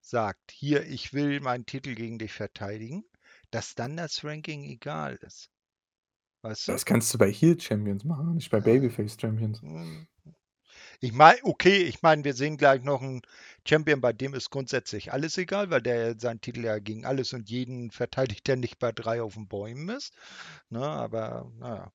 [0.03, 3.05] sagt: „Hier, ich will meinen Titel gegen dich verteidigen“,
[3.51, 5.51] dass dann das Ranking egal ist.
[6.45, 6.77] Weißt du?
[6.77, 9.63] Das kannst du bei Heel Champions machen, nicht bei Babyface Champions.
[11.01, 13.23] Ich meine okay, ich meine, wir sehen gleich noch 'n
[13.67, 17.51] Champion, bei dem ist grundsätzlich alles egal, weil der seinen Titel ja gegen alles und
[17.51, 20.15] jeden verteidigt, der nicht bei 3 auf 'n Bäumen ist,
[20.71, 20.81] ne?
[20.87, 21.93] Aber na ja,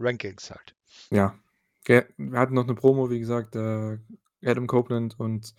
[0.00, 0.74] Rankings halt.
[1.12, 1.38] Ja.
[1.86, 3.98] Wir hatten noch 'ne Promo, wie gesagt, äh,
[4.44, 5.54] Adam Copeland und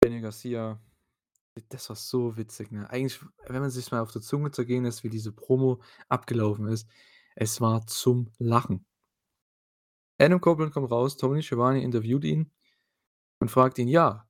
[0.00, 0.80] Daniel Garcia.
[1.70, 2.90] Das war so witzig, ne?
[2.90, 6.88] Eigentlich, wenn man sich's mal auf der Zunge zergehen lässt, wie diese Promo abgelaufen ist,
[7.34, 8.86] es war zum Lachen.
[10.18, 12.52] Adam Copeland kommt raus, Tony Schiavone interviewt ihn
[13.40, 14.28] und fragt ihn: „Ja,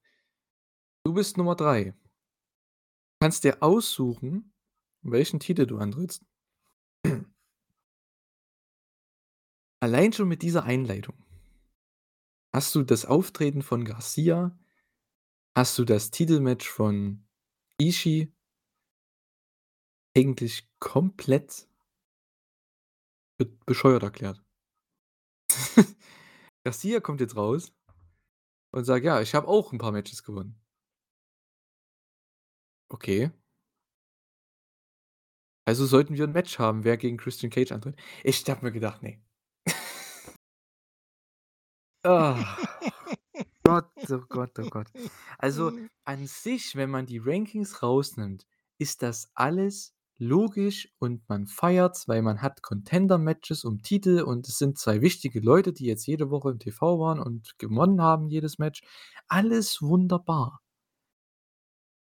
[1.05, 1.95] du bist Nummer 3.
[3.21, 4.53] Kannst dir aussuchen,
[5.03, 6.25] welchen Titel du antrittst?“
[9.83, 11.15] Allein schon mit dieser Einleitung
[12.53, 14.59] hast du das Auftreten von Garcia,
[15.55, 17.27] hast du das Titelmatch von
[17.79, 18.33] Ishii
[20.17, 21.69] eigentlich komplett
[23.41, 24.41] be bescheuert erklärt.
[26.65, 27.73] Garcia kommt jetzt raus
[28.73, 30.61] und sagt: „Ja, ich habe auch 'n paar Matches gewonnen.“
[32.93, 33.31] Okay.
[35.69, 37.97] Also sollten wir 'n Match haben, wer gegen Christian Cage antritt.
[38.25, 39.19] Ich habe mir gedacht: „Ne.“
[42.05, 42.57] Ah.
[43.65, 44.89] Gott, oh Gott, oh Gott.
[45.39, 45.73] Also,
[46.05, 48.47] an sich, wenn man die Rankings rausnimmt,
[48.79, 54.59] ist das alles logisch und man feiert's, weil man hat Contender-Matches um Titel und es
[54.59, 58.59] sind 2 wichtige Leute, die jetzt jede Woche im TV waren und gewonnen haben jedes
[58.59, 58.83] Match.
[59.29, 60.61] Alles wunderbar.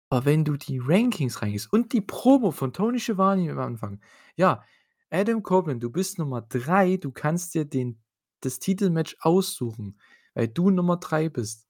[0.09, 3.99] Aber wenn du die Rankings reingehst und die Promo von Tony Schiavone am Anfang.
[4.35, 4.63] Ja,
[5.09, 7.99] Adam Copeland, du bist Nummer 3, du kannst dir den
[8.41, 9.99] das Titelmatch aussuchen,
[10.35, 11.64] weil du Nummer 3 bist.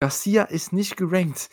[0.00, 1.48] Garcia ist nicht gerankt.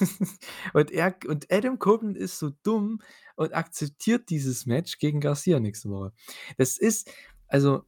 [0.74, 3.00] Und er und Adam Copeland ist so dumm
[3.36, 6.12] und akzeptiert dieses Match gegen Garcia nächste Woche.
[6.58, 7.10] Das ist
[7.48, 7.84] also,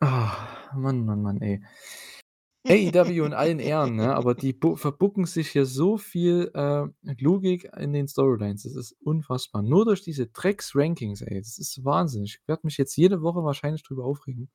[0.00, 1.62] ah, Mann, Mann, Mann, ey.
[2.66, 6.86] AEW in allen Ehren, ne, aber die bu verbucken sich hier so viel, äh,
[7.20, 8.62] Logik in den Storylines.
[8.62, 9.62] Das ist unfassbar.
[9.62, 11.40] Nur durch diese Drecks-Rankings, ey.
[11.40, 12.24] Das ist Wahnsinn.
[12.24, 14.48] Ich werde mich jetzt jede Woche wahrscheinlich drüber aufregen.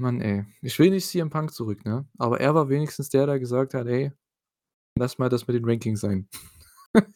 [0.00, 0.44] Mann, ey.
[0.62, 2.06] Ich will nicht CM Punk zurück, ne?
[2.18, 4.10] Aber er war wenigstens der, der gesagt hat: „Ey,
[4.98, 6.28] lass mal das mit den Rankings sein.“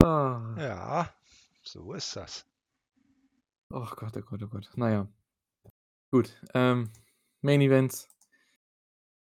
[0.00, 0.54] Ah.
[0.58, 1.14] Ja,
[1.62, 2.44] so ist das.
[3.70, 4.70] Ach Gott, oh Gott, oh Gott.
[4.76, 5.08] Na ja.
[6.12, 6.90] Gut, ähm,
[7.42, 8.08] Main Event.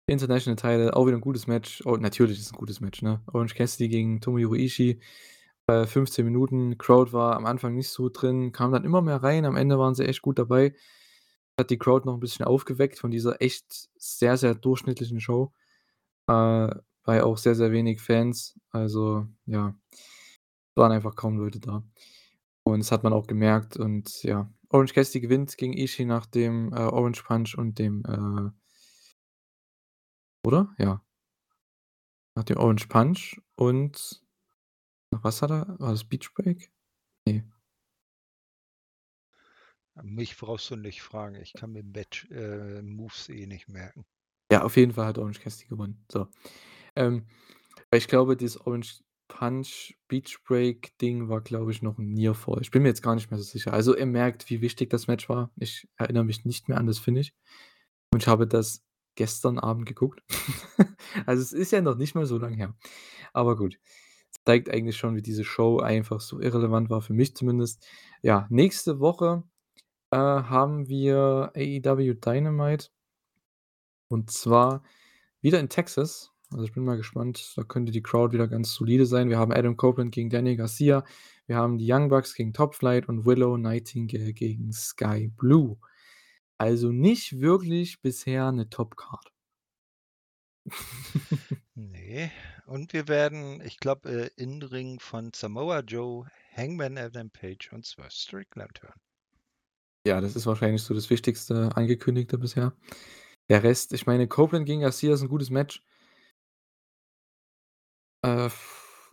[0.09, 1.83] International Title, auch wieder 'n gutes Match.
[1.87, 3.23] Oh, natürlich ist es 'n gutes Match, ne?
[3.33, 5.01] Orange Cassidy gegen Tomohiro Ishii.
[5.67, 6.77] Äh, 15 Minuten.
[6.79, 9.47] Crowd war am Anfang nicht so drin, kam dann immer mehr rein.
[9.47, 10.75] Am Ende waren sie echt gut dabei.
[11.59, 15.53] Hat die Crowd noch 'n bisschen aufgeweckt von dieser echt sehr, sehr durchschnittlichen Show.
[16.29, 16.33] Äh,
[17.09, 18.59] ja auch sehr, sehr wenig Fans.
[18.71, 19.75] Also, ja,
[20.77, 21.85] waren einfach kaum Leute da.
[22.65, 26.73] Und das hat man auch gemerkt und ja, Orange Cassidy gewinnt gegen Ishii nach dem,
[26.75, 28.51] äh, Orange Punch und dem, äh
[30.45, 30.69] oder?
[30.79, 31.01] Ja.
[32.37, 34.21] Nach dem Orange Punch und
[35.13, 35.77] was hat er?
[35.81, 36.73] War das Beach Break?
[37.29, 37.45] Ne.
[40.03, 41.37] Mich brauchst du nicht fragen.
[41.37, 44.05] Ich kann mir Match äh, Moves eh nicht merken.
[44.51, 46.05] Ja, auf jeden Fall hat Orange Cassidy gewonnen.
[46.11, 46.29] So.
[46.97, 47.27] Ähm,
[47.93, 52.61] ich glaube, dieses Orange Punch Beach Break Ding war, glaube ich, noch 'n Near Fall.
[52.61, 53.73] Ich bin mir jetzt gar nicht mehr so sicher.
[53.73, 55.51] Also, ihr merkt, wie wichtig das Match war.
[55.57, 57.33] Ich erinnere mich nicht mehr an das Finish.
[58.13, 58.85] Und ich habe das
[59.17, 60.23] gestern Abend geguckt.
[61.27, 62.75] Also, es ist ja noch nicht mal so lang her.
[63.33, 63.79] Aber gut.
[64.47, 67.87] Zeigt eigentlich schon, wie diese Show einfach so irrelevant war, für mich zumindest.
[68.23, 69.45] Ja, nächste Woche,
[70.15, 72.89] äh, haben wir AEW Dynamite.
[74.09, 74.85] Und zwar
[75.41, 76.31] wieder in Texas.
[76.53, 77.53] Also, ich bin mal gespannt.
[77.57, 79.29] Da könnte die Crowd wieder ganz solide sein.
[79.29, 81.05] Wir haben Adam Copeland gegen Danny Garcia.
[81.47, 85.79] Wir haben die Young Bucks gegen Top Flight und Willow Nightingale gegen Sky Blue.
[86.59, 89.33] Also, nicht wirklich bisher 'ne Top-Card.
[91.77, 92.31] Ne,
[92.67, 98.13] und wir werden, ich glaube, äh, In-Ring von Samoa Joe, Hangman Adam Page und Swerve
[98.13, 99.01] Strickland hören.
[100.07, 102.75] Ja, das ist wahrscheinlich so das Wichtigste Angekündigte bisher.
[103.49, 105.81] Der Rest ich meine, Copeland gegen Garcia ist 'n gutes Match.
[108.25, 108.49] Äh,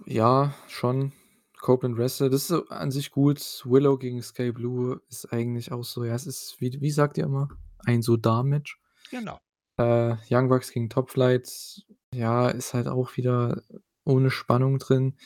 [0.05, 1.11] ja, schon.
[1.59, 2.33] Copeland wrestelt.
[2.33, 3.61] Das ist an sich gut.
[3.65, 7.25] Willow gegen Sky Blue ist eigentlich auch so ja, es ist wie wie sagt ihr
[7.25, 7.49] immer?
[7.85, 8.79] Ein so da-Match.
[9.11, 9.37] Genau.
[9.77, 11.83] Äh, Young Bucks gegen Top Flight,
[12.15, 13.61] ja, ist halt auch wieder
[14.05, 15.17] ohne Spannung drin,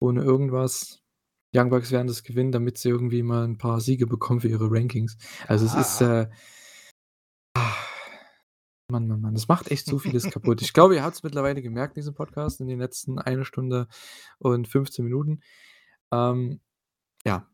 [0.00, 1.00] ohne irgendwas.
[1.54, 4.70] Young Bucks werden das gewinnen, damit sie irgendwie mal 'n paar Siege bekommen für ihre
[4.70, 5.16] Rankings.
[5.46, 6.22] Also, es ist, Ah.
[6.22, 6.28] äh
[8.90, 10.62] Mann, Mann, Mann, das macht echt so vieles kaputt.
[10.62, 13.86] Ich glaube, ihr habt's mittlerweile gemerkt in diesem Podcast in den letzten 1 Stunde
[14.38, 15.40] und 15 Minuten.
[16.12, 16.60] Ähm,
[17.26, 17.46] ja,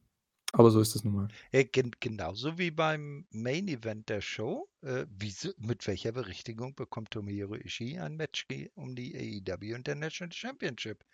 [0.56, 1.28] aber so ist das nun mal.
[1.50, 4.68] Äh, gen genauso wie beim Main Event der Show.
[4.82, 11.04] Äh, wieso mit welcher Berechtigung bekommt Tomohiro Ishii ein Match um die AEW International Championship?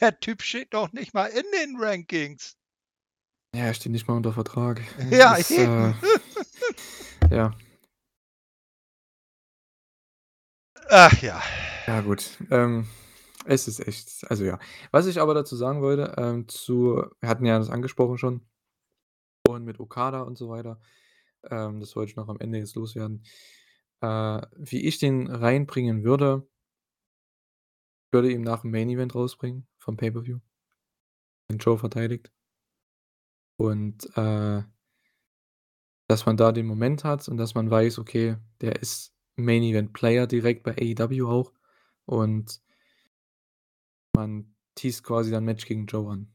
[0.00, 2.56] Der Typ steht noch nicht mal in den Rankings.
[3.56, 4.82] Ja, er steht nicht mal unter Vertrag.
[5.10, 5.94] Ja, Das ist, eben.
[7.30, 7.54] äh ja.
[10.90, 11.40] Ach ja.
[11.86, 12.86] Ja gut, ähm,
[13.46, 14.58] es ist echt also ja.
[14.90, 18.42] Was ich aber dazu sagen wollte, ähm, zu wir hatten ja das angesprochen schon
[19.50, 20.80] vorhin mit Okada und so weiter.
[21.50, 23.24] ähm, das wollte ich noch am Ende jetzt loswerden.
[24.00, 26.46] Äh, wie ich den reinbringen würde
[28.12, 30.38] würde ihn nach dem Main Event rausbringen vom Pay-per-View.
[31.48, 32.32] Wenn Joe verteidigt.
[33.56, 34.62] Und, äh
[36.08, 39.92] dass man da den Moment hat und dass man weiß, okay, der ist Main Event
[39.92, 41.52] Player direkt bei AEW auch
[42.04, 42.60] und
[44.16, 46.34] man teast quasi dann Match gegen Joe an.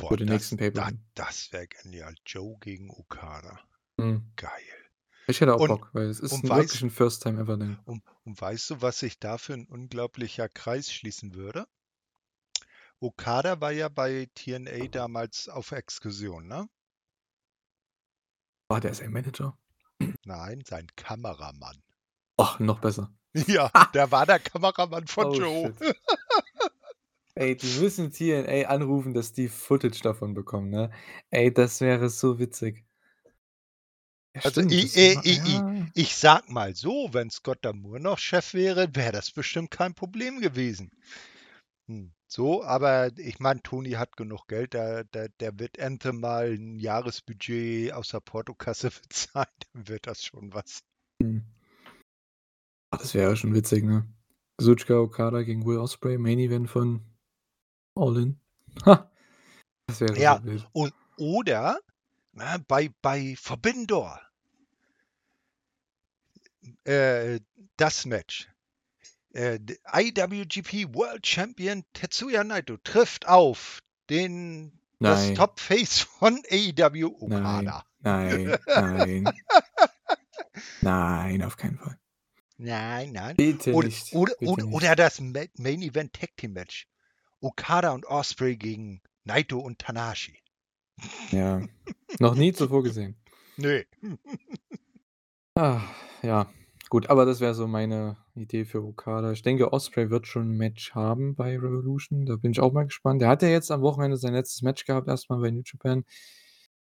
[0.00, 0.98] Boah, Für den das nächsten da Pay-per-View.
[1.14, 2.14] das wäre genial.
[2.24, 3.58] Joe gegen Okada.
[3.98, 4.32] Mhm.
[4.36, 4.62] Geil.
[5.30, 7.40] Ich hätte auch Und Bock, weil es ist und 'n weißt wirklich 'n First Time
[7.40, 7.78] Ever Ding.
[7.84, 11.66] und und weißt du, was sich da für 'n unglaublicher Kreis schließen würde?
[13.02, 16.68] Okada war ja bei TNA damals auf Exkursion, ne?
[18.70, 19.58] War der sein Manager?
[20.24, 21.82] Nein, sein Kameramann.
[22.40, 23.12] Ach, noch besser.
[23.46, 25.74] Ja, der war der Kameramann von Oh, Joe.
[27.38, 30.90] Ey, die müssen TNA anrufen, dass die Footage davon bekommen, ne?
[31.30, 32.84] Ey, das wäre so witzig.
[34.34, 35.86] Ja, Also, stimmt, i das äh, war i i ja.
[35.94, 40.40] ich sage mal so, wenn Scott D'Amore noch Chef wäre, wäre das bestimmt kein Problem
[40.40, 40.90] gewesen.
[41.88, 46.54] Hm, so, aber ich meine, Tony hat genug Geld, der der der wird Anthem mal
[46.54, 50.80] 'n Jahresbudget aus der Portokasse bezahlen, dann wird das schon was.
[52.90, 54.06] Ah, das wäre schon witzig, ne?
[54.58, 57.00] Kazuchika Okada gegen Will Ospreay, Main Event von
[57.98, 58.40] All In.
[58.86, 59.10] Ha!
[59.88, 61.80] Das wäre Ja, so und oder,
[62.32, 64.20] ne, bei bei Forbidden Door.
[66.84, 67.40] Äh,
[67.76, 68.48] das Match.
[69.32, 69.58] Äh,
[69.92, 73.80] IWGP World Champion Tetsuya Naito trifft auf
[74.10, 75.34] den das Nein.
[75.36, 77.84] Top Face von AEW, Nein, Okada.
[78.00, 79.32] nein, nein.
[80.80, 81.98] Nein, auf keinen Fall.
[82.56, 83.36] Nein, nein.
[83.36, 84.74] Bitte Oder nicht, oder bitte oder nicht.
[84.74, 86.88] oder das Ma Main Event Tag Team Match.
[87.40, 90.38] Okada und Ospreay gegen Naito und Tanahashi.
[91.30, 91.62] Ja,
[92.20, 93.16] noch nie zuvor gesehen.
[93.56, 93.84] Ne.
[95.56, 95.82] Ah,
[96.22, 96.48] ja,
[96.88, 99.32] gut, aber das wäre so meine Idee für Okada.
[99.32, 102.84] Ich denke, Ospreay wird schon 'n Match haben bei Revolution, da bin ich auch mal
[102.84, 103.20] gespannt.
[103.22, 106.04] Der hat ja jetzt am Wochenende sein letztes Match gehabt erst mal bei New Japan.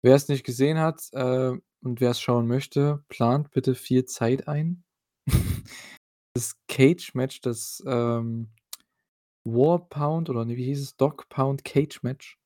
[0.03, 1.53] Wer's nicht gesehen hat, äh,
[1.83, 4.85] und wer's schauen möchte, plant bitte viel Zeit ein.
[6.37, 8.51] Das Cage-Match, das, ähm,
[9.47, 10.97] War Pound oder ne, wie hieß es?
[10.97, 12.39] Dog Pound Cage Match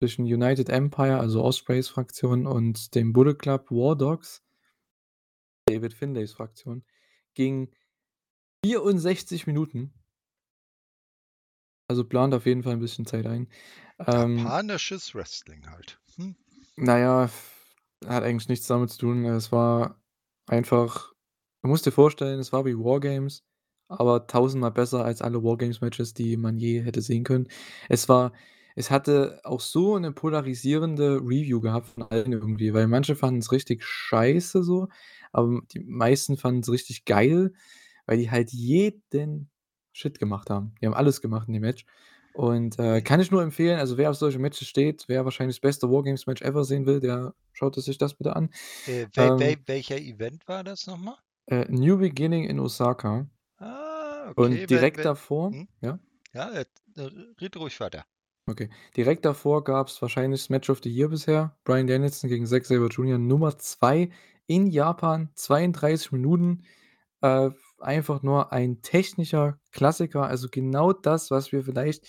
[0.00, 4.40] zwischen United Empire, also Ospreays Fraktion und dem Bullet Club War Dogs
[5.68, 6.84] David Finlays Fraktion,
[7.34, 7.70] ging
[8.64, 9.94] 64 Minuten.
[11.90, 13.48] Also, plant auf jeden Fall 'n bisschen Zeit ein.
[14.06, 15.98] Ähm Japanisches Wrestling halt.
[16.16, 16.36] Hm.
[16.78, 17.30] Na ja,
[18.06, 19.24] hat eigentlich nichts damit zu tun.
[19.24, 20.02] Es war
[20.46, 21.12] einfach
[21.62, 23.44] du musst dir vorstellen, es war wie War Games,
[23.88, 27.48] aber tausendmal besser als alle War Games Matches, die man je hätte sehen können.
[27.88, 28.32] Es war
[28.76, 33.84] es hatte auch so 'ne polarisierende Review gehabt von allen irgendwie, weil manche fanden's richtig
[33.84, 34.88] scheiße so,
[35.32, 37.52] aber die meisten fanden's richtig geil,
[38.06, 39.50] weil die halt jeden
[39.92, 40.74] Shit gemacht haben.
[40.82, 41.86] Die haben alles gemacht in dem Match
[42.32, 43.78] und, äh, kann ich nur empfehlen.
[43.78, 46.84] Also, wer auf solche Matches steht, wer wahrscheinlich das beste War Games Match ever sehen
[46.86, 48.50] will, der schaut sich das bitte an.
[48.86, 51.16] Äh, wel wel Ähm welcher Event war das noch mal?
[51.48, 53.26] Äh, New Beginning in Osaka.
[54.24, 55.68] Ah, Und okay, wenn direkt wenn davor hm?
[55.82, 55.98] ja?
[56.32, 56.64] Ja, äh,
[56.96, 57.10] äh,
[57.40, 58.04] red ruhig weiter.
[58.46, 58.68] Okay.
[58.96, 61.56] Direkt davor gab's wahrscheinlich das Match of the Year bisher.
[61.64, 63.18] Bryan Danielson gegen Zack Sabre Jr.
[63.18, 64.10] Nummer 2
[64.46, 66.64] in Japan, 32 Minuten.
[67.22, 72.06] Äh, einfach nur ein technischer Klassiker, also genau das, was wir vielleicht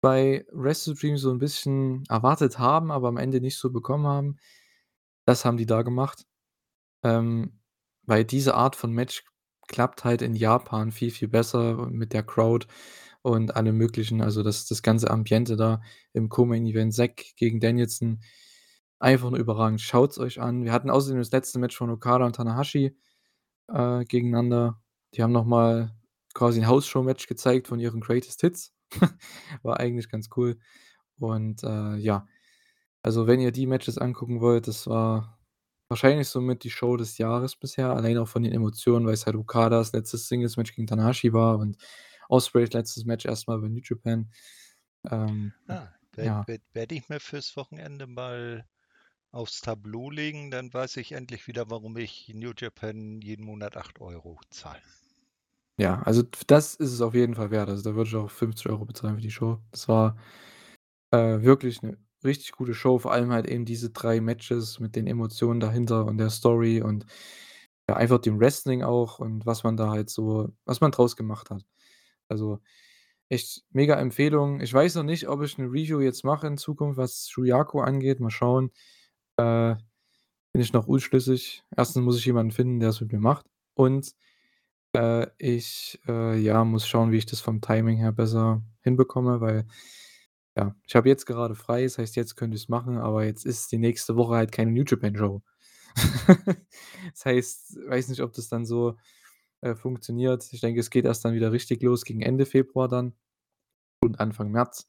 [0.00, 4.36] bei WrestleDream so 'n bisschen erwartet haben, aber am Ende nicht so bekommen haben.
[5.26, 6.26] Das haben die da gemacht.
[7.04, 7.60] Ähm,
[8.04, 9.24] weil diese Art von Match
[9.68, 12.66] klappt halt in Japan viel, viel besser mit der Crowd
[13.22, 14.22] und allem Möglichen.
[14.22, 15.82] Also, das das ganze Ambiente da
[16.14, 18.20] im Co-Main Event, Zack gegen Danielson,
[19.00, 19.80] einfach nur überragend.
[19.82, 20.64] Schaut's euch an.
[20.64, 22.96] Wir hatten außerdem das letzte Match von Okada und Tanahashi,
[23.68, 24.80] äh, gegeneinander.
[25.14, 25.94] Die haben noch mal
[26.34, 28.74] quasi 'n House-Show-Match gezeigt von ihren Greatest Hits.
[29.62, 30.58] War eigentlich ganz cool
[31.20, 32.26] und, äh, ja.
[33.02, 35.35] Also, wenn ihr die Matches angucken wollt, das war
[35.88, 39.92] wahrscheinlich somit die Show des Jahres bisher, allein auch von den Emotionen, weil's halt Okadas
[39.92, 41.76] letztes Singles-Match gegen Tanahashi war und
[42.28, 44.30] Ospreays letztes Match erst mal bei New Japan.
[45.10, 46.46] Ähm, Ah, werd ja.
[46.46, 48.68] werd werde ich mir fürs Wochenende mal
[49.32, 54.00] aufs Tableau legen, dann weiß ich endlich wieder, warum ich New Japan jeden Monat 8
[54.00, 54.82] € zahle.
[55.78, 57.68] Ja, also das ist es auf jeden Fall wert.
[57.68, 59.58] Also, da würde ich auch 50 € bezahlen für die Show.
[59.72, 60.16] Das war,
[61.12, 65.06] äh, wirklich 'ne richtig gute Show, vor allem halt eben diese 3 Matches mit den
[65.06, 67.06] Emotionen dahinter und der Story und
[67.88, 71.50] ja, einfach dem Wrestling auch und was man da halt so was man draus gemacht
[71.50, 71.64] hat.
[72.28, 72.60] Also,
[73.30, 74.60] echt mega Empfehlung.
[74.62, 78.20] Ich weiß noch nicht, ob ich 'ne Review jetzt mache in Zukunft, was Shuyaku angeht,
[78.20, 78.70] mal schauen.
[79.38, 79.76] Äh,
[80.54, 81.64] bin ich noch unschlüssig.
[81.76, 84.12] Erstens muss ich jemanden finden, der es mit mir macht und,
[84.94, 89.66] äh, ich, äh, ja, muss schauen, wie ich das vom Timing her besser hinbekomme, weil,
[90.56, 93.72] ja, ich habe jetzt gerade frei, das heißt, jetzt könnte ich's machen, aber jetzt ist
[93.72, 95.42] die nächste Woche halt keine New Japan Show.
[97.12, 98.96] Das heißt, weiß nicht, ob das dann so,
[99.62, 100.52] äh, funktioniert.
[100.52, 103.14] Ich denke, es geht erst dann wieder richtig los gegen Ende Februar dann
[104.00, 104.86] und Anfang März.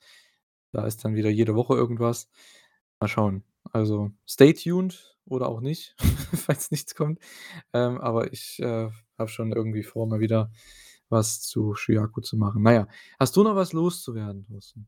[0.74, 2.30] Da ist dann wieder jede Woche irgendwas.
[3.00, 3.44] Mal schauen.
[3.72, 5.96] Also, stay tuned oder auch nicht,
[6.34, 7.20] falls nichts kommt.
[7.74, 10.52] Ähm, aber ich, äh, habe schon irgendwie vor, mal wieder
[11.10, 12.62] was zu Shuyaku zu machen.
[12.64, 12.88] Na ja,
[13.20, 14.88] hast du noch was loszuwerden, Thorsten?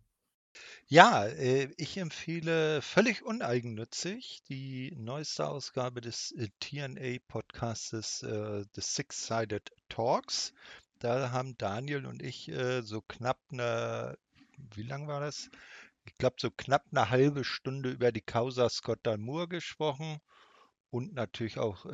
[0.92, 9.72] Ja, äh, ich empfehle völlig uneigennützig die neueste Ausgabe des, äh, TNA-Podcastes, äh, The Six-Sided
[9.90, 10.52] Talks.
[11.00, 14.18] Da haben Daniel und ich, so knapp 'ne
[14.76, 15.50] wie lang war das?
[16.06, 20.20] Ich glaube, so knapp eine halbe Stunde über die Causa Scott D'Amour gesprochen
[20.92, 21.86] und natürlich auch,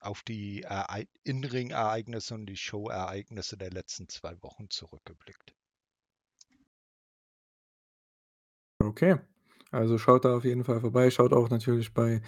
[0.00, 5.54] auf die Erei In-Ring-Ereignisse und die Show-Ereignisse der letzten 2 Wochen zurückgeblickt.
[8.84, 9.16] Okay,
[9.70, 11.10] also schaut da auf jeden Fall vorbei.
[11.10, 12.20] Schaut auch natürlich bei,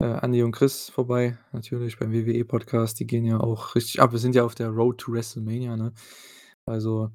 [0.00, 3.00] äh, Andi und Chris vorbei, natürlich beim WWE-Podcast.
[3.00, 4.12] Die gehen ja auch richtig ab.
[4.12, 5.92] Wir sind ja auf der Road to WrestleMania, ne?
[6.66, 7.10] Also,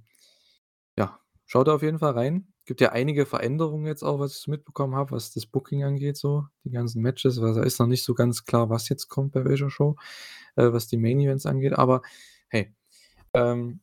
[0.97, 2.47] ja, schaut da auf jeden Fall rein.
[2.65, 6.45] Gibt ja einige Veränderungen jetzt auch, was ich mitbekommen habe, was das Booking angeht so,
[6.63, 9.69] die ganzen Matches, da ist noch nicht so ganz klar, was jetzt kommt bei welcher
[9.69, 9.97] Show,
[10.55, 11.73] äh, was die Main Events angeht.
[11.73, 12.01] Aber
[12.49, 12.73] hey,
[13.33, 13.81] ähm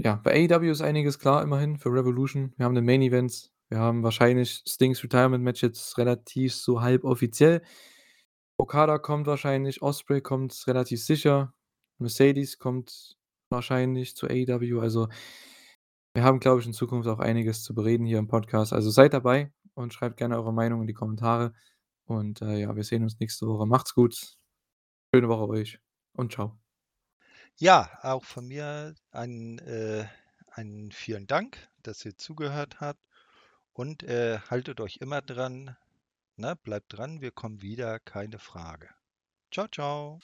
[0.00, 2.52] ja, bei AEW ist einiges klar immerhin für Revolution.
[2.56, 3.52] Wir haben den Main Events.
[3.70, 7.62] Wir haben wahrscheinlich Stings Retirement Match jetzt relativ so halboffiziell.
[8.56, 11.54] Okada kommt wahrscheinlich, Ospreay kommt relativ sicher,
[11.98, 13.16] Mercedes kommt
[13.50, 14.80] wahrscheinlich zu AEW.
[14.80, 15.08] Also,
[16.14, 18.72] wir haben, glaube ich, in Zukunft auch einiges zu bereden hier im Podcast.
[18.72, 21.52] Also, seid dabei und schreibt gerne eure Meinung in die Kommentare.
[22.06, 23.66] Und, äh, ja, wir sehen uns nächste Woche.
[23.66, 24.38] Macht's gut.
[25.14, 25.78] Schöne Woche euch
[26.14, 26.58] und tschau.
[27.56, 30.06] Ja, auch von mir einen, äh
[30.50, 33.00] einen vielen Dank, dass ihr zugehört habt
[33.78, 35.76] und, äh, haltet euch immer dran,
[36.36, 36.56] ne?
[36.56, 38.88] Bleibt dran, wir kommen wieder, keine Frage.
[39.52, 40.20] Tschau, tschau.